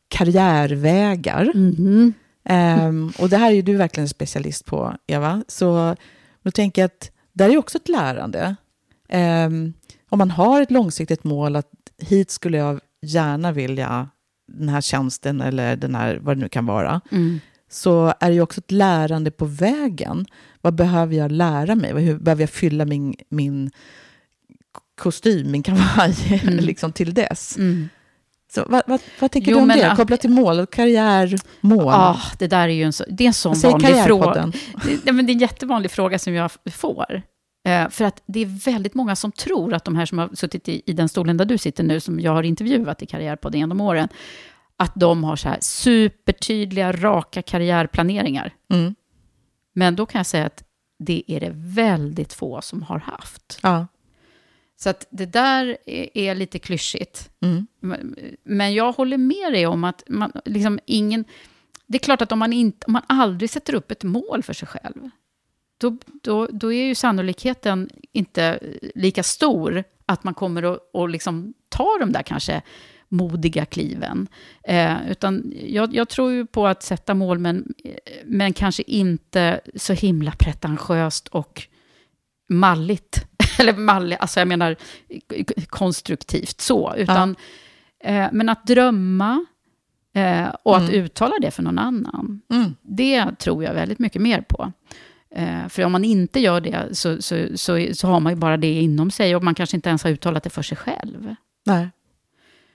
karriärvägar. 0.09 1.51
Mm. 1.55 2.15
Um, 2.49 3.13
och 3.19 3.29
det 3.29 3.37
här 3.37 3.51
är 3.51 3.55
ju 3.55 3.63
du 3.63 3.77
verkligen 3.77 4.09
specialist 4.09 4.65
på, 4.65 4.97
Eva. 5.07 5.45
Så 5.49 5.97
då 6.43 6.51
tänker 6.51 6.83
jag 6.83 6.87
att 6.87 7.11
där 7.33 7.51
är 7.51 7.57
också 7.57 7.79
ett 7.79 7.89
lärande. 7.89 8.57
Um, 9.13 9.73
om 10.09 10.19
man 10.19 10.31
har 10.31 10.63
ett 10.63 10.71
långsiktigt 10.71 11.25
mål 11.25 11.57
att 11.57 11.71
hit 11.99 12.31
skulle 12.31 12.59
jag 12.59 12.81
gärna 13.03 13.53
vilja 13.53 14.09
den 14.55 14.69
här 14.69 14.81
tjänsten 14.81 15.41
eller 15.41 15.77
den 15.77 15.95
här, 15.95 16.19
vad 16.23 16.37
det 16.37 16.41
nu 16.41 16.49
kan 16.49 16.67
vara, 16.67 17.01
mm. 17.11 17.41
så 17.71 18.15
är 18.21 18.29
det 18.29 18.35
ju 18.35 18.41
också 18.41 18.61
ett 18.61 18.71
lärande 18.71 19.31
på 19.31 19.45
vägen. 19.45 20.27
Vad 20.61 20.75
behöver 20.75 21.17
jag 21.17 21.33
lära 21.33 21.75
mig? 21.75 21.93
Hur 21.93 22.19
behöver 22.19 22.43
jag 22.43 22.51
fylla 22.51 22.85
min, 22.85 23.15
min 23.29 23.71
kostym, 24.95 25.51
min 25.51 25.63
kavaj, 25.63 26.41
mm. 26.43 26.65
liksom 26.65 26.93
till 26.93 27.15
dess. 27.15 27.57
Mm. 27.57 27.89
Så, 28.55 28.65
vad, 28.69 28.83
vad, 28.87 29.01
vad 29.21 29.31
tänker 29.31 29.51
jo, 29.51 29.57
du 29.57 29.63
om 29.63 29.69
det? 29.69 29.95
Kopplat 29.97 30.21
till 30.21 30.31
mål, 30.31 30.67
karriärmål? 30.67 31.93
Ja, 31.93 32.21
det 32.39 32.47
där 32.47 32.69
är 32.69 32.73
ju 32.73 32.83
en, 32.83 32.93
så, 32.93 33.05
det 33.09 33.25
är 33.25 33.29
en 33.29 33.35
sån 33.35 33.61
vanlig 33.61 34.05
fråga. 34.05 34.53
Det, 35.05 35.13
men 35.13 35.27
det 35.27 35.33
är 35.33 35.35
en 35.35 35.41
jättevanlig 35.41 35.91
fråga 35.91 36.19
som 36.19 36.35
jag 36.35 36.51
får. 36.73 37.23
Eh, 37.65 37.89
för 37.89 38.05
att 38.05 38.23
det 38.27 38.41
är 38.41 38.65
väldigt 38.65 38.95
många 38.95 39.17
som 39.17 39.33
tror 39.33 39.75
att 39.75 39.85
de 39.85 39.97
här 39.97 40.07
som 40.07 40.19
har 40.19 40.31
suttit 40.35 40.69
i, 40.69 40.83
i 40.87 40.93
den 40.93 41.09
stolen 41.09 41.37
där 41.37 41.45
du 41.45 41.59
sitter 41.59 41.85
nu, 41.85 42.01
som 42.01 42.21
jag 42.21 42.33
har 42.33 42.43
intervjuat 42.43 43.03
i 43.03 43.07
Karriärpodden 43.07 43.61
genom 43.61 43.81
åren, 43.81 44.09
att 44.77 44.93
de 44.95 45.25
har 45.25 45.37
så 45.37 45.49
här 45.49 45.59
supertydliga, 45.61 46.93
raka 46.93 47.43
karriärplaneringar. 47.43 48.55
Mm. 48.73 48.95
Men 49.73 49.97
då 49.97 50.07
kan 50.07 50.19
jag 50.19 50.27
säga 50.27 50.47
att 50.47 50.65
det 50.99 51.23
är 51.27 51.41
det 51.41 51.53
väldigt 51.55 52.33
få 52.33 52.61
som 52.61 52.83
har 52.83 52.99
haft. 52.99 53.59
Ja. 53.63 53.87
Så 54.77 54.91
att 54.91 55.07
det 55.11 55.27
där 55.27 55.77
är, 56.15 56.35
lite 56.35 56.59
klyschigt. 56.59 57.31
Mm. 57.41 57.67
Men 58.45 58.75
jag 58.75 58.93
håller 58.93 59.19
med 59.19 59.53
dig 59.53 59.67
om 59.67 59.85
att 59.85 60.03
man, 60.09 60.33
liksom 60.45 60.79
ingen... 60.87 61.25
Det 61.87 61.97
är 61.97 62.03
klart 62.03 62.23
att 62.23 62.33
om 62.33 62.39
man, 62.39 62.53
inte, 62.53 62.87
om 62.87 62.93
man 62.93 63.03
aldrig 63.07 63.51
sätter 63.51 63.75
upp 63.75 63.91
ett 63.91 64.03
mål 64.03 64.43
för 64.43 64.53
sig 64.53 64.69
själv, 64.69 65.11
då, 65.83 65.97
då, 66.23 66.47
då 66.47 66.73
är 66.73 66.85
ju 66.85 66.95
sannolikheten 66.95 67.91
inte 68.13 68.59
lika 68.95 69.23
stor 69.23 69.85
att 70.07 70.25
man 70.25 70.35
kommer 70.35 70.63
att 70.63 70.91
och 70.93 71.09
liksom 71.09 71.55
ta 71.69 71.99
de 72.01 72.13
där 72.13 72.23
kanske 72.23 72.63
modiga 73.09 73.65
kliven. 73.65 74.29
Eh, 74.65 75.11
utan 75.11 75.53
jag, 75.67 75.95
jag, 75.95 76.09
tror 76.09 76.33
ju 76.33 76.47
på 76.47 76.67
att 76.67 76.83
sätta 76.83 77.15
mål, 77.15 77.39
men, 77.39 77.75
men 78.25 78.53
kanske 78.53 78.83
inte 78.83 79.61
så 79.77 79.93
himla 79.93 80.33
pretentiöst 80.39 81.29
och 81.29 81.63
malligt 82.49 83.27
eller 83.59 83.73
mallig, 83.73 84.17
alltså 84.21 84.41
jag 84.41 84.49
menar 84.49 84.77
konstruktivt 85.67 86.61
så, 86.61 86.95
utan, 86.97 87.37
ja. 88.05 88.09
eh, 88.11 88.29
men 88.33 88.49
att 88.49 88.67
drömma 88.67 89.45
eh, 90.15 90.49
och 90.63 90.77
mm. 90.77 90.87
att 90.87 90.93
uttala 90.95 91.35
det 91.41 91.51
för 91.51 91.63
någon 91.63 91.79
annan, 91.79 92.41
mm. 92.51 92.75
det 92.83 93.39
tror 93.39 93.65
jag 93.65 93.75
väldigt 93.75 93.99
mycket 93.99 94.23
mer 94.23 94.41
på. 94.41 94.73
Eh, 95.35 95.69
för 95.69 95.85
om 95.85 95.93
man 95.93 96.05
inte 96.05 96.41
gör 96.41 96.61
det 96.61 96.97
så, 96.97 97.23
så, 97.23 97.47
så, 97.55 97.87
så, 97.95 98.09
har 98.09 98.21
man 98.21 98.33
ju 98.33 98.37
bara 98.37 98.57
det 98.57 98.73
inom 98.73 99.11
sig 99.11 99.37
och 99.37 99.45
man 99.45 99.55
kanske 99.55 99.77
inte 99.77 99.89
ens 99.89 100.05
har 100.05 100.11
uttalat 100.11 100.43
det 100.43 100.51
för 100.51 100.63
sig 100.63 100.77
själv. 100.77 101.35
Nej. 101.67 101.89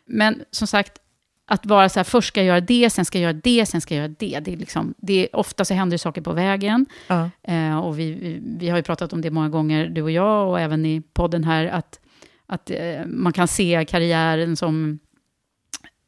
Men 0.06 0.44
som 0.52 0.68
sagt, 0.68 1.02
att 1.48 1.66
vara 1.66 1.90
så 1.90 2.00
här, 2.00 2.04
först 2.04 2.28
ska 2.28 2.40
jag 2.40 2.48
göra 2.48 2.62
det, 2.62 2.90
sen 2.90 3.06
ska 3.06 3.20
jag 3.20 3.24
göra 3.24 3.42
det, 3.44 3.66
sen 3.66 3.82
ska 3.82 3.96
jag 3.96 4.02
göra 4.02 4.16
det. 4.20 4.40
det, 4.40 4.54
är 4.54 4.58
liksom, 4.58 4.94
det 4.98 5.14
är, 5.14 5.36
ofta 5.36 5.66
så 5.66 5.74
händer 5.74 5.98
saker 5.98 6.22
på 6.22 6.34
vägen. 6.34 6.86
Ja. 7.08 7.30
Eh, 7.44 7.78
och 7.78 8.00
vi, 8.00 8.12
vi, 8.12 8.40
vi, 8.42 8.70
har 8.70 8.78
ju 8.78 8.84
pratat 8.84 9.14
om 9.14 9.22
det 9.22 9.32
många 9.32 9.50
gånger, 9.50 9.90
du 9.90 10.02
och 10.02 10.12
jag, 10.12 10.50
och 10.50 10.60
även 10.60 10.86
i 10.86 11.02
podden 11.14 11.44
här, 11.44 11.66
att, 11.66 12.00
att 12.46 12.70
eh, 12.70 13.06
man 13.06 13.34
kan 13.34 13.48
se 13.48 13.86
karriären 13.90 14.58
som... 14.58 15.00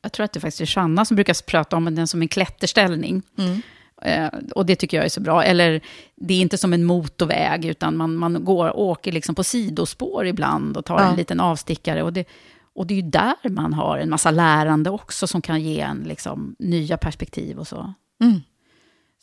Jag 0.01 0.11
tror 0.11 0.23
att 0.23 0.33
det 0.33 0.39
faktiskt 0.39 0.61
är 0.61 0.65
Shanna 0.65 1.05
som 1.05 1.15
brukar 1.15 1.45
prata 1.45 1.77
om 1.77 1.95
den 1.95 2.07
som 2.07 2.21
en 2.21 2.27
klätterställning. 2.27 3.21
Mm. 3.37 3.61
Eh, 4.01 4.29
och 4.55 4.65
det 4.65 4.75
tycker 4.75 4.97
jag 4.97 5.05
är 5.05 5.09
så 5.09 5.21
bra. 5.21 5.43
Eller 5.43 5.81
det 6.15 6.33
är 6.33 6.41
inte 6.41 6.57
som 6.57 6.73
en 6.73 6.83
motorväg, 6.83 7.65
utan 7.65 7.97
man, 7.97 8.15
man 8.15 8.45
går, 8.45 8.77
åker 8.77 9.11
liksom 9.11 9.35
på 9.35 9.43
sidospår 9.43 10.25
ibland 10.25 10.77
och 10.77 10.85
tar 10.85 10.99
ja. 10.99 11.09
en 11.09 11.15
liten 11.15 11.39
avstickare. 11.39 12.03
Och 12.03 12.13
det, 12.13 12.25
och 12.73 12.87
det 12.87 12.93
är 12.93 12.95
ju 12.95 13.09
där 13.09 13.49
man 13.49 13.73
har 13.73 13.97
en 13.97 14.09
massa 14.09 14.31
lärande 14.31 14.89
också 14.89 15.27
som 15.27 15.41
kan 15.41 15.61
ge 15.61 15.79
en 15.79 16.03
liksom, 16.07 16.55
nya 16.59 16.97
perspektiv 16.97 17.59
och 17.59 17.67
så. 17.67 17.93
Mm. 18.21 18.39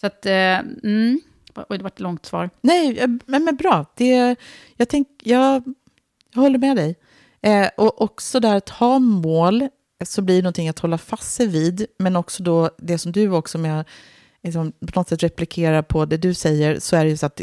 Så 0.01 0.07
att, 0.07 0.27
eh, 0.27 0.59
mm. 0.83 1.21
Oj, 1.69 1.79
det 1.79 1.83
var 1.83 1.91
ett 1.91 2.01
långt 2.01 2.27
svar. 2.27 2.51
Nej, 2.61 2.99
eh, 2.99 3.09
men, 3.27 3.45
men 3.45 3.57
bra. 3.57 3.87
Det, 3.95 4.37
jag, 4.77 4.89
tänk, 4.89 5.09
jag, 5.23 5.75
jag 6.35 6.43
håller 6.43 6.59
med 6.59 6.77
dig. 6.77 6.97
Eh, 7.41 7.69
och 7.77 8.03
också 8.03 8.41
där 8.41 8.57
att 8.57 8.69
ha 8.69 8.99
mål, 8.99 9.69
så 10.05 10.23
blir 10.23 10.37
det 10.37 10.43
någonting 10.43 10.69
att 10.69 10.79
hålla 10.79 10.99
fast 10.99 11.35
sig 11.35 11.47
vid, 11.47 11.87
men 11.99 12.17
också 12.17 12.43
då 12.43 12.71
det 12.79 12.99
som 12.99 13.12
du 13.12 13.31
också 13.31 13.59
med, 13.59 13.85
liksom, 14.42 14.72
på 14.72 15.01
något 15.01 15.09
sätt 15.09 15.22
replikerar 15.22 15.83
på 15.83 16.05
det 16.05 16.16
du 16.16 16.35
säger, 16.35 16.79
så 16.79 16.96
är 16.96 17.05
det 17.05 17.11
ju 17.11 17.16
så 17.16 17.27
att 17.27 17.40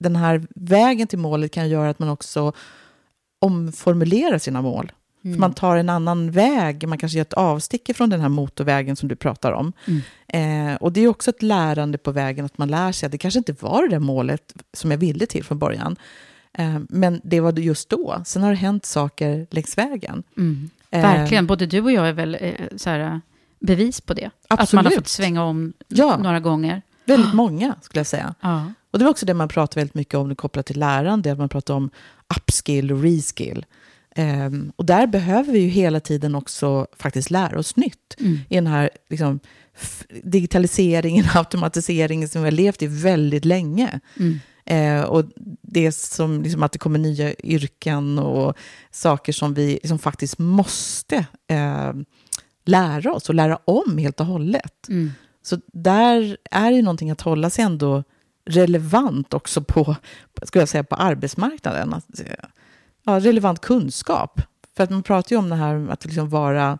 den 0.00 0.16
här 0.16 0.46
vägen 0.54 1.06
till 1.06 1.18
målet 1.18 1.52
kan 1.52 1.68
göra 1.68 1.90
att 1.90 1.98
man 1.98 2.08
också 2.08 2.52
omformulerar 3.40 4.38
sina 4.38 4.62
mål. 4.62 4.92
Mm. 5.24 5.40
Man 5.40 5.54
tar 5.54 5.76
en 5.76 5.88
annan 5.88 6.30
väg, 6.30 6.88
man 6.88 6.98
kanske 6.98 7.18
gör 7.18 7.22
ett 7.22 7.32
avstick 7.32 7.96
från 7.96 8.10
den 8.10 8.20
här 8.20 8.28
motorvägen 8.28 8.96
som 8.96 9.08
du 9.08 9.16
pratar 9.16 9.52
om. 9.52 9.72
Mm. 9.86 10.72
Eh, 10.72 10.76
och 10.76 10.92
det 10.92 11.00
är 11.00 11.08
också 11.08 11.30
ett 11.30 11.42
lärande 11.42 11.98
på 11.98 12.10
vägen, 12.10 12.44
att 12.44 12.58
man 12.58 12.68
lär 12.68 12.92
sig 12.92 13.06
att 13.06 13.12
det 13.12 13.18
kanske 13.18 13.38
inte 13.38 13.56
var 13.60 13.82
det 13.82 13.88
där 13.88 13.98
målet 13.98 14.54
som 14.72 14.90
jag 14.90 14.98
ville 14.98 15.26
till 15.26 15.44
från 15.44 15.58
början. 15.58 15.96
Eh, 16.52 16.78
men 16.88 17.20
det 17.24 17.40
var 17.40 17.52
just 17.52 17.88
då. 17.88 18.22
Sen 18.24 18.42
har 18.42 18.50
det 18.50 18.56
hänt 18.56 18.86
saker 18.86 19.46
längs 19.50 19.78
vägen. 19.78 20.22
Mm. 20.36 20.70
Eh, 20.90 21.02
Verkligen, 21.02 21.46
både 21.46 21.66
du 21.66 21.80
och 21.80 21.92
jag 21.92 22.08
är 22.08 22.12
väl 22.12 22.36
eh, 22.40 22.50
så 22.76 22.90
här, 22.90 23.20
bevis 23.66 24.00
på 24.00 24.14
det. 24.14 24.26
Att 24.26 24.32
man 24.50 24.58
Absolut. 24.60 24.84
har 24.84 24.90
fått 24.90 25.08
svänga 25.08 25.44
om 25.44 25.72
Ja. 25.88 26.16
några 26.16 26.40
gånger. 26.40 26.82
Väldigt 27.04 27.34
många, 27.34 27.74
skulle 27.82 28.00
jag 28.00 28.06
säga. 28.06 28.34
Ja. 28.40 28.72
Och 28.90 28.98
det 28.98 29.04
var 29.04 29.10
också 29.10 29.26
det 29.26 29.34
man 29.34 29.48
pratar 29.48 29.80
väldigt 29.80 29.94
mycket 29.94 30.14
om 30.14 30.36
kopplat 30.36 30.66
till 30.66 30.78
lärande, 30.80 31.32
att 31.32 31.38
man 31.38 31.48
pratar 31.48 31.74
om 31.74 31.90
upskill 32.36 32.92
och 32.92 33.02
reskill. 33.02 33.64
Ehm, 34.14 34.72
och 34.76 34.84
där 34.84 35.06
behöver 35.06 35.52
vi 35.52 35.58
ju 35.58 35.68
hela 35.68 36.00
tiden 36.00 36.34
också 36.34 36.86
faktiskt 36.98 37.30
lära 37.30 37.58
oss 37.58 37.76
nytt. 37.76 38.14
Mm. 38.20 38.38
I 38.48 38.54
den 38.54 38.66
här 38.66 38.90
liksom, 39.10 39.40
digitaliseringen, 40.22 41.24
automatiseringen 41.34 42.28
som 42.28 42.42
vi 42.42 42.46
har 42.46 42.52
levt 42.52 42.82
i 42.82 42.86
väldigt 42.86 43.44
länge. 43.44 44.00
Mm. 44.16 44.40
Eh, 44.64 45.02
och 45.04 45.24
det 45.62 45.92
som 45.92 46.42
liksom 46.42 46.62
att 46.62 46.72
det 46.72 46.78
kommer 46.78 46.98
nya 46.98 47.34
yrken 47.34 48.18
och 48.18 48.56
saker 48.90 49.32
som 49.32 49.54
vi 49.54 49.66
liksom 49.72 49.98
faktiskt 49.98 50.38
måste 50.38 51.16
eh, 51.48 51.92
lära 52.68 53.12
oss 53.12 53.28
och 53.28 53.34
lära 53.34 53.58
om 53.64 53.98
helt 53.98 54.20
och 54.20 54.26
hållet. 54.26 54.88
Mm. 54.88 55.12
Så 55.42 55.58
där 55.72 56.36
är 56.50 56.70
det 56.70 56.76
ju 56.76 56.82
någonting 56.82 57.10
att 57.10 57.20
hålla 57.20 57.50
sig 57.50 57.64
ändå 57.64 58.04
relevant 58.44 59.34
också 59.34 59.62
på, 59.62 59.96
ska 60.42 60.58
jag 60.58 60.68
säga, 60.68 60.84
på 60.84 60.94
arbetsmarknaden. 60.94 61.94
Att, 61.94 62.20
ja, 63.04 63.20
relevant 63.20 63.60
kunskap. 63.60 64.40
För 64.76 64.84
att 64.84 64.90
man 64.90 65.02
pratar 65.02 65.36
ju 65.36 65.38
om 65.38 65.48
det 65.48 65.56
här 65.56 65.88
att 65.90 66.04
liksom 66.04 66.28
vara 66.28 66.78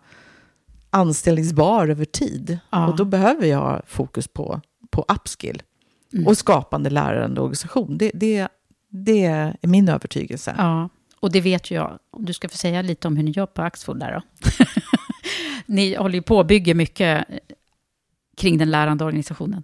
anställningsbar 0.91 1.89
över 1.89 2.05
tid. 2.05 2.59
Ja. 2.71 2.87
Och 2.87 2.97
då 2.97 3.05
behöver 3.05 3.47
jag 3.47 3.59
ha 3.59 3.83
fokus 3.87 4.29
på, 4.29 4.61
på 4.91 5.05
upskill 5.09 5.63
och 6.27 6.39
skapande 6.39 6.91
lärande 6.91 7.41
organisation. 7.41 7.99
Det, 7.99 8.11
det, 8.15 8.49
det 8.89 9.25
är 9.25 9.57
min 9.63 9.89
övertygelse. 9.89 10.55
Ja, 10.59 10.89
och 11.27 11.33
det 11.33 11.41
vet 11.41 11.71
ju 11.71 11.75
jag. 11.75 11.99
Om 12.11 12.25
du 12.25 12.33
ska 12.33 12.49
få 12.49 12.57
säga 12.57 12.83
lite 12.83 13.09
om 13.09 13.17
hur 13.17 13.25
ni 13.25 13.31
gör 13.31 13.47
på 13.47 13.63
Axfood 13.63 14.01
där 14.01 14.13
då. 14.13 14.49
ni 15.67 15.95
håller 15.95 16.15
ju 16.15 16.23
på 16.23 16.37
och 16.37 16.47
bygger 16.47 16.75
mycket 16.75 17.25
eh, 17.29 17.39
kring 18.37 18.59
den 18.59 18.71
lärande 18.71 19.05
organisationen. 19.05 19.63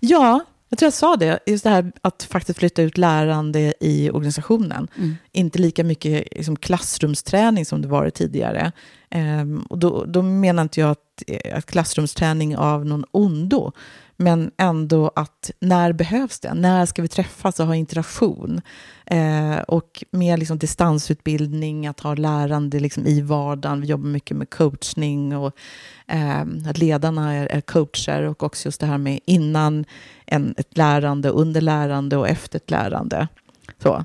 Ja, 0.00 0.44
jag 0.68 0.78
tror 0.78 0.86
jag 0.86 0.92
sa 0.92 1.16
det. 1.16 1.38
Just 1.46 1.64
det 1.64 1.70
här 1.70 1.92
att 2.02 2.22
faktiskt 2.22 2.58
flytta 2.58 2.82
ut 2.82 2.98
lärande 2.98 3.74
i 3.80 4.10
organisationen. 4.10 4.88
Mm. 4.96 5.16
Inte 5.32 5.58
lika 5.58 5.84
mycket 5.84 6.28
liksom, 6.36 6.56
klassrumsträning 6.56 7.64
som 7.64 7.82
det 7.82 7.88
varit 7.88 8.14
tidigare. 8.14 8.72
Ehm, 9.10 9.66
och 9.70 9.78
då, 9.78 10.04
då 10.04 10.22
menar 10.22 10.62
inte 10.62 10.80
jag 10.80 10.90
att, 10.90 11.22
eh, 11.26 11.58
att 11.58 11.66
klassrumsträning 11.66 12.56
av 12.56 12.86
någon 12.86 13.04
ondo. 13.10 13.72
Men 14.16 14.50
ändå 14.56 15.10
att 15.16 15.50
när 15.60 15.92
behövs 15.92 16.40
det? 16.40 16.54
När 16.54 16.86
ska 16.86 17.02
vi 17.02 17.08
träffas 17.08 17.60
och 17.60 17.66
ha 17.66 17.74
interaktion? 17.74 18.60
Eh, 19.06 19.56
och 19.58 20.04
mer 20.10 20.36
liksom 20.36 20.58
distansutbildning, 20.58 21.86
att 21.86 22.00
ha 22.00 22.14
lärande 22.14 22.80
liksom 22.80 23.06
i 23.06 23.20
vardagen. 23.20 23.80
Vi 23.80 23.86
jobbar 23.86 24.08
mycket 24.08 24.36
med 24.36 24.50
coachning 24.50 25.36
och 25.36 25.56
eh, 26.06 26.40
att 26.68 26.78
ledarna 26.78 27.34
är, 27.34 27.46
är 27.46 27.60
coacher 27.60 28.22
och 28.22 28.42
också 28.42 28.66
just 28.66 28.80
det 28.80 28.86
här 28.86 28.98
med 28.98 29.20
innan 29.24 29.84
en, 30.26 30.54
ett 30.58 30.76
lärande, 30.76 31.28
under 31.28 31.60
lärande 31.60 32.16
och 32.16 32.28
efter 32.28 32.56
ett 32.56 32.70
lärande. 32.70 33.28
Så. 33.82 34.04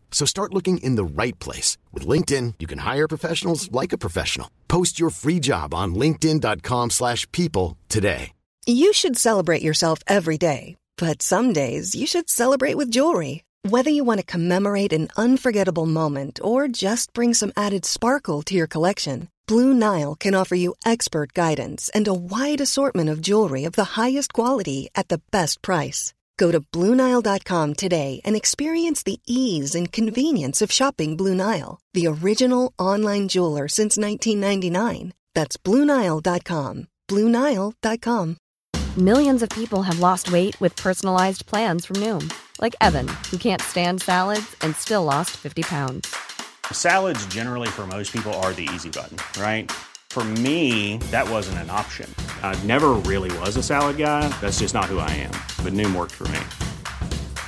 So 0.11 0.27
start 0.27 0.53
looking 0.53 0.77
in 0.77 0.97
the 0.97 1.03
right 1.03 1.37
place. 1.39 1.79
With 1.91 2.05
LinkedIn, 2.05 2.55
you 2.59 2.67
can 2.67 2.79
hire 2.79 3.07
professionals 3.07 3.71
like 3.71 3.91
a 3.91 3.97
professional. 3.97 4.51
Post 4.67 4.99
your 4.99 5.09
free 5.09 5.39
job 5.39 5.73
on 5.73 5.95
linkedin.com 5.95 6.91
slash 6.91 7.25
people 7.31 7.77
today. 7.89 8.33
You 8.67 8.93
should 8.93 9.17
celebrate 9.17 9.63
yourself 9.63 9.99
every 10.05 10.37
day, 10.37 10.75
but 10.95 11.23
some 11.23 11.51
days 11.51 11.95
you 11.95 12.05
should 12.05 12.29
celebrate 12.29 12.77
with 12.77 12.91
jewelry. 12.91 13.43
Whether 13.63 13.89
you 13.89 14.03
want 14.03 14.19
to 14.19 14.25
commemorate 14.25 14.93
an 14.93 15.07
unforgettable 15.17 15.87
moment 15.87 16.39
or 16.43 16.67
just 16.67 17.11
bring 17.13 17.33
some 17.33 17.51
added 17.57 17.85
sparkle 17.85 18.43
to 18.43 18.53
your 18.53 18.67
collection, 18.67 19.27
Blue 19.47 19.73
Nile 19.73 20.15
can 20.15 20.35
offer 20.35 20.55
you 20.55 20.75
expert 20.85 21.33
guidance 21.33 21.89
and 21.89 22.07
a 22.07 22.13
wide 22.13 22.61
assortment 22.61 23.09
of 23.09 23.21
jewelry 23.21 23.65
of 23.65 23.73
the 23.73 23.99
highest 23.99 24.33
quality 24.33 24.89
at 24.93 25.09
the 25.09 25.21
best 25.31 25.61
price. 25.61 26.13
Go 26.41 26.49
to 26.49 26.59
BlueNile.com 26.59 27.75
today 27.75 28.19
and 28.25 28.35
experience 28.35 29.03
the 29.03 29.19
ease 29.27 29.75
and 29.75 29.91
convenience 29.91 30.63
of 30.63 30.71
shopping 30.71 31.15
Blue 31.15 31.35
Nile, 31.35 31.79
the 31.93 32.07
original 32.07 32.73
online 32.79 33.27
jeweler 33.27 33.67
since 33.67 33.95
1999. 33.95 35.13
That's 35.35 35.55
BlueNile.com. 35.57 36.87
BlueNile.com. 37.07 38.37
Millions 38.97 39.43
of 39.43 39.49
people 39.49 39.83
have 39.83 39.99
lost 39.99 40.31
weight 40.31 40.59
with 40.59 40.75
personalized 40.75 41.45
plans 41.45 41.85
from 41.85 41.97
Noom, 41.97 42.33
like 42.59 42.75
Evan, 42.81 43.07
who 43.29 43.37
can't 43.37 43.61
stand 43.61 44.01
salads 44.01 44.55
and 44.61 44.75
still 44.75 45.03
lost 45.03 45.37
50 45.37 45.61
pounds. 45.61 46.15
Salads, 46.71 47.23
generally, 47.27 47.67
for 47.67 47.85
most 47.85 48.11
people, 48.11 48.33
are 48.41 48.53
the 48.53 48.67
easy 48.73 48.89
button, 48.89 49.17
right? 49.39 49.71
For 50.11 50.25
me, 50.43 50.97
that 51.09 51.29
wasn't 51.29 51.59
an 51.59 51.69
option. 51.69 52.13
I 52.43 52.53
never 52.67 52.89
really 53.07 53.31
was 53.39 53.55
a 53.55 53.63
salad 53.63 53.95
guy. 53.95 54.27
That's 54.41 54.59
just 54.59 54.73
not 54.73 54.91
who 54.91 54.99
I 54.99 55.09
am. 55.11 55.31
But 55.63 55.71
Noom 55.71 55.95
worked 55.95 56.11
for 56.11 56.27
me. 56.27 56.39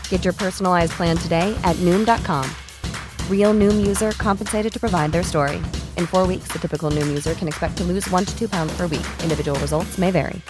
Get 0.08 0.24
your 0.24 0.34
personalized 0.34 0.94
plan 0.94 1.18
today 1.18 1.54
at 1.66 1.76
Noom.com. 1.82 2.50
Real 3.30 3.54
Noom 3.54 3.86
user 3.86 4.12
compensated 4.14 4.72
to 4.74 4.80
provide 4.80 5.12
their 5.12 5.24
story. 5.24 5.62
In 5.98 6.08
four 6.08 6.26
weeks, 6.26 6.54
the 6.54 6.60
typical 6.60 6.90
Noom 6.90 7.08
user 7.08 7.34
can 7.34 7.48
expect 7.50 7.76
to 7.78 7.84
lose 7.84 8.10
one 8.10 8.24
to 8.24 8.32
two 8.40 8.48
pounds 8.48 8.78
per 8.78 8.88
week. 8.88 9.06
Individual 9.24 9.60
results 9.60 9.98
may 9.98 10.12
vary. 10.12 10.42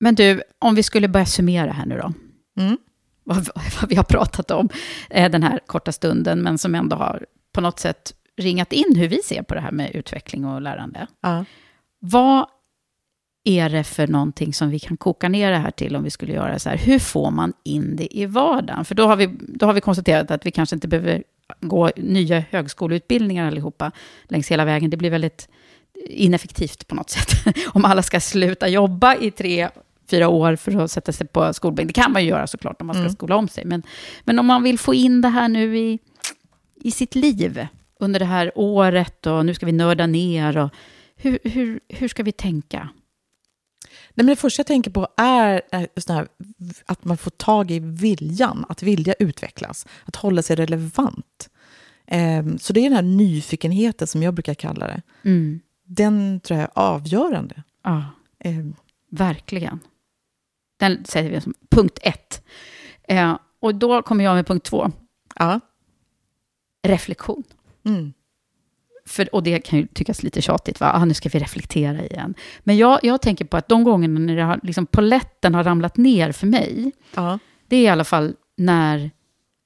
Men 0.00 0.14
du, 0.14 0.42
om 0.58 0.74
vi 0.74 0.82
skulle 0.82 1.08
börja 1.08 1.26
summera 1.26 1.72
här 1.72 1.86
nu 1.86 1.98
då. 1.98 2.12
Mm. 2.62 2.76
Vad, 3.24 3.48
vad 3.80 3.88
vi 3.88 3.96
har 3.96 4.04
pratat 4.04 4.50
om 4.50 4.68
eh, 5.10 5.30
den 5.30 5.42
här 5.42 5.60
korta 5.66 5.92
stunden, 5.92 6.42
men 6.42 6.58
som 6.58 6.74
ändå 6.74 6.96
har 6.96 7.26
på 7.52 7.60
något 7.60 7.80
sätt 7.80 8.14
ringat 8.36 8.72
in 8.72 8.96
hur 8.96 9.08
vi 9.08 9.22
ser 9.22 9.42
på 9.42 9.54
det 9.54 9.60
här 9.60 9.72
med 9.72 9.90
utveckling 9.94 10.44
och 10.44 10.62
lärande. 10.62 11.06
Ja. 11.20 11.44
Vad 11.98 12.46
är 13.44 13.68
det 13.70 13.84
för 13.84 14.06
någonting 14.06 14.54
som 14.54 14.70
vi 14.70 14.78
kan 14.78 14.96
koka 14.96 15.28
ner 15.28 15.50
det 15.50 15.58
här 15.58 15.70
till 15.70 15.96
om 15.96 16.02
vi 16.02 16.10
skulle 16.10 16.32
göra 16.32 16.58
så 16.58 16.68
här? 16.68 16.76
Hur 16.76 16.98
får 16.98 17.30
man 17.30 17.52
in 17.64 17.96
det 17.96 18.16
i 18.18 18.26
vardagen? 18.26 18.84
För 18.84 18.94
då 18.94 19.06
har 19.06 19.16
vi, 19.16 19.26
då 19.40 19.66
har 19.66 19.72
vi 19.72 19.80
konstaterat 19.80 20.30
att 20.30 20.46
vi 20.46 20.50
kanske 20.50 20.76
inte 20.76 20.88
behöver 20.88 21.22
gå 21.60 21.90
nya 21.96 22.40
högskoleutbildningar 22.50 23.46
allihopa 23.46 23.92
längs 24.24 24.50
hela 24.50 24.64
vägen. 24.64 24.90
Det 24.90 24.96
blir 24.96 25.10
väldigt 25.10 25.48
ineffektivt 26.08 26.88
på 26.88 26.94
något 26.94 27.10
sätt. 27.10 27.56
om 27.66 27.84
alla 27.84 28.02
ska 28.02 28.20
sluta 28.20 28.68
jobba 28.68 29.16
i 29.16 29.30
tre, 29.30 29.68
fyra 30.10 30.28
år 30.28 30.56
för 30.56 30.80
att 30.84 30.90
sätta 30.90 31.12
sig 31.12 31.26
på 31.26 31.54
skolbänk. 31.54 31.88
Det 31.88 31.92
kan 32.02 32.12
man 32.12 32.22
ju 32.22 32.28
göra 32.28 32.46
såklart 32.46 32.80
om 32.80 32.86
man 32.86 32.94
ska 32.94 33.00
Mm. 33.00 33.12
skola 33.12 33.36
om 33.36 33.48
sig. 33.48 33.64
Men, 33.64 33.82
men 34.24 34.38
om 34.38 34.46
man 34.46 34.62
vill 34.62 34.78
få 34.78 34.94
in 34.94 35.20
det 35.20 35.28
här 35.28 35.48
nu 35.48 35.78
i, 35.78 35.98
i 36.80 36.90
sitt 36.90 37.14
liv 37.14 37.66
under 38.00 38.20
det 38.20 38.26
här 38.26 38.52
året 38.54 39.26
och 39.26 39.46
nu 39.46 39.54
ska 39.54 39.66
vi 39.66 39.72
nörda 39.72 40.06
ner. 40.06 40.56
Och, 40.56 40.70
hur, 41.16 41.38
hur, 41.44 41.80
hur 41.88 42.08
ska 42.08 42.22
vi 42.22 42.32
tänka? 42.32 42.88
Nej, 44.14 44.24
men 44.24 44.26
det 44.26 44.36
första 44.36 44.60
jag 44.60 44.66
tänker 44.66 44.90
på 44.90 45.08
är 45.16 45.62
är 45.70 46.12
här, 46.12 46.28
att 46.86 47.04
man 47.04 47.16
får 47.16 47.30
tag 47.30 47.70
i 47.70 47.78
viljan, 47.78 48.64
att 48.68 48.82
vilja 48.82 49.14
utvecklas, 49.18 49.86
att 50.04 50.16
hålla 50.16 50.42
sig 50.42 50.56
relevant. 50.56 51.50
Ehm, 52.06 52.58
så 52.58 52.72
det 52.72 52.80
är 52.80 52.84
den 52.84 52.92
här 52.92 53.02
nyfikenheten 53.02 54.06
som 54.06 54.22
jag 54.22 54.34
brukar 54.34 54.54
kalla 54.54 54.86
det. 54.86 55.02
Mm. 55.24 55.60
Den 55.86 56.40
tror 56.40 56.60
jag 56.60 56.68
är 56.74 56.78
avgörande. 56.82 57.62
Ja, 57.84 58.04
Ehm, 58.38 58.74
verkligen. 59.10 59.80
Den 60.76 61.04
säger 61.04 61.30
vi 61.30 61.40
som 61.40 61.54
punkt 61.70 61.98
ett. 62.02 62.44
Eh, 63.08 63.38
och 63.60 63.74
då 63.74 64.02
kommer 64.02 64.24
jag 64.24 64.34
med 64.34 64.46
punkt 64.46 64.66
två. 64.66 64.90
ja. 65.36 65.60
Reflektion. 66.82 67.44
Mm. 67.84 68.12
För, 69.06 69.34
och 69.34 69.42
det 69.42 69.58
kan 69.58 69.78
ju 69.78 69.86
tyckas 69.86 70.22
lite 70.22 70.42
tjatigt, 70.42 70.80
va? 70.80 70.90
Ah, 70.94 71.04
nu 71.04 71.14
ska 71.14 71.28
vi 71.28 71.38
reflektera 71.38 72.04
igen. 72.06 72.34
Men 72.60 72.76
jag, 72.76 73.00
jag 73.02 73.22
tänker 73.22 73.44
på 73.44 73.56
att 73.56 73.68
de 73.68 73.84
gångerna 73.84 74.20
när 74.20 74.36
det 74.36 74.42
har, 74.42 74.60
liksom, 74.62 74.86
poletten 74.86 75.54
har 75.54 75.64
ramlat 75.64 75.96
ner 75.96 76.32
för 76.32 76.46
mig, 76.46 76.92
Ja. 77.14 77.38
det 77.68 77.76
är 77.76 77.82
i 77.82 77.88
alla 77.88 78.04
fall 78.04 78.34
när, 78.56 79.10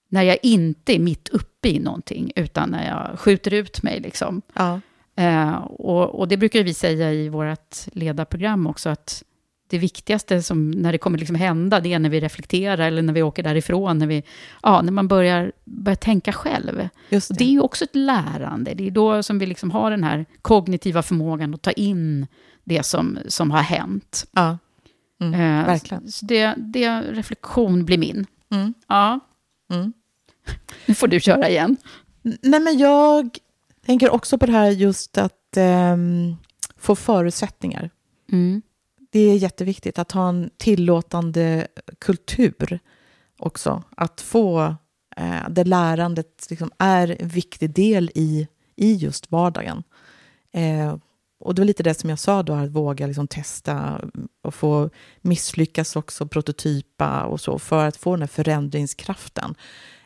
när 0.09 0.23
jag 0.23 0.39
inte 0.43 0.95
är 0.95 0.99
mitt 0.99 1.29
uppe 1.29 1.69
i 1.69 1.79
någonting, 1.79 2.33
utan 2.37 2.71
när 2.71 2.89
jag 2.89 3.19
skjuter 3.19 3.55
ut 3.55 3.83
mig. 3.83 4.01
Liksom. 4.01 4.43
Ja. 4.55 4.81
Eh, 5.17 5.55
och, 5.59 6.19
och 6.21 6.29
det 6.29 6.37
brukar 6.37 6.63
vi 6.63 6.75
säga 6.75 7.13
i 7.13 7.29
vårt 7.29 7.77
ledarprogram 7.93 8.67
också, 8.67 8.89
att 8.89 9.23
det 9.69 9.79
viktigaste 9.79 10.43
som, 10.43 10.71
när 10.71 10.93
det 10.93 10.99
kommer 10.99 11.19
liksom 11.19 11.37
hända, 11.37 11.81
det 11.81 11.93
är 11.93 11.99
när 11.99 12.11
vi 12.11 12.21
reflekterar, 12.21 12.79
eller 12.87 13.03
när 13.03 13.13
vi 13.13 13.23
åker 13.23 13.43
därifrån, 13.43 13.99
när, 13.99 14.07
vi, 14.07 14.23
ja, 14.63 14.83
när 14.83 14.93
man 14.93 15.09
börjar, 15.09 15.53
börjar 15.65 15.97
tänka 15.97 16.33
själv. 16.33 16.89
Just 17.09 17.31
Och 17.31 17.37
det. 17.37 17.45
det 17.45 17.51
är 17.51 17.53
ju 17.53 17.61
också 17.61 17.85
ett 17.85 17.97
lärande. 17.97 18.75
Det 18.75 18.87
är 18.87 18.91
då 18.91 19.23
som 19.23 19.39
vi 19.39 19.47
liksom 19.47 19.71
har 19.71 19.91
den 19.91 20.05
här 20.05 20.27
kognitiva 20.43 21.03
förmågan 21.03 21.55
att 21.55 21.63
ta 21.63 21.71
in 21.73 22.27
det 22.65 22.83
som, 22.83 23.19
som 23.29 23.51
har 23.51 23.63
hänt. 23.63 24.27
Ja. 24.33 24.59
Mm. 25.21 25.35
Eh, 25.35 25.67
Verkligen. 25.67 26.13
Så 26.13 26.27
det, 26.27 26.55
det 26.57 27.01
reflektion 27.03 27.85
blir 27.85 27.99
min. 27.99 28.27
Mm. 28.51 28.75
Ja, 28.89 29.21
Mm. 29.71 29.93
nu 30.87 30.95
får 30.95 31.09
du 31.09 31.21
köra 31.21 31.49
igen. 31.49 31.77
Nej, 32.23 32.61
men 32.61 32.79
jag 32.79 33.39
tänker 33.87 34.11
också 34.11 34.39
på 34.39 34.47
det 34.47 34.53
här 34.53 34.71
just 34.71 35.19
att 35.19 35.57
ehm, 35.57 36.37
få 36.77 36.97
förutsättningar. 36.97 37.91
Mm. 38.33 38.63
Det 39.11 39.21
är 39.21 39.37
jätteviktigt 39.37 39.99
att 39.99 40.13
ha 40.13 40.29
en 40.29 40.51
tillåtande 40.57 41.67
kultur 41.99 42.79
också. 43.39 43.83
Att 43.97 44.21
få 44.21 44.77
eh, 45.17 45.49
det 45.51 45.65
lärandet 45.65 46.47
liksom 46.51 46.71
är 46.79 47.17
en 47.23 47.29
viktig 47.29 47.71
del 47.71 48.11
i, 48.15 48.49
i 48.77 48.95
just 48.95 49.31
vardagen. 49.31 49.83
Eh, 50.53 50.97
och 51.41 51.55
det 51.55 51.61
var 51.63 51.67
lite 51.67 51.83
det 51.83 51.95
som 51.95 52.11
jag 52.11 52.19
sa 52.19 52.43
då, 52.43 52.53
att 52.53 52.71
våga 52.71 53.07
liksom 53.07 53.29
testa 53.29 54.01
och 54.43 54.55
få 54.55 54.91
misslyckas 55.21 55.97
också, 55.97 56.27
prototypa 56.29 57.23
och 57.23 57.41
så, 57.41 57.59
för 57.59 57.87
att 57.87 57.97
få 57.97 58.11
den 58.11 58.23
här 58.23 58.27
förändringskraften. 58.27 59.55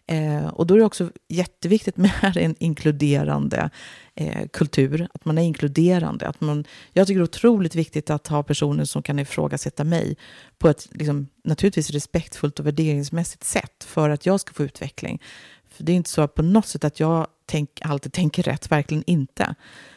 Eh, 0.07 0.46
och 0.46 0.66
då 0.66 0.74
är 0.74 0.78
det 0.78 0.84
också 0.84 1.11
jätteviktigt 1.28 1.96
med 1.96 2.36
en 2.36 2.55
inkluderande 2.59 3.70
eh, 4.14 4.48
kultur, 4.53 5.09
att 5.14 5.24
man 5.24 5.38
är 5.38 5.42
inkluderande. 5.42 6.28
Att 6.28 6.40
man, 6.40 6.64
jag 6.92 7.07
tycker 7.07 7.18
det 7.18 7.22
är 7.22 7.28
otroligt 7.28 7.74
viktigt 7.74 8.11
att 8.11 8.26
ha 8.26 8.42
personer 8.42 8.84
som 8.84 9.03
kan 9.03 9.18
ifrågasätta 9.18 9.84
mig 9.84 10.16
på 10.59 10.68
ett 10.68 10.88
liksom, 10.90 11.28
naturligtvis 11.44 11.90
respektfullt 11.90 12.61
och 12.61 12.66
värderingsmässigt 12.66 13.44
sätt 13.44 13.84
för 13.84 14.11
att 14.11 14.26
jag 14.26 14.40
ska 14.40 14.53
få 14.53 14.62
utveckling. 14.62 15.22
För 15.68 15.84
det 15.84 15.92
är 15.92 15.96
inte 15.96 16.11
så 16.11 16.28
på 16.28 16.42
något 16.42 16.66
sätt 16.66 16.84
att 16.84 17.00
jag 17.00 17.26
tänk, 17.46 17.70
alltid 17.82 18.12
tänker 18.12 18.42
rätt, 18.42 18.70
verkligen 18.70 19.05
inte. 19.07 19.55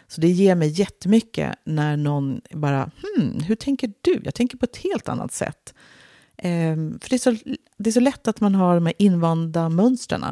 Så 0.08 0.22
det 0.22 0.30
ger 0.30 0.56
mig 0.56 0.70
jättemycket 0.70 1.56
när 1.64 1.98
någon 1.98 2.42
bara, 2.52 2.92
hmm, 3.04 3.44
hur 3.44 3.56
tänker 3.56 3.94
du? 4.02 4.22
Jag 4.24 4.34
tänker 4.34 4.58
på 4.58 4.66
ett 4.66 4.78
helt 4.78 5.10
annat 5.10 5.34
sätt. 5.34 5.74
Ehm, 6.38 7.00
för 7.00 7.10
det 7.10 7.16
är, 7.16 7.20
så, 7.20 7.36
det 7.78 7.90
är 7.90 7.92
så 7.92 8.00
lätt 8.00 8.28
att 8.28 8.42
man 8.42 8.56
har 8.56 8.76
de 8.76 8.86
här 8.86 8.96
invanda 8.98 9.70
mönstren. 9.70 10.26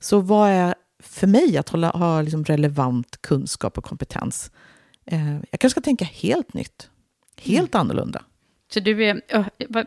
Så 0.00 0.20
vad 0.20 0.50
är 0.50 0.74
för 1.02 1.26
mig 1.26 1.56
att 1.58 1.68
hålla, 1.68 1.90
ha 1.90 2.22
liksom 2.22 2.44
relevant 2.44 3.22
kunskap 3.22 3.78
och 3.78 3.84
kompetens? 3.84 4.50
Ehm, 5.06 5.44
jag 5.50 5.60
kanske 5.60 5.80
ska 5.80 5.84
tänka 5.84 6.04
helt 6.04 6.54
nytt, 6.54 6.90
helt 7.36 7.74
annorlunda. 7.74 8.22
Så 8.72 8.80
du 8.80 9.04
är, 9.04 9.22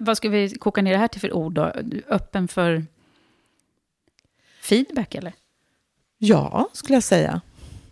vad, 0.03 0.17
ska 0.17 0.30
vi 0.30 0.49
koka 0.49 0.82
ner 0.82 0.91
det 0.91 0.97
här 0.97 1.07
till 1.07 1.22
för 1.22 1.34
ord 1.34 1.53
då? 1.53 1.74
Öppen 2.07 2.47
för 2.47 2.86
feedback 4.61 5.15
eller? 5.15 5.34
Ja, 6.17 6.70
skulle 6.74 6.95
jag 6.95 7.03
säga. 7.03 7.41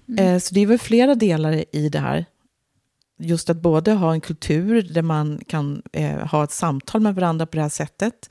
Mm. 0.07 0.25
Eh, 0.25 0.39
Så 0.39 0.53
det 0.53 0.59
är 0.61 0.65
väl 0.65 0.79
flera 0.79 1.15
delar 1.15 1.63
i 1.75 1.89
det 1.89 1.99
här. 1.99 2.25
Just 3.17 3.49
att 3.49 3.57
både 3.57 3.91
ha 3.91 4.13
en 4.13 4.21
kultur 4.21 4.81
där 4.81 5.01
man 5.01 5.41
kan 5.47 5.81
eh, 5.93 6.27
ha 6.27 6.43
ett 6.43 6.51
samtal 6.51 7.01
med 7.01 7.15
varandra 7.15 7.45
på 7.45 7.55
det 7.55 7.61
här 7.61 7.69
sättet. 7.69 8.29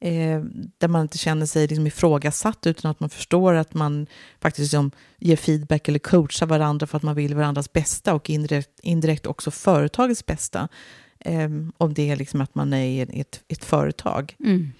Eh, 0.00 0.42
där 0.78 0.88
man 0.88 1.02
inte 1.02 1.18
känner 1.18 1.46
sig 1.46 1.66
liksom 1.66 1.86
ifrågasatt 1.86 2.66
utan 2.66 2.90
att 2.90 3.00
man 3.00 3.10
förstår 3.10 3.54
att 3.54 3.74
man 3.74 4.06
faktiskt 4.40 4.64
liksom 4.72 4.90
ger 5.18 5.36
feedback 5.36 5.88
eller 5.88 5.98
coachar 5.98 6.46
varandra 6.46 6.86
för 6.86 6.96
att 6.96 7.02
man 7.02 7.14
vill 7.14 7.34
varandras 7.34 7.72
bästa 7.72 8.14
och 8.14 8.30
indirekt, 8.30 8.80
indirekt 8.82 9.26
också 9.26 9.50
företagets 9.50 10.26
bästa. 10.26 10.68
Eh, 11.18 11.50
om 11.76 11.94
det 11.94 12.10
är 12.10 12.16
liksom 12.16 12.40
att 12.40 12.54
man 12.54 12.72
är 12.72 12.86
i 12.86 13.20
ett, 13.20 13.40
ett 13.48 13.64
företag. 13.64 14.36
Mm. 14.40 14.72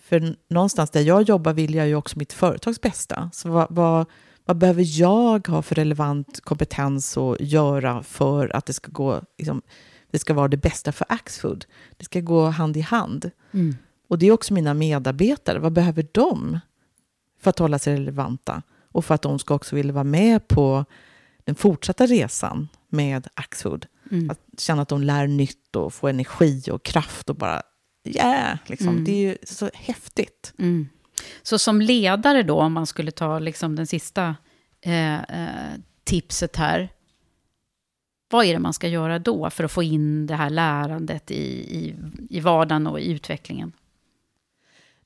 För 0.00 0.36
någonstans 0.48 0.90
där 0.90 1.00
jag 1.00 1.22
jobbar 1.22 1.52
vill 1.52 1.74
jag 1.74 1.88
ju 1.88 1.94
också 1.94 2.18
mitt 2.18 2.32
företags 2.32 2.80
bästa. 2.80 3.30
Så 3.32 3.48
vad, 3.48 3.66
vad, 3.70 4.06
vad 4.46 4.58
behöver 4.58 5.00
jag 5.00 5.48
ha 5.48 5.62
för 5.62 5.74
relevant 5.74 6.40
kompetens 6.40 7.16
att 7.16 7.40
göra 7.40 8.02
för 8.02 8.56
att 8.56 8.66
det 8.66 8.72
ska 8.72 8.90
gå, 8.92 9.22
liksom, 9.38 9.62
det 10.10 10.18
ska 10.18 10.34
vara 10.34 10.48
det 10.48 10.56
bästa 10.56 10.92
för 10.92 11.06
Axfood? 11.08 11.64
Det 11.96 12.04
ska 12.04 12.20
gå 12.20 12.46
hand 12.46 12.76
i 12.76 12.80
hand. 12.80 13.30
Mm. 13.52 13.76
Och 14.08 14.18
det 14.18 14.26
är 14.26 14.32
också 14.32 14.54
mina 14.54 14.74
medarbetare. 14.74 15.58
Vad 15.58 15.72
behöver 15.72 16.06
de 16.12 16.60
för 17.40 17.50
att 17.50 17.58
hålla 17.58 17.78
sig 17.78 17.94
relevanta? 17.94 18.62
Och 18.92 19.04
för 19.04 19.14
att 19.14 19.22
de 19.22 19.38
ska 19.38 19.54
också 19.54 19.76
vilja 19.76 19.92
vara 19.92 20.04
med 20.04 20.48
på 20.48 20.84
den 21.44 21.54
fortsatta 21.54 22.06
resan 22.06 22.68
med 22.88 23.28
Axfood. 23.34 23.86
Mm. 24.10 24.30
Att 24.30 24.40
känna 24.58 24.82
att 24.82 24.88
de 24.88 25.02
lär 25.02 25.26
nytt 25.26 25.76
och 25.76 25.94
få 25.94 26.08
energi 26.08 26.62
och 26.70 26.82
kraft 26.82 27.30
och 27.30 27.36
bara 27.36 27.62
yeah, 28.04 28.58
liksom. 28.66 28.88
Mm. 28.88 29.04
Det 29.04 29.12
är 29.12 29.28
ju 29.28 29.36
så 29.42 29.70
häftigt. 29.74 30.52
Mm. 30.58 30.88
Så 31.42 31.58
som 31.58 31.80
ledare 31.80 32.42
då, 32.42 32.60
om 32.60 32.72
man 32.72 32.86
skulle 32.86 33.10
ta 33.10 33.38
liksom 33.38 33.76
den 33.76 33.86
sista 33.86 34.36
eh, 34.80 35.14
eh, 35.14 35.74
tipset 36.04 36.56
här. 36.56 36.88
Vad 38.30 38.46
är 38.46 38.52
det 38.52 38.58
man 38.58 38.72
ska 38.72 38.88
göra 38.88 39.18
då 39.18 39.50
för 39.50 39.64
att 39.64 39.72
få 39.72 39.82
in 39.82 40.26
det 40.26 40.34
här 40.34 40.50
lärandet 40.50 41.30
i, 41.30 41.44
i, 41.78 41.94
i 42.30 42.40
vardagen 42.40 42.86
och 42.86 43.00
i 43.00 43.12
utvecklingen? 43.12 43.72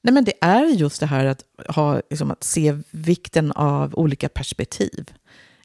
Nej, 0.02 0.14
men 0.14 0.24
det 0.24 0.32
är 0.40 0.66
just 0.66 1.00
det 1.00 1.06
här 1.06 1.26
att, 1.26 1.44
ha, 1.68 2.00
liksom, 2.10 2.30
att 2.30 2.44
se 2.44 2.78
vikten 2.90 3.52
av 3.52 3.94
olika 3.94 4.28
perspektiv. 4.28 5.10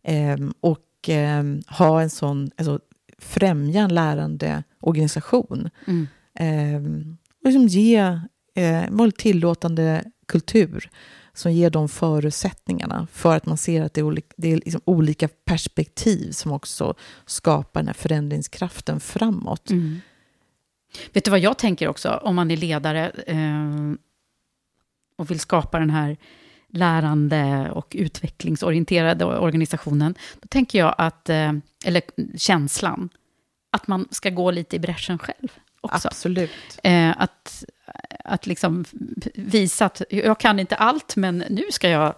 Ehm, 0.04 0.54
och 0.60 0.90
ehm, 1.08 1.62
ha 1.68 2.02
en 2.02 2.10
sån, 2.10 2.52
alltså, 2.58 2.80
främja 3.18 3.82
en 3.82 3.94
lärande 3.94 4.64
organisation. 4.80 5.70
Mm. 5.88 6.08
Ehm, 6.40 7.18
och 7.44 7.46
liksom 7.46 7.68
ge 7.68 8.20
eh, 8.56 9.10
tillåtande 9.18 10.04
kultur 10.26 10.90
som 11.34 11.52
ger 11.52 11.70
de 11.70 11.90
förutsättningarga 11.90 13.08
för 13.12 13.36
att 13.36 13.46
man 13.46 13.58
ser 13.58 13.82
att 13.82 13.94
det 13.94 14.02
är, 14.02 14.06
olika, 14.06 14.34
det 14.38 14.52
är 14.52 14.56
liksom 14.56 14.82
olika 14.86 15.28
perspektiv 15.28 16.32
som 16.32 16.52
också 16.52 16.94
skapar 17.26 17.80
den 17.80 17.88
här 17.88 17.94
förändringskraften 17.94 19.00
framåt. 19.00 19.70
Mm. 19.70 20.02
Vet 21.14 21.26
du 21.26 21.32
vad 21.32 21.40
jag 21.40 21.58
tänker 21.58 21.88
också, 21.88 22.10
om 22.10 22.36
man 22.36 22.52
är 22.52 22.58
ledare 22.58 23.10
eh, 23.10 23.94
och 25.18 25.32
vill 25.32 25.40
skapa 25.40 25.80
den 25.80 25.90
här 25.90 26.18
lärande 26.68 27.72
och 27.72 27.96
utvecklingsorienterade 28.00 29.26
organisationen, 29.26 30.16
då 30.42 30.48
tänker 30.48 30.80
jag 30.80 30.96
att, 30.98 31.30
eh, 31.30 31.54
eller 31.86 32.02
känslan, 32.38 33.10
att 33.72 33.88
man 33.88 34.08
ska 34.12 34.30
gå 34.30 34.52
lite 34.52 34.76
i 34.76 34.80
bräschen 34.80 35.20
själv 35.20 35.50
också. 35.82 36.08
Absolut. 36.08 36.52
Eh, 36.84 37.22
att, 37.22 37.64
att 38.24 38.48
liksom 38.48 38.86
visa 39.34 39.86
att 39.86 40.02
jag 40.10 40.40
kan 40.40 40.60
inte 40.60 40.76
allt, 40.76 41.16
men 41.16 41.44
nu 41.50 41.64
ska 41.72 41.90
jag 41.90 42.14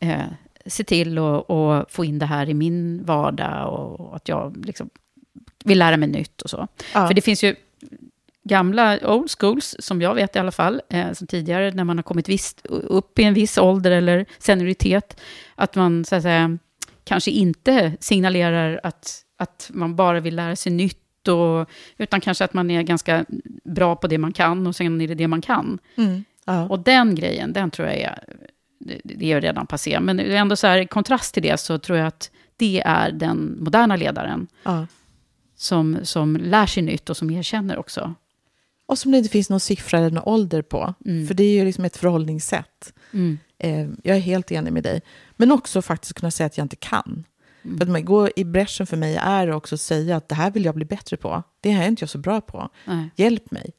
eh, 0.00 0.22
se 0.66 0.84
till 0.84 1.18
att 1.18 1.92
få 1.92 2.04
in 2.04 2.18
det 2.18 2.26
här 2.26 2.48
i 2.48 2.54
min 2.54 3.04
vardag 3.04 3.72
och 3.72 4.16
att 4.16 4.28
jag 4.28 4.66
liksom 4.66 4.90
vill 5.64 5.78
lära 5.78 5.96
mig 5.96 6.08
nytt 6.08 6.42
och 6.42 6.50
så. 6.50 6.68
Ja. 6.94 7.06
För 7.06 7.14
det 7.14 7.20
finns 7.20 7.44
ju 7.44 7.54
gamla 8.44 8.98
old 9.02 9.30
schools, 9.30 9.76
som 9.78 10.02
jag 10.02 10.14
vet 10.14 10.36
i 10.36 10.38
alla 10.38 10.52
fall, 10.52 10.80
eh, 10.88 11.12
som 11.12 11.26
tidigare 11.26 11.70
när 11.70 11.84
man 11.84 11.98
har 11.98 12.02
kommit 12.02 12.28
visst, 12.28 12.66
upp 12.66 13.18
i 13.18 13.24
en 13.24 13.34
viss 13.34 13.58
ålder 13.58 13.90
eller 13.90 14.26
senioritet, 14.38 15.20
att 15.54 15.74
man 15.74 16.04
så 16.04 16.16
att 16.16 16.22
säga, 16.22 16.58
kanske 17.04 17.30
inte 17.30 17.92
signalerar 18.00 18.80
att, 18.82 19.24
att 19.36 19.70
man 19.74 19.96
bara 19.96 20.20
vill 20.20 20.36
lära 20.36 20.56
sig 20.56 20.72
nytt, 20.72 21.01
och, 21.28 21.68
utan 21.98 22.20
kanske 22.20 22.44
att 22.44 22.54
man 22.54 22.70
är 22.70 22.82
ganska 22.82 23.24
bra 23.64 23.96
på 23.96 24.06
det 24.06 24.18
man 24.18 24.32
kan 24.32 24.66
och 24.66 24.76
sen 24.76 25.00
är 25.00 25.08
det 25.08 25.14
det 25.14 25.28
man 25.28 25.40
kan. 25.42 25.78
Mm. 25.96 26.24
Ja. 26.44 26.68
Och 26.68 26.78
den 26.80 27.14
grejen, 27.14 27.52
den 27.52 27.70
tror 27.70 27.88
jag 27.88 27.96
är, 27.96 28.24
det- 29.04 29.32
är 29.32 29.40
redan 29.40 29.66
passé. 29.66 30.00
Men 30.00 30.20
ändå 30.20 30.56
så 30.56 30.66
här, 30.66 30.78
i 30.78 30.86
kontrast 30.86 31.34
till 31.34 31.42
det 31.42 31.60
så 31.60 31.78
tror 31.78 31.98
jag 31.98 32.06
att 32.06 32.30
det 32.56 32.82
är 32.86 33.12
den 33.12 33.56
moderna 33.60 33.96
ledaren 33.96 34.46
Ja. 34.62 34.86
som, 35.56 35.98
som 36.02 36.36
lär 36.36 36.66
sig 36.66 36.82
nytt 36.82 37.10
och 37.10 37.16
som 37.16 37.30
erkänner 37.30 37.78
också. 37.78 38.14
Och 38.86 38.98
som 38.98 39.10
det 39.12 39.18
inte 39.18 39.30
finns 39.30 39.50
någon 39.50 39.60
siffra 39.60 39.98
eller 39.98 40.10
någon 40.10 40.24
ålder 40.24 40.62
på. 40.62 40.94
Mm. 41.06 41.26
För 41.26 41.34
det 41.34 41.44
är 41.44 41.52
ju 41.54 41.64
liksom 41.64 41.84
ett 41.84 41.96
förhållningssätt. 41.96 42.92
Mm. 43.12 43.38
Eh, 43.58 43.88
jag 44.02 44.16
är 44.16 44.20
helt 44.20 44.52
enig 44.52 44.72
med 44.72 44.82
dig. 44.82 45.02
Men 45.36 45.52
också 45.52 45.82
faktiskt 45.82 46.14
kunna 46.14 46.30
säga 46.30 46.46
att 46.46 46.58
jag 46.58 46.64
inte 46.64 46.76
kan. 46.76 47.24
Mm. 47.64 47.78
För 47.78 47.84
att 47.84 47.90
man 47.90 48.04
går 48.04 48.30
i 48.36 48.44
bräschen 48.44 48.86
för 48.86 48.96
mig 48.96 49.16
är 49.16 49.50
också 49.50 49.74
att 49.74 49.80
säga 49.80 50.16
att 50.16 50.28
det 50.28 50.34
här 50.34 50.50
vill 50.50 50.64
jag 50.64 50.74
bli 50.74 50.84
bättre 50.84 51.16
på. 51.16 51.42
Det 51.60 51.70
här 51.70 51.84
är 51.84 51.88
inte 51.88 52.02
jag 52.02 52.10
så 52.10 52.18
bra 52.18 52.40
på. 52.40 52.68
Nej. 52.84 53.10
Hjälp 53.16 53.50
mig. 53.50 53.72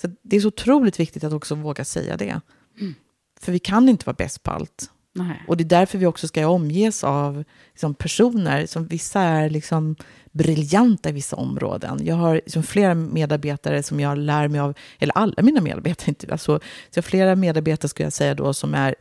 Så 0.00 0.08
det 0.22 0.36
är 0.36 0.40
så 0.40 0.48
otroligt 0.48 1.00
viktigt 1.00 1.24
att 1.24 1.32
också 1.32 1.54
våga 1.54 1.84
säga 1.84 2.16
det. 2.16 2.40
Mm. 2.80 2.94
För 3.40 3.52
vi 3.52 3.58
kan 3.58 3.88
inte 3.88 4.06
vara 4.06 4.16
bäst 4.18 4.42
på 4.42 4.50
allt. 4.50 4.90
Nej. 5.12 5.44
Och 5.48 5.56
det 5.56 5.64
är 5.64 5.68
därför 5.68 5.98
vi 5.98 6.06
också 6.06 6.28
ska 6.28 6.46
omges 6.46 7.04
av 7.04 7.44
liksom, 7.72 7.94
personer 7.94 8.66
som 8.66 8.86
vissa 8.86 9.20
är 9.20 9.50
liksom, 9.50 9.96
briljanta 10.30 11.08
i 11.08 11.12
vissa 11.12 11.36
områden. 11.36 11.98
Jag 12.02 12.14
har 12.14 12.34
liksom, 12.34 12.62
flera 12.62 12.94
medarbetare 12.94 13.82
som 13.82 14.00
jag 14.00 14.18
lär 14.18 14.48
mig 14.48 14.60
av, 14.60 14.74
eller 14.98 15.18
alla 15.18 15.42
mina 15.42 15.60
medarbetare, 15.60 16.04
inte, 16.08 16.32
alltså, 16.32 16.58
så 16.90 16.98
jag 16.98 17.02
har 17.02 17.08
flera 17.08 17.36
medarbetare 17.36 17.88
skulle 17.88 18.06
jag 18.06 18.12
säga 18.12 18.34
då 18.34 18.54
som 18.54 18.74
är 18.74 18.94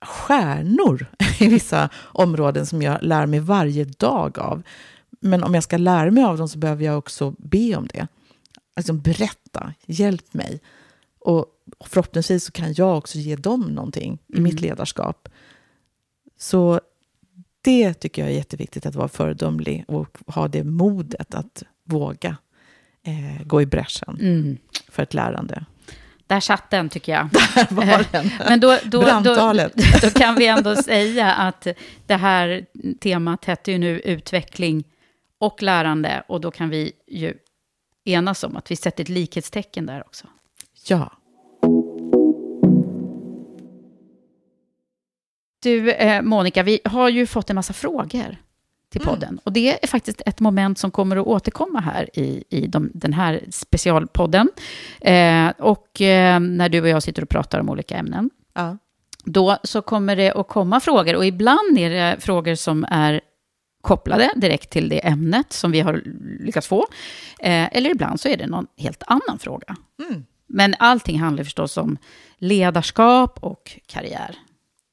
stjärnor 0.00 1.06
i 1.40 1.48
vissa 1.48 1.88
områden 1.96 2.66
som 2.66 2.82
jag 2.82 2.98
lär 3.02 3.26
mig 3.26 3.40
varje 3.40 3.84
dag 3.84 4.38
av. 4.38 4.62
Men 5.20 5.44
om 5.44 5.54
jag 5.54 5.62
ska 5.62 5.76
lära 5.76 6.10
mig 6.10 6.24
av 6.24 6.38
dem 6.38 6.48
så 6.48 6.58
behöver 6.58 6.84
jag 6.84 6.98
också 6.98 7.34
be 7.38 7.76
om 7.76 7.86
det. 7.86 8.06
Alltså 8.76 8.92
berätta, 8.92 9.74
hjälp 9.86 10.34
mig. 10.34 10.60
Och 11.20 11.46
förhoppningsvis 11.84 12.44
så 12.44 12.52
kan 12.52 12.72
jag 12.72 12.98
också 12.98 13.18
ge 13.18 13.36
dem 13.36 13.60
någonting 13.60 14.18
i 14.26 14.32
Mm. 14.32 14.42
mitt 14.44 14.60
ledarskap. 14.60 15.28
Så 16.38 16.80
det 17.62 17.94
tycker 17.94 18.22
jag 18.22 18.30
är 18.30 18.34
jätteviktigt 18.36 18.86
att 18.86 18.94
vara 18.94 19.08
föredömlig 19.08 19.84
och 19.88 20.18
ha 20.26 20.48
det 20.48 20.64
modet 20.64 21.34
att 21.34 21.62
våga 21.84 22.36
eh, 23.02 23.46
gå 23.46 23.62
i 23.62 23.66
bräschen 23.66 24.18
Mm. 24.20 24.56
för 24.88 25.02
ett 25.02 25.14
lärande. 25.14 25.64
Där 26.28 26.40
satt 26.40 26.70
den, 26.70 26.88
tycker 26.88 27.12
jag. 27.12 27.28
Där 27.32 27.74
var 27.74 28.12
den. 28.12 28.30
Men 28.38 28.60
då, 28.60 28.70
då, 28.70 28.78
då, 28.84 29.00
Brandtalet. 29.00 29.72
då 30.02 30.10
kan 30.10 30.34
vi 30.34 30.46
ändå 30.46 30.76
säga 30.76 31.32
att 31.32 31.66
det 32.06 32.14
här 32.14 32.66
temat 33.00 33.44
heter 33.44 33.72
ju 33.72 33.78
nu 33.78 34.00
utveckling 34.00 34.84
och 35.38 35.62
lärande. 35.62 36.22
Och 36.28 36.40
då 36.40 36.50
kan 36.50 36.70
vi 36.70 36.92
ju 37.06 37.34
enas 38.04 38.44
om 38.44 38.56
att 38.56 38.70
vi 38.70 38.76
sätter 38.76 39.02
ett 39.02 39.08
likhetstecken 39.08 39.86
där 39.86 40.00
också. 40.06 40.26
Ja. 40.88 41.12
Du, 45.62 45.92
eh, 45.92 46.22
Monica, 46.22 46.62
vi 46.62 46.80
har 46.84 47.08
ju 47.08 47.26
fått 47.26 47.50
en 47.50 47.56
massa 47.56 47.72
frågor 47.72 48.36
till 48.92 49.00
Mm. 49.02 49.14
podden. 49.14 49.40
Och 49.44 49.52
det 49.52 49.84
är 49.84 49.86
faktiskt 49.86 50.22
ett 50.26 50.40
moment 50.40 50.78
som 50.78 50.90
kommer 50.90 51.16
att 51.16 51.26
återkomma 51.26 51.80
här 51.80 52.18
i, 52.18 52.44
i 52.50 52.66
de, 52.66 52.90
den 52.94 53.12
här 53.12 53.44
specialpodden. 53.50 54.48
Eh, 55.00 55.48
och 55.58 56.00
eh, 56.00 56.40
när 56.40 56.68
du 56.68 56.80
och 56.80 56.88
jag 56.88 57.02
sitter 57.02 57.22
och 57.22 57.28
pratar 57.28 57.60
om 57.60 57.70
olika 57.70 57.96
ämnen. 57.96 58.30
Ja. 58.54 58.78
Då 59.24 59.56
så 59.64 59.82
kommer 59.82 60.16
det 60.16 60.32
att 60.32 60.48
komma 60.48 60.80
frågor. 60.80 61.16
Och 61.16 61.26
ibland 61.26 61.78
är 61.78 61.90
det 61.90 62.16
frågor 62.20 62.54
som 62.54 62.84
är 62.90 63.20
kopplade 63.80 64.30
direkt 64.36 64.70
till 64.70 64.88
det 64.88 65.06
ämnet 65.06 65.52
som 65.52 65.70
vi 65.70 65.80
har 65.80 66.02
lyckats 66.40 66.66
få. 66.66 66.86
Eh, 67.40 67.76
eller 67.76 67.90
ibland 67.90 68.20
så 68.20 68.28
är 68.28 68.36
det 68.36 68.46
någon 68.46 68.66
helt 68.76 69.02
annan 69.06 69.38
fråga. 69.38 69.76
Mm. 70.08 70.24
Men 70.46 70.74
allting 70.78 71.18
handlar 71.18 71.44
förstås 71.44 71.76
om 71.76 71.96
ledarskap 72.38 73.38
och 73.44 73.80
karriär 73.86 74.36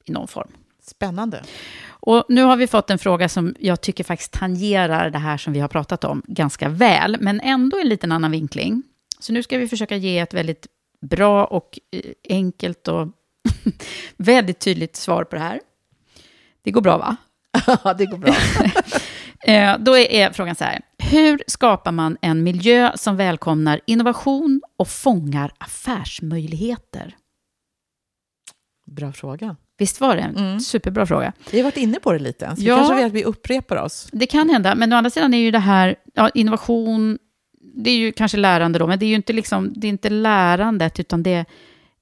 i 0.04 0.12
någon 0.12 0.28
form. 0.28 0.48
Spännande. 0.86 1.42
Och 1.88 2.24
nu 2.28 2.42
har 2.42 2.56
vi 2.56 2.66
fått 2.66 2.90
en 2.90 2.98
fråga 2.98 3.28
som 3.28 3.54
jag 3.58 3.80
tycker 3.80 4.04
faktiskt 4.04 4.32
tangerar 4.32 5.10
det 5.10 5.18
här 5.18 5.36
som 5.36 5.52
vi 5.52 5.60
har 5.60 5.68
pratat 5.68 6.04
om 6.04 6.22
ganska 6.26 6.68
väl, 6.68 7.16
men 7.20 7.40
ändå 7.40 7.80
en 7.80 7.88
liten 7.88 8.12
annan 8.12 8.30
vinkling. 8.30 8.82
Så 9.18 9.32
nu 9.32 9.42
ska 9.42 9.58
vi 9.58 9.68
försöka 9.68 9.96
ge 9.96 10.18
ett 10.18 10.34
väldigt 10.34 10.66
bra 11.00 11.44
och 11.44 11.78
eh, 11.92 12.00
enkelt 12.28 12.88
och 12.88 13.08
väldigt 14.16 14.58
tydligt 14.60 14.96
svar 14.96 15.24
på 15.24 15.36
det 15.36 15.42
här. 15.42 15.60
Det 16.62 16.70
går 16.70 16.80
bra, 16.80 16.98
va? 16.98 17.16
Ja, 17.84 17.94
det 17.94 18.06
går 18.06 18.18
bra. 18.18 18.34
Eh, 19.42 19.78
Då 19.78 19.96
är 19.96 20.10
är 20.10 20.32
frågan 20.32 20.54
så 20.54 20.64
här. 20.64 20.80
Hur 20.98 21.42
skapar 21.46 21.92
man 21.92 22.16
en 22.20 22.42
miljö 22.42 22.92
som 22.94 23.16
välkomnar 23.16 23.80
innovation 23.86 24.62
och 24.76 24.88
fångar 24.88 25.52
affärsmöjligheter? 25.58 27.16
Bra 28.86 29.12
fråga. 29.12 29.56
Visst 29.78 30.00
var 30.00 30.16
det 30.16 30.22
en 30.22 30.36
Mm. 30.36 30.60
superbra 30.60 31.06
fråga? 31.06 31.32
Vi 31.50 31.58
har 31.58 31.64
varit 31.64 31.76
inne 31.76 32.00
på 32.00 32.12
det 32.12 32.18
lite, 32.18 32.56
så 32.56 32.62
Ja. 32.64 32.76
kanske 32.76 32.94
vi 32.94 33.02
att 33.04 33.12
vi 33.12 33.24
upprepar 33.24 33.76
oss. 33.76 34.08
Det 34.12 34.26
kan 34.26 34.50
hända, 34.50 34.74
men 34.74 34.92
å 34.92 34.96
andra 34.96 35.10
sidan 35.10 35.34
är 35.34 35.38
ju 35.38 35.50
det 35.50 35.58
här, 35.58 35.96
ja, 36.14 36.28
innovation, 36.34 37.18
det 37.74 37.90
är 37.90 37.96
ju 37.96 38.12
kanske 38.12 38.38
lärande 38.38 38.78
då, 38.78 38.86
men 38.86 38.98
det 38.98 39.06
är 39.06 39.08
ju 39.08 39.14
inte, 39.14 39.32
liksom, 39.32 39.72
det 39.76 39.86
är 39.86 39.88
inte 39.88 40.10
lärandet, 40.10 41.00
utan 41.00 41.22
det, 41.22 41.44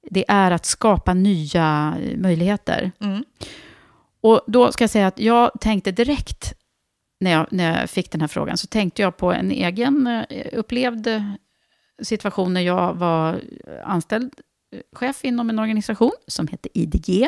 det 0.09 0.25
är 0.27 0.51
att 0.51 0.65
skapa 0.65 1.13
nya 1.13 1.95
eh, 2.01 2.17
möjligheter. 2.17 2.91
Mm. 2.99 3.23
Och 4.21 4.41
då 4.47 4.71
ska 4.71 4.83
jag 4.83 4.89
säga 4.91 5.07
att 5.07 5.19
jag 5.19 5.51
tänkte 5.61 5.91
direkt, 5.91 6.53
när 7.19 7.31
jag, 7.31 7.47
när 7.51 7.79
jag 7.79 7.89
fick 7.89 8.11
den 8.11 8.21
här 8.21 8.27
frågan, 8.27 8.57
så 8.57 8.67
tänkte 8.67 9.01
jag 9.01 9.17
på 9.17 9.33
en 9.33 9.51
egen 9.51 10.07
eh, 10.29 10.45
upplevd 10.53 11.07
eh, 11.07 11.21
situation 12.01 12.53
när 12.53 12.61
jag 12.61 12.93
var 12.93 13.41
anställd 13.85 14.33
chef 14.95 15.25
inom 15.25 15.49
en 15.49 15.59
organisation 15.59 16.11
som 16.27 16.47
hette 16.47 16.69
IDG. 16.73 17.27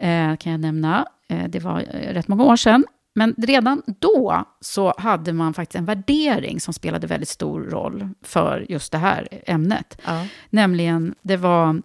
Eh, 0.00 0.36
kan 0.36 0.52
jag 0.52 0.60
nämna. 0.60 1.06
Eh, 1.28 1.48
det 1.48 1.60
var 1.60 1.80
eh, 1.80 2.14
rätt 2.14 2.28
många 2.28 2.44
år 2.44 2.56
sedan. 2.56 2.84
Men 3.14 3.34
redan 3.38 3.82
då 3.86 4.44
så 4.60 4.94
hade 4.98 5.32
man 5.32 5.54
faktiskt 5.54 5.78
en 5.78 5.84
värdering 5.84 6.60
som 6.60 6.74
spelade 6.74 7.06
väldigt 7.06 7.28
stor 7.28 7.60
roll 7.60 8.08
för 8.22 8.66
just 8.68 8.92
det 8.92 8.98
här 8.98 9.28
ämnet. 9.46 10.00
Ja. 10.04 10.26
Nämligen, 10.50 11.14
det 11.22 11.36
var 11.36 11.82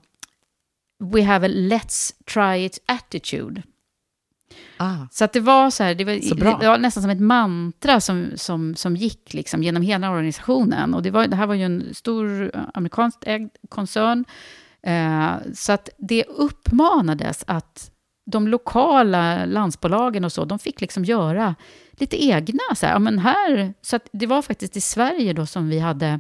We 1.00 1.24
have 1.24 1.46
a 1.46 1.50
let's 1.50 2.14
try 2.26 2.66
it 2.66 2.80
attitude. 2.86 3.64
Ah. 4.78 5.08
Så 5.12 5.24
att 5.24 5.34
det 5.34 5.40
var 5.40 5.70
så 5.70 5.84
här, 5.84 5.96
det 5.96 6.06
var, 6.06 6.30
Så 6.30 6.36
det 6.36 6.68
var 6.68 6.78
nästan 6.78 7.04
som 7.04 7.10
ett 7.10 7.20
mantra 7.20 8.02
som, 8.02 8.32
som, 8.36 8.76
som 8.76 8.96
gick 8.96 9.34
liksom 9.34 9.64
genom 9.64 9.84
hela 9.84 10.12
organisationen. 10.12 10.94
Och 10.94 11.04
det, 11.04 11.12
var, 11.12 11.28
det 11.28 11.36
här 11.36 11.48
var 11.48 11.56
ju 11.56 11.64
en 11.64 11.94
stor 11.94 12.52
amerikanskt 12.74 13.24
ägd 13.28 13.50
koncern. 13.70 14.26
Eh, 14.82 15.36
så 15.54 15.72
att 15.72 15.90
det 15.98 16.24
uppmanades 16.24 17.44
att 17.48 17.92
de 18.30 18.48
lokala 18.48 19.46
landsbolagen 19.46 20.26
och 20.26 20.32
så, 20.32 20.46
de 20.46 20.60
fick 20.60 20.82
liksom 20.82 21.06
göra 21.06 21.56
lite 21.92 22.24
egna. 22.26 22.64
Så, 22.76 22.86
här, 22.86 22.94
ja, 22.94 23.00
men 23.00 23.20
här, 23.20 23.74
så 23.82 24.00
det 24.12 24.26
var 24.26 24.42
faktiskt 24.42 24.78
i 24.78 24.82
Sverige 24.82 25.34
då 25.34 25.46
som 25.46 25.70
vi 25.70 25.80
hade 25.80 26.20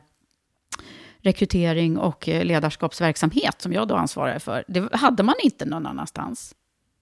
rekrytering 1.17 1.97
och 1.97 2.29
eh, 2.29 2.45
ledarskapsverksamhet 2.45 3.61
som 3.61 3.73
jag 3.73 3.87
då 3.87 3.95
ansvarade 3.95 4.39
för. 4.39 4.63
Det 4.67 4.95
hade 4.95 5.23
man 5.23 5.35
inte 5.43 5.65
någon 5.65 5.85
annanstans. 5.85 6.55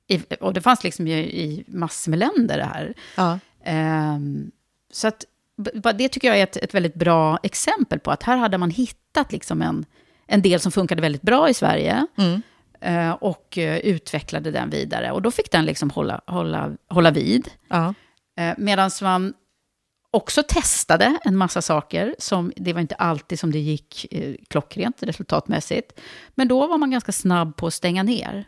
I, 0.07 0.21
och 0.39 0.53
det 0.53 0.61
fanns 0.61 0.83
liksom 0.83 1.07
i 1.07 1.63
massor 1.67 2.09
med 2.09 2.19
länder 2.19 2.57
det 2.57 2.63
här. 2.63 2.93
Ja. 3.17 3.39
Ehm, 3.63 4.51
så 4.91 5.07
att, 5.07 5.25
det 5.95 6.09
tycker 6.09 6.27
jag 6.27 6.39
är 6.39 6.43
ett, 6.43 6.57
ett 6.57 6.73
väldigt 6.73 6.95
bra 6.95 7.39
exempel 7.43 7.99
på 7.99 8.11
att 8.11 8.23
här 8.23 8.37
hade 8.37 8.57
man 8.57 8.69
hittat 8.69 9.31
liksom 9.31 9.61
en, 9.61 9.85
en 10.27 10.41
del 10.41 10.59
som 10.59 10.71
funkade 10.71 11.01
väldigt 11.01 11.21
bra 11.21 11.49
i 11.49 11.53
Sverige 11.53 12.07
Mm. 12.17 12.41
Eh, 12.86 13.11
och 13.11 13.57
eh, 13.57 13.77
utvecklade 13.77 14.51
den 14.51 14.69
vidare. 14.69 15.11
Och 15.11 15.21
då 15.21 15.31
fick 15.31 15.51
den 15.51 15.65
liksom 15.65 15.89
hålla, 15.89 16.21
hålla, 16.27 16.71
hålla 16.89 17.11
vid. 17.11 17.49
Ja. 17.67 17.93
Eh, 18.39 18.53
Medan 18.57 18.91
man 19.01 19.33
också 20.11 20.43
testade 20.43 21.17
en 21.23 21.38
massa 21.38 21.61
saker. 21.61 22.15
Som, 22.19 22.53
det 22.55 22.73
var 22.73 22.81
inte 22.81 22.95
alltid 22.95 23.39
som 23.39 23.51
det 23.51 23.59
gick 23.59 24.13
eh, 24.13 24.36
klockrent 24.47 25.03
resultatmässigt. 25.03 25.99
Men 26.36 26.47
då 26.47 26.67
var 26.67 26.77
man 26.77 26.91
ganska 26.91 27.11
snabb 27.11 27.55
på 27.55 27.67
att 27.67 27.73
stänga 27.73 28.03
ner 28.03 28.45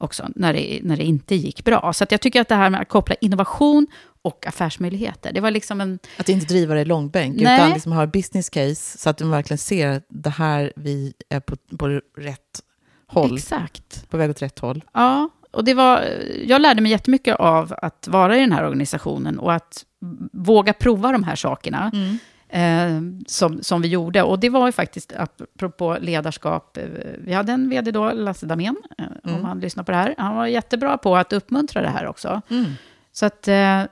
också, 0.00 0.28
när 0.34 0.52
det, 0.52 0.80
när 0.82 0.96
det 0.96 1.04
inte 1.04 1.34
gick 1.34 1.64
bra. 1.64 1.92
Så 1.92 2.04
att 2.04 2.10
jag 2.10 2.20
tycker 2.20 2.40
att 2.40 2.48
det 2.48 2.54
här 2.54 2.70
med 2.70 2.80
att 2.80 2.88
koppla 2.88 3.14
innovation 3.20 3.86
och 4.22 4.46
affärsmöjligheter, 4.46 5.32
det 5.32 5.40
var 5.40 5.50
liksom 5.50 5.80
en... 5.80 5.98
Att 6.18 6.28
inte 6.28 6.46
driva 6.46 6.74
det 6.74 6.80
i 6.80 6.84
långbänk, 6.84 7.40
Nej. 7.40 7.54
utan 7.56 7.70
liksom 7.70 7.92
ha 7.92 8.06
business 8.06 8.50
case 8.50 8.98
så 8.98 9.10
att 9.10 9.18
de 9.18 9.30
verkligen 9.30 9.58
ser 9.58 9.88
att 9.88 10.06
det 10.08 10.30
här 10.30 10.72
vi 10.76 11.14
är 11.28 11.40
på, 11.40 11.56
på 11.78 12.00
rätt 12.16 12.60
håll. 13.06 13.34
Exakt. 13.34 14.10
På 14.10 14.16
väg 14.16 14.30
åt 14.30 14.42
rätt 14.42 14.58
håll. 14.58 14.84
Ja, 14.92 15.28
och 15.50 15.64
det 15.64 15.74
var, 15.74 16.04
jag 16.44 16.62
lärde 16.62 16.80
mig 16.80 16.90
jättemycket 16.92 17.36
av 17.36 17.74
att 17.78 18.08
vara 18.08 18.36
i 18.36 18.40
den 18.40 18.52
här 18.52 18.64
organisationen 18.64 19.38
och 19.38 19.52
att 19.52 19.84
våga 20.32 20.72
prova 20.72 21.12
de 21.12 21.22
här 21.24 21.36
sakerna. 21.36 21.90
Mm. 21.94 22.18
eh, 22.48 23.24
som, 23.26 23.62
som 23.62 23.82
vi 23.82 23.88
gjorde. 23.88 24.22
Och 24.22 24.38
det 24.40 24.48
var 24.48 24.66
ju 24.66 24.72
faktiskt, 24.72 25.12
apropå 25.16 25.96
ledarskap, 26.00 26.76
eh, 26.76 26.84
vi 27.18 27.32
hade 27.32 27.52
en 27.52 27.70
vd 27.70 27.90
då, 27.90 28.12
Lasse 28.12 28.46
Damén, 28.46 28.76
eh, 28.98 29.04
Mm. 29.24 29.36
om 29.36 29.44
han 29.44 29.60
lyssnar 29.60 29.84
på 29.84 29.90
det 29.92 29.98
här. 29.98 30.14
Han 30.18 30.36
var 30.36 30.46
jättebra 30.46 30.98
på 30.98 31.16
att 31.16 31.32
uppmuntra 31.32 31.82
det 31.82 31.88
här 31.88 32.06
också. 32.06 32.42
Mm. 32.50 32.64
Så 33.12 33.26
att 33.26 33.48
eh, 33.48 33.82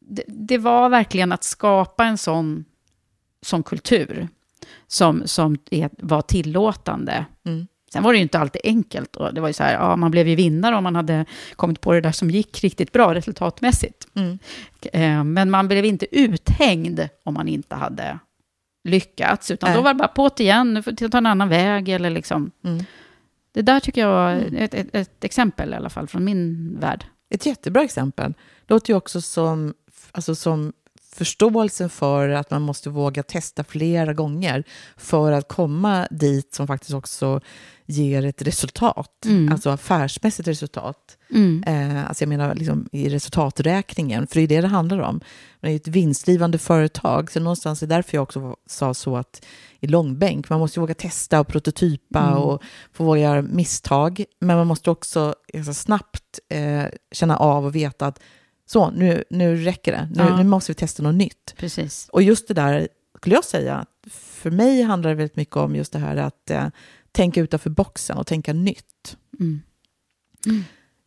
det, 0.00 0.24
det 0.26 0.58
var 0.58 0.88
verkligen 0.88 1.32
att 1.32 1.44
skapa 1.44 2.04
en 2.04 2.18
sån, 2.18 2.64
sån 3.42 3.62
kultur 3.62 4.28
som, 4.88 5.22
som 5.26 5.56
var 5.98 6.22
tillåtande. 6.22 7.24
Mm. 7.46 7.66
Sen 7.92 8.02
var 8.02 8.12
det 8.12 8.16
ju 8.16 8.22
inte 8.22 8.38
alltid 8.38 8.60
enkelt. 8.64 9.16
Och 9.16 9.34
det 9.34 9.40
var 9.40 9.48
ju 9.48 9.54
så 9.54 9.62
här, 9.62 9.72
ja, 9.72 9.96
man 9.96 10.10
blev 10.10 10.28
ju 10.28 10.34
vinnare 10.34 10.76
om 10.76 10.84
man 10.84 10.96
hade 10.96 11.24
kommit 11.56 11.80
på 11.80 11.92
det 11.92 12.00
där 12.00 12.12
som 12.12 12.30
gick 12.30 12.64
riktigt 12.64 12.92
bra 12.92 13.14
resultatmässigt. 13.14 14.06
Mm. 14.14 14.38
Eh, 14.92 15.24
Men 15.24 15.50
man 15.50 15.68
blev 15.68 15.84
inte 15.84 16.06
uthängd 16.18 17.08
om 17.24 17.34
man 17.34 17.48
inte 17.48 17.74
hade 17.74 18.18
lyckats. 18.84 19.50
Utan 19.50 19.70
Nej. 19.70 19.76
då 19.76 19.82
var 19.82 19.94
det 19.94 19.98
bara 19.98 20.08
på 20.08 20.30
igen, 20.38 20.74
nu 20.74 20.82
får 20.82 20.92
du 20.92 21.08
ta 21.08 21.18
en 21.18 21.26
annan 21.26 21.48
väg. 21.48 21.88
Eller 21.88 22.10
liksom. 22.10 22.50
Mm. 22.64 22.84
Det 23.52 23.62
där 23.62 23.80
tycker 23.80 24.00
jag 24.00 24.08
var 24.08 24.32
ett, 24.56 24.74
ett, 24.74 24.86
ett 24.92 25.24
exempel 25.24 25.72
i 25.72 25.76
alla 25.76 25.90
fall 25.90 26.08
från 26.08 26.24
min 26.24 26.76
värld. 26.80 27.04
Ett 27.30 27.46
jättebra 27.46 27.82
exempel. 27.82 28.32
Det 28.66 28.74
låter 28.74 28.92
ju 28.92 28.96
också 28.96 29.20
som, 29.20 29.74
alltså 30.12 30.34
som 30.34 30.72
förståelsen 31.18 31.90
för 31.90 32.28
att 32.28 32.50
man 32.50 32.62
måste 32.62 32.90
våga 32.90 33.22
testa 33.22 33.64
flera 33.64 34.12
gånger 34.14 34.64
för 34.96 35.32
att 35.32 35.48
komma 35.48 36.06
dit 36.10 36.54
som 36.54 36.66
faktiskt 36.66 36.94
också 36.94 37.40
ger 37.86 38.24
ett 38.24 38.42
resultat, 38.42 39.24
Mm. 39.24 39.52
alltså 39.52 39.70
affärsmässigt 39.70 40.48
resultat. 40.48 41.16
Mm. 41.30 41.64
Eh, 41.66 42.08
alltså 42.08 42.22
jag 42.22 42.28
menar 42.28 42.54
liksom 42.54 42.88
i 42.92 43.08
resultaträkningen, 43.08 44.26
för 44.26 44.34
det 44.36 44.42
är 44.42 44.46
det 44.48 44.60
det 44.60 44.68
handlar 44.68 44.98
om. 44.98 45.20
Men 45.60 45.70
det 45.70 45.74
är 45.74 45.76
ett 45.76 45.88
vinstdrivande 45.88 46.58
företag, 46.58 47.30
så 47.30 47.40
någonstans 47.40 47.82
är 47.82 47.86
det 47.86 47.94
därför 47.94 48.16
jag 48.16 48.22
också 48.22 48.56
sa 48.66 48.94
så 48.94 49.16
att 49.16 49.44
i 49.80 49.86
långbänk, 49.86 50.48
man 50.50 50.60
måste 50.60 50.80
våga 50.80 50.94
testa 50.94 51.40
och 51.40 51.46
prototypa 51.48 52.20
Mm. 52.20 52.34
och 52.34 52.62
få 52.92 53.04
våga 53.04 53.20
göra 53.20 53.42
misstag, 53.42 54.24
men 54.40 54.56
man 54.56 54.66
måste 54.66 54.90
också 54.90 55.34
ganska 55.52 55.74
snabbt 55.74 56.38
eh, 56.50 56.84
känna 57.12 57.36
av 57.36 57.64
och 57.66 57.74
veta 57.76 58.06
att 58.06 58.20
så, 58.70 58.90
nu, 58.90 59.24
nu 59.30 59.56
räcker 59.56 59.92
det, 59.92 60.08
nu, 60.14 60.22
Ja. 60.22 60.36
nu 60.36 60.44
måste 60.44 60.70
vi 60.72 60.74
testa 60.74 61.02
något 61.02 61.14
nytt. 61.14 61.54
Precis. 61.56 62.08
Och 62.12 62.22
just 62.22 62.48
det 62.48 62.54
där, 62.54 62.88
skulle 63.16 63.34
jag 63.34 63.44
säga, 63.44 63.86
för 64.10 64.50
mig 64.50 64.82
handlar 64.82 65.10
det 65.10 65.16
väldigt 65.16 65.36
mycket 65.36 65.56
om 65.56 65.76
just 65.76 65.92
det 65.92 65.98
här 65.98 66.16
att 66.16 66.50
eh, 66.50 66.66
tänka 67.12 67.40
utanför 67.40 67.70
boxen 67.70 68.16
och 68.18 68.26
tänka 68.26 68.52
nytt. 68.52 69.16
Mm. 69.40 69.60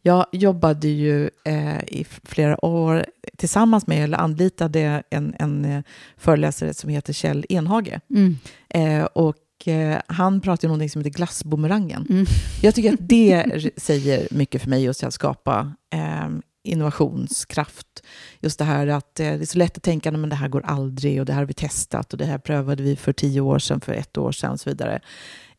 Jag 0.01 0.26
jobbade 0.32 0.88
ju 0.88 1.30
eh, 1.45 1.84
i 1.88 2.05
flera 2.24 2.66
år 2.66 3.05
tillsammans 3.38 3.88
med, 3.88 4.03
eller 4.03 4.18
anlitade 4.18 5.03
en, 5.09 5.36
en 5.39 5.66
eh, 5.66 5.84
föreläsare 6.18 6.74
som 6.74 6.89
heter 6.89 7.14
Kjell 7.14 7.45
Enhage. 7.49 7.99
Mm. 8.09 8.38
Eh, 8.70 9.03
och 9.03 9.68
eh, 9.68 10.01
han 10.07 10.41
pratar 10.41 10.68
ju 10.68 10.72
om 10.74 10.80
något 10.80 10.91
som 10.91 11.01
heter 11.01 11.18
glassbumerangen. 11.18 12.07
Mm. 12.09 12.26
Jag 12.62 12.76
tycker 12.76 12.93
att 12.93 12.99
det 13.09 13.72
säger 13.78 14.28
mycket 14.32 14.62
för 14.62 14.70
mig 14.70 14.84
just 14.84 15.03
att 15.03 15.14
skapa 15.14 15.74
eh, 15.93 16.30
innovationskraft. 16.64 18.03
Just 18.39 18.59
det 18.59 18.66
här 18.66 18.88
att 18.88 19.20
eh, 19.20 19.26
det 19.26 19.43
är 19.43 19.45
så 19.45 19.57
lätt 19.57 19.78
att 19.78 19.84
tänka 19.84 20.09
att 20.09 20.30
det 20.30 20.36
här 20.36 20.47
går 20.47 20.62
aldrig 20.66 21.20
och 21.20 21.26
det 21.26 21.34
här 21.34 21.39
har 21.39 21.45
vi 21.45 21.53
testat 21.53 22.14
och 22.14 22.18
det 22.18 22.26
här 22.26 22.38
prövade 22.38 22.84
vi 22.84 22.95
för 22.95 23.14
tio 23.14 23.41
år 23.41 23.59
sedan, 23.59 23.82
för 23.82 23.93
ett 23.93 24.18
år 24.18 24.32
sedan 24.32 24.51
och 24.51 24.59
så 24.59 24.70
vidare. 24.70 25.01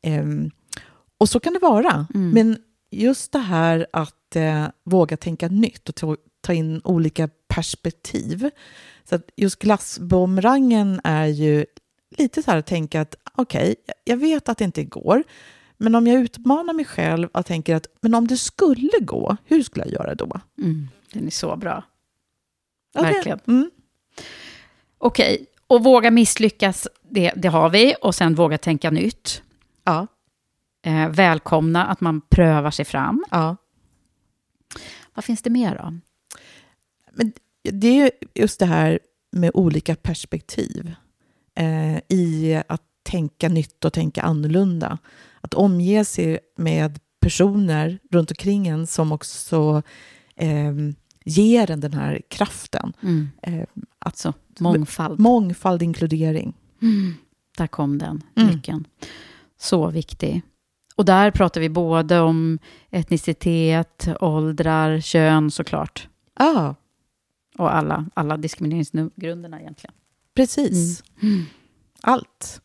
Ehm, 0.03 0.51
och 1.19 1.29
så 1.29 1.41
kan 1.41 1.53
det 1.53 1.59
vara. 1.59 2.07
Mm. 2.15 2.31
Men 2.31 2.59
just 2.91 3.33
det 3.33 3.39
här 3.39 3.87
att 3.93 4.37
eh, 4.37 4.67
våga 4.85 5.17
tänka 5.17 5.49
nytt 5.49 5.89
och 5.89 5.95
ta, 5.95 6.17
ta 6.41 6.53
in 6.53 6.81
olika 6.85 7.29
perspektiv. 7.49 8.51
Så 9.09 9.15
att 9.15 9.31
just 9.37 9.59
glassbumerangen 9.59 11.01
är 11.05 11.27
ju 11.27 11.67
lite 12.19 12.43
så 12.43 12.51
här 12.51 12.59
att 12.59 12.67
tänka 12.67 13.01
att 13.01 13.15
okej, 13.35 13.75
jag 14.05 14.17
vet 14.17 14.49
att 14.49 14.59
det 14.59 14.65
inte 14.65 14.85
går, 14.85 15.23
men 15.83 15.95
om 15.95 16.07
jag 16.07 16.21
utmanar 16.21 16.73
mig 16.75 16.85
själv 16.85 17.29
och 17.33 17.47
tänker 17.47 17.75
att 17.77 17.87
men 18.01 18.15
om 18.15 18.27
det 18.27 18.37
skulle 18.37 18.91
gå, 19.01 19.37
hur 19.45 19.63
skulle 19.63 19.85
jag 19.85 19.93
göra 19.93 20.15
då? 20.15 20.41
Mm. 20.59 20.89
Den 21.13 21.27
är 21.27 21.31
så 21.31 21.57
bra. 21.57 21.85
Det- 22.95 23.03
Verkligen. 23.03 23.39
Mm. 23.47 23.71
Okej, 24.99 25.47
och 25.67 25.85
våga 25.85 26.11
misslyckas, 26.11 26.89
det, 27.11 27.33
det 27.37 27.49
har 27.49 27.71
vi. 27.71 27.95
Och 28.03 28.15
sen 28.15 28.35
våga 28.35 28.59
tänka 28.59 28.91
nytt. 28.91 29.43
Ja, 29.85 30.07
Eh, 30.85 31.09
välkomna 31.09 31.87
att 31.87 32.01
man 32.01 32.21
prövar 32.21 32.71
sig 32.71 32.85
fram. 32.85 33.25
ja. 33.31 33.57
Vad 35.15 35.25
finns 35.25 35.43
det 35.43 35.51
mer 35.51 35.77
då? 35.79 35.95
Men 37.13 37.33
det 37.63 37.87
är 37.89 38.05
ju 38.05 38.11
just 38.35 38.59
det 38.61 38.67
här 38.67 38.99
med 39.33 39.51
olika 39.55 39.95
perspektiv 39.97 40.95
eh, 41.55 41.97
i 42.09 42.63
att 42.69 42.83
tänka 43.03 43.49
nytt 43.49 43.85
och 43.85 43.93
tänka 43.93 44.23
annorlunda. 44.23 44.99
Att 45.43 45.55
omge 45.55 46.05
sig 46.05 46.39
med 46.57 46.99
personer 47.21 47.99
runt 48.11 48.31
omkring 48.31 48.67
en 48.69 48.87
som 48.87 49.13
också 49.13 49.83
eh, 50.37 50.73
ger 51.25 51.71
en 51.71 51.81
den 51.81 51.93
här 51.95 52.21
kraften. 52.29 52.93
Mm. 53.03 53.29
Eh, 53.43 53.65
att, 53.99 54.17
Så, 54.17 54.33
mångfald. 54.61 55.21
mångfald, 55.21 55.83
inkludering. 55.83 56.55
Mm. 56.83 57.15
Där 57.57 57.67
kom 57.67 57.99
den 57.99 58.23
Mm. 58.37 58.55
nyckeln. 58.55 58.85
Så 59.61 59.91
viktig. 59.91 60.43
Och 60.97 61.05
där 61.05 61.31
pratar 61.31 61.61
vi 61.61 61.69
både 61.69 62.21
om 62.21 62.59
etnicitet, 62.91 64.09
åldrar, 64.21 65.01
kön 65.01 65.51
såklart. 65.51 66.09
Ja, 66.39 66.75
Och 67.59 67.75
alla, 67.75 68.07
alla 68.15 68.37
diskrimineringsgrunderna 68.37 69.61
egentligen. 69.61 69.95
precis. 70.35 71.05
Mm. 71.23 71.43
Allt. 72.01 72.61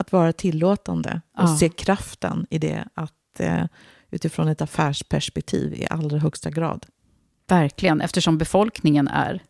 Att 0.00 0.12
vara 0.12 0.32
tillåtande 0.32 1.20
och 1.38 1.42
Ja. 1.48 1.56
se 1.56 1.68
kraften 1.68 2.46
i 2.50 2.58
det. 2.58 2.84
Att 2.94 3.40
eh, 3.40 3.64
utifrån 4.10 4.48
ett 4.48 4.60
affärsperspektiv 4.62 5.74
i 5.74 5.86
allra 5.90 6.18
högsta 6.18 6.50
grad. 6.50 6.86
Verkligen, 7.48 8.00
eftersom 8.00 8.38
befolkningen 8.38 9.08
är... 9.08 9.42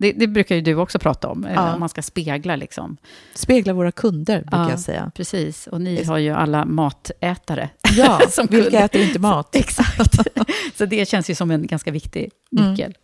Det, 0.00 0.12
det 0.12 0.26
brukar 0.26 0.54
ju 0.54 0.60
du 0.60 0.74
också 0.74 0.98
prata 0.98 1.28
om, 1.28 1.44
eh, 1.44 1.52
Ja. 1.54 1.74
om 1.74 1.80
man 1.80 1.88
ska 1.88 2.02
spegla 2.02 2.56
liksom. 2.56 2.96
Spegla 3.34 3.72
våra 3.72 3.92
kunder, 3.92 4.40
brukar 4.40 4.58
Ja. 4.62 4.70
jag 4.70 4.80
säga. 4.80 5.10
Precis, 5.14 5.66
och 5.66 5.80
ni 5.80 6.04
har 6.04 6.18
ju 6.18 6.30
alla 6.30 6.64
matätare. 6.64 7.70
Ja, 7.96 8.20
som 8.30 8.46
vilka 8.46 8.70
kunder. 8.70 8.84
äter 8.84 9.00
inte 9.00 9.18
mat? 9.18 9.54
Exakt. 9.56 10.14
Så 10.78 10.86
det 10.86 11.08
känns 11.08 11.30
ju 11.30 11.34
som 11.34 11.50
en 11.50 11.66
ganska 11.66 11.90
viktig 11.90 12.30
Mm. 12.58 12.70
nyckel. 12.70 12.84
Mm. 12.86 12.96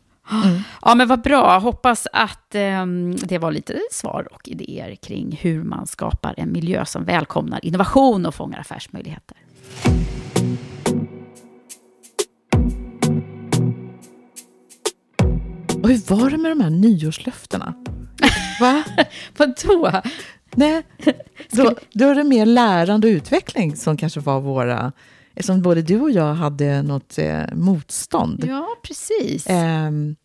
Ja, 0.82 0.94
men 0.94 1.08
vad 1.08 1.22
bra. 1.22 1.58
Hoppas 1.58 2.06
att 2.12 2.54
ehm, 2.54 3.16
det 3.16 3.38
var 3.38 3.52
lite 3.52 3.80
svar 3.90 4.28
och 4.32 4.48
idéer 4.48 4.94
kring 4.94 5.38
hur 5.40 5.62
man 5.62 5.86
skapar 5.86 6.34
en 6.36 6.52
miljö 6.52 6.84
som 6.84 7.04
välkomnar 7.04 7.64
innovation 7.64 8.26
och 8.26 8.34
fångar 8.34 8.60
affärsmöjligheter. 8.60 9.36
Och 15.82 15.90
hur 15.90 16.14
var 16.16 16.30
det 16.30 16.36
med 16.36 16.50
de 16.50 16.60
här 16.60 16.70
nyårslöftena? 16.70 17.74
Va? 18.60 18.84
Vadå? 19.36 20.02
Nej, 20.54 20.82
då, 21.50 21.74
då 21.92 22.08
är 22.08 22.14
det 22.14 22.24
mer 22.24 22.46
lärande 22.46 23.06
och 23.06 23.12
utveckling 23.12 23.76
som 23.76 23.96
kanske 23.96 24.20
var 24.20 24.40
våra... 24.40 24.92
Eftersom 25.34 25.62
både 25.62 25.82
du 25.82 26.00
och 26.00 26.10
jag 26.10 26.34
hade 26.34 26.82
något 26.82 27.18
eh, 27.18 27.42
motstånd. 27.52 28.44
Ja, 28.48 28.66
precis. 28.82 29.46
Ehm, 29.48 30.16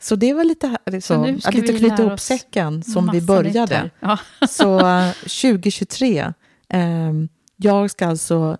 så 0.00 0.16
det 0.16 0.32
var 0.34 0.44
lite, 0.44 0.76
nu 0.86 1.00
ska 1.00 1.48
att 1.48 1.54
lite 1.54 1.78
knyta 1.78 2.02
ihop 2.02 2.20
säcken 2.20 2.82
som 2.82 3.10
vi 3.12 3.20
började. 3.20 3.90
Ja. 4.00 4.18
Så 4.48 4.78
eh, 4.88 5.12
2023, 5.12 6.32
ehm, 6.68 7.28
jag 7.56 7.90
ska 7.90 8.06
alltså 8.06 8.56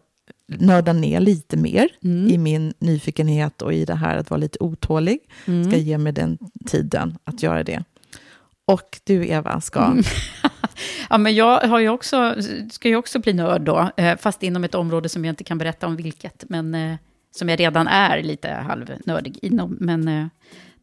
nörda 0.59 0.92
ner 0.92 1.20
lite 1.20 1.57
mer 1.57 1.88
Mm. 2.05 2.28
i 2.28 2.38
min 2.38 2.74
nyfikenhet 2.78 3.62
och 3.62 3.72
i 3.72 3.84
det 3.84 3.94
här 3.94 4.16
att 4.16 4.30
vara 4.30 4.38
lite 4.38 4.59
otålig. 4.61 5.18
Mm. 5.46 5.70
Ska 5.70 5.76
ge 5.76 5.99
mig 5.99 6.12
den 6.12 6.38
tiden 6.66 7.18
att 7.24 7.42
göra 7.42 7.62
det. 7.62 7.84
Och 8.64 9.01
du 9.05 9.26
Eva 9.28 9.61
ska... 9.61 9.84
Mm. 9.84 10.05
Ja, 11.11 11.18
men 11.18 11.35
jag 11.35 11.61
har 11.61 11.79
ju 11.79 11.89
också, 11.89 12.35
ska 12.70 12.89
ju 12.89 12.97
också 12.97 13.18
bli 13.18 13.33
nörd 13.33 13.62
då, 13.62 13.91
eh, 13.97 14.16
fast 14.18 14.43
inom 14.43 14.64
ett 14.64 14.74
område 14.74 15.09
som 15.09 15.24
jag 15.24 15.33
inte 15.33 15.45
kan 15.45 15.59
berätta 15.59 15.87
om 15.87 15.97
vilket, 15.97 16.45
men 16.49 16.74
eh, 16.74 16.97
som 17.37 17.49
jag 17.49 17.61
redan 17.61 17.89
är 17.89 18.22
lite 18.22 18.49
halvnördig 18.51 19.39
inom, 19.43 19.76
men 19.81 20.09
eh, 20.09 20.26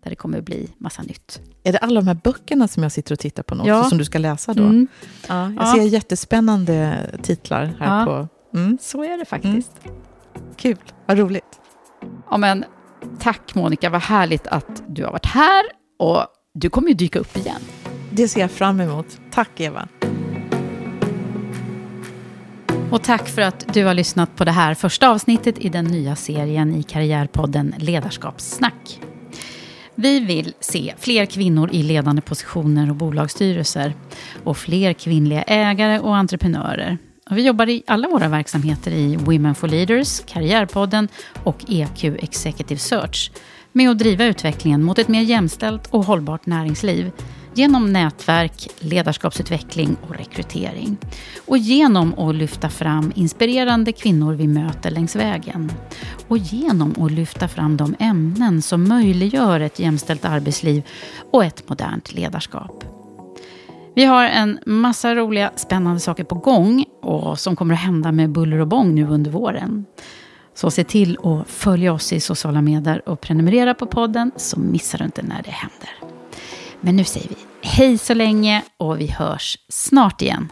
där 0.04 0.10
det 0.10 0.16
kommer 0.16 0.38
att 0.38 0.44
bli 0.46 0.70
massa 0.78 1.02
nytt. 1.02 1.42
Är 1.64 1.72
det 1.72 1.78
alla 1.78 2.02
de 2.02 2.08
här 2.08 2.18
böckerna 2.24 2.68
som 2.68 2.84
jag 2.84 2.92
sitter 2.92 3.14
och 3.14 3.20
tittar 3.20 3.44
på 3.44 3.56
nu 3.56 3.64
Ja. 3.66 3.84
som 3.84 3.98
du 3.98 4.06
ska 4.06 4.18
läsa 4.18 4.54
då? 4.54 4.64
Mm. 4.64 4.88
Ja, 5.28 5.44
jag 5.52 5.54
Ja. 5.68 5.74
ser 5.76 5.82
jättespännande 5.84 6.98
titlar 7.24 7.76
här 7.80 8.00
Ja. 8.00 8.06
på... 8.06 8.28
Mm. 8.58 8.78
Så 8.82 9.04
är 9.04 9.18
det 9.18 9.26
faktiskt. 9.26 9.72
Kul, 10.58 10.78
vad 11.06 11.18
roligt. 11.20 11.60
Ja, 12.32 12.38
men 12.38 12.66
tack 13.20 13.56
Monica, 13.56 13.90
vad 13.90 14.02
härligt 14.02 14.48
att 14.48 14.84
du 14.88 15.04
har 15.04 15.12
varit 15.12 15.26
här 15.26 15.64
och 16.00 16.26
du 16.54 16.70
kommer 16.70 16.88
ju 16.88 16.94
dyka 16.94 17.20
upp 17.20 17.38
igen. 17.38 17.62
Det 18.18 18.28
ser 18.28 18.40
jag 18.40 18.52
fram 18.52 18.80
emot. 18.80 19.20
Tack 19.32 19.60
Eva. 19.60 19.88
Och 22.92 23.04
tack 23.04 23.28
för 23.28 23.42
att 23.42 23.74
du 23.74 23.86
har 23.86 23.94
lyssnat 23.94 24.36
på 24.36 24.46
det 24.46 24.52
här 24.52 24.74
första 24.74 25.10
avsnittet 25.10 25.60
i 25.60 25.70
den 25.70 25.86
nya 25.86 26.16
serien 26.16 26.76
i 26.76 26.84
Karriärpodden 26.84 27.76
Ledarskapssnack. 27.78 29.02
Vi 29.96 30.20
vill 30.20 30.54
se 30.60 30.94
fler 30.98 31.26
kvinnor 31.26 31.70
i 31.72 31.84
ledande 31.84 32.22
positioner 32.22 32.90
och 32.90 32.96
bolagsstyrelser 32.96 33.94
och 34.44 34.58
fler 34.58 34.94
kvinnliga 34.94 35.42
ägare 35.42 36.00
och 36.00 36.16
entreprenörer. 36.16 36.98
Och 37.30 37.38
vi 37.38 37.46
jobbar 37.46 37.70
i 37.70 37.84
alla 37.88 38.08
våra 38.08 38.28
verksamheter 38.28 38.92
i 38.92 39.16
Women 39.16 39.56
for 39.56 39.68
Leaders, 39.68 40.20
Karriärpodden 40.26 41.08
och 41.44 41.66
EQ 41.68 42.04
Executive 42.04 42.80
Search 42.80 43.32
med 43.72 43.90
att 43.90 44.00
driva 44.00 44.26
utvecklingen 44.26 44.84
mot 44.84 45.00
ett 45.00 45.08
mer 45.08 45.22
jämställt 45.22 45.88
och 45.88 46.06
hållbart 46.06 46.46
näringsliv 46.46 47.12
genom 47.56 47.94
nätverk, 47.94 48.70
ledarskapsutveckling 48.80 49.98
och 50.08 50.16
rekrytering. 50.16 50.98
Och 51.48 51.58
genom 51.58 52.20
att 52.20 52.36
lyfta 52.36 52.70
fram 52.70 53.12
inspirerande 53.16 53.92
kvinnor 53.92 54.34
vi 54.34 54.48
möter 54.48 54.92
längs 54.92 55.16
vägen. 55.16 55.72
Och 56.28 56.38
genom 56.38 56.96
att 57.00 57.12
lyfta 57.12 57.48
fram 57.48 57.78
de 57.78 57.96
ämnen 58.00 58.62
som 58.62 58.88
möjliggör 58.88 59.60
ett 59.60 59.80
jämställt 59.80 60.26
arbetsliv 60.26 60.84
och 61.32 61.46
ett 61.46 61.70
modernt 61.70 62.14
ledarskap. 62.14 62.84
Vi 63.96 64.06
har 64.06 64.26
en 64.26 64.60
massa 64.66 65.16
roliga, 65.16 65.52
spännande 65.56 66.00
saker 66.00 66.24
på 66.24 66.36
gång 66.36 66.86
och 67.02 67.40
som 67.40 67.56
kommer 67.56 67.74
att 67.74 67.80
hända 67.80 68.12
med 68.12 68.30
buller 68.30 68.60
och 68.60 68.68
bång 68.68 68.96
nu 68.96 69.08
under 69.08 69.32
våren. 69.32 69.86
Så 70.56 70.72
se 70.72 70.84
till 70.84 71.18
att 71.24 71.50
följa 71.50 71.94
oss 71.94 72.14
i 72.14 72.20
sociala 72.20 72.62
medier 72.62 73.10
och 73.10 73.22
prenumerera 73.22 73.74
på 73.74 73.86
podden 73.86 74.32
så 74.36 74.60
missar 74.60 74.98
du 74.98 75.06
inte 75.06 75.22
när 75.22 75.42
det 75.44 75.52
händer. 75.52 76.15
Men 76.86 76.96
nu 76.96 77.04
säger 77.04 77.30
vi 77.30 77.36
hej 77.62 77.98
så 77.98 78.14
länge 78.14 78.64
och 78.78 79.00
vi 79.00 79.08
hörs 79.08 79.58
snart 79.70 80.22
igen. 80.22 80.52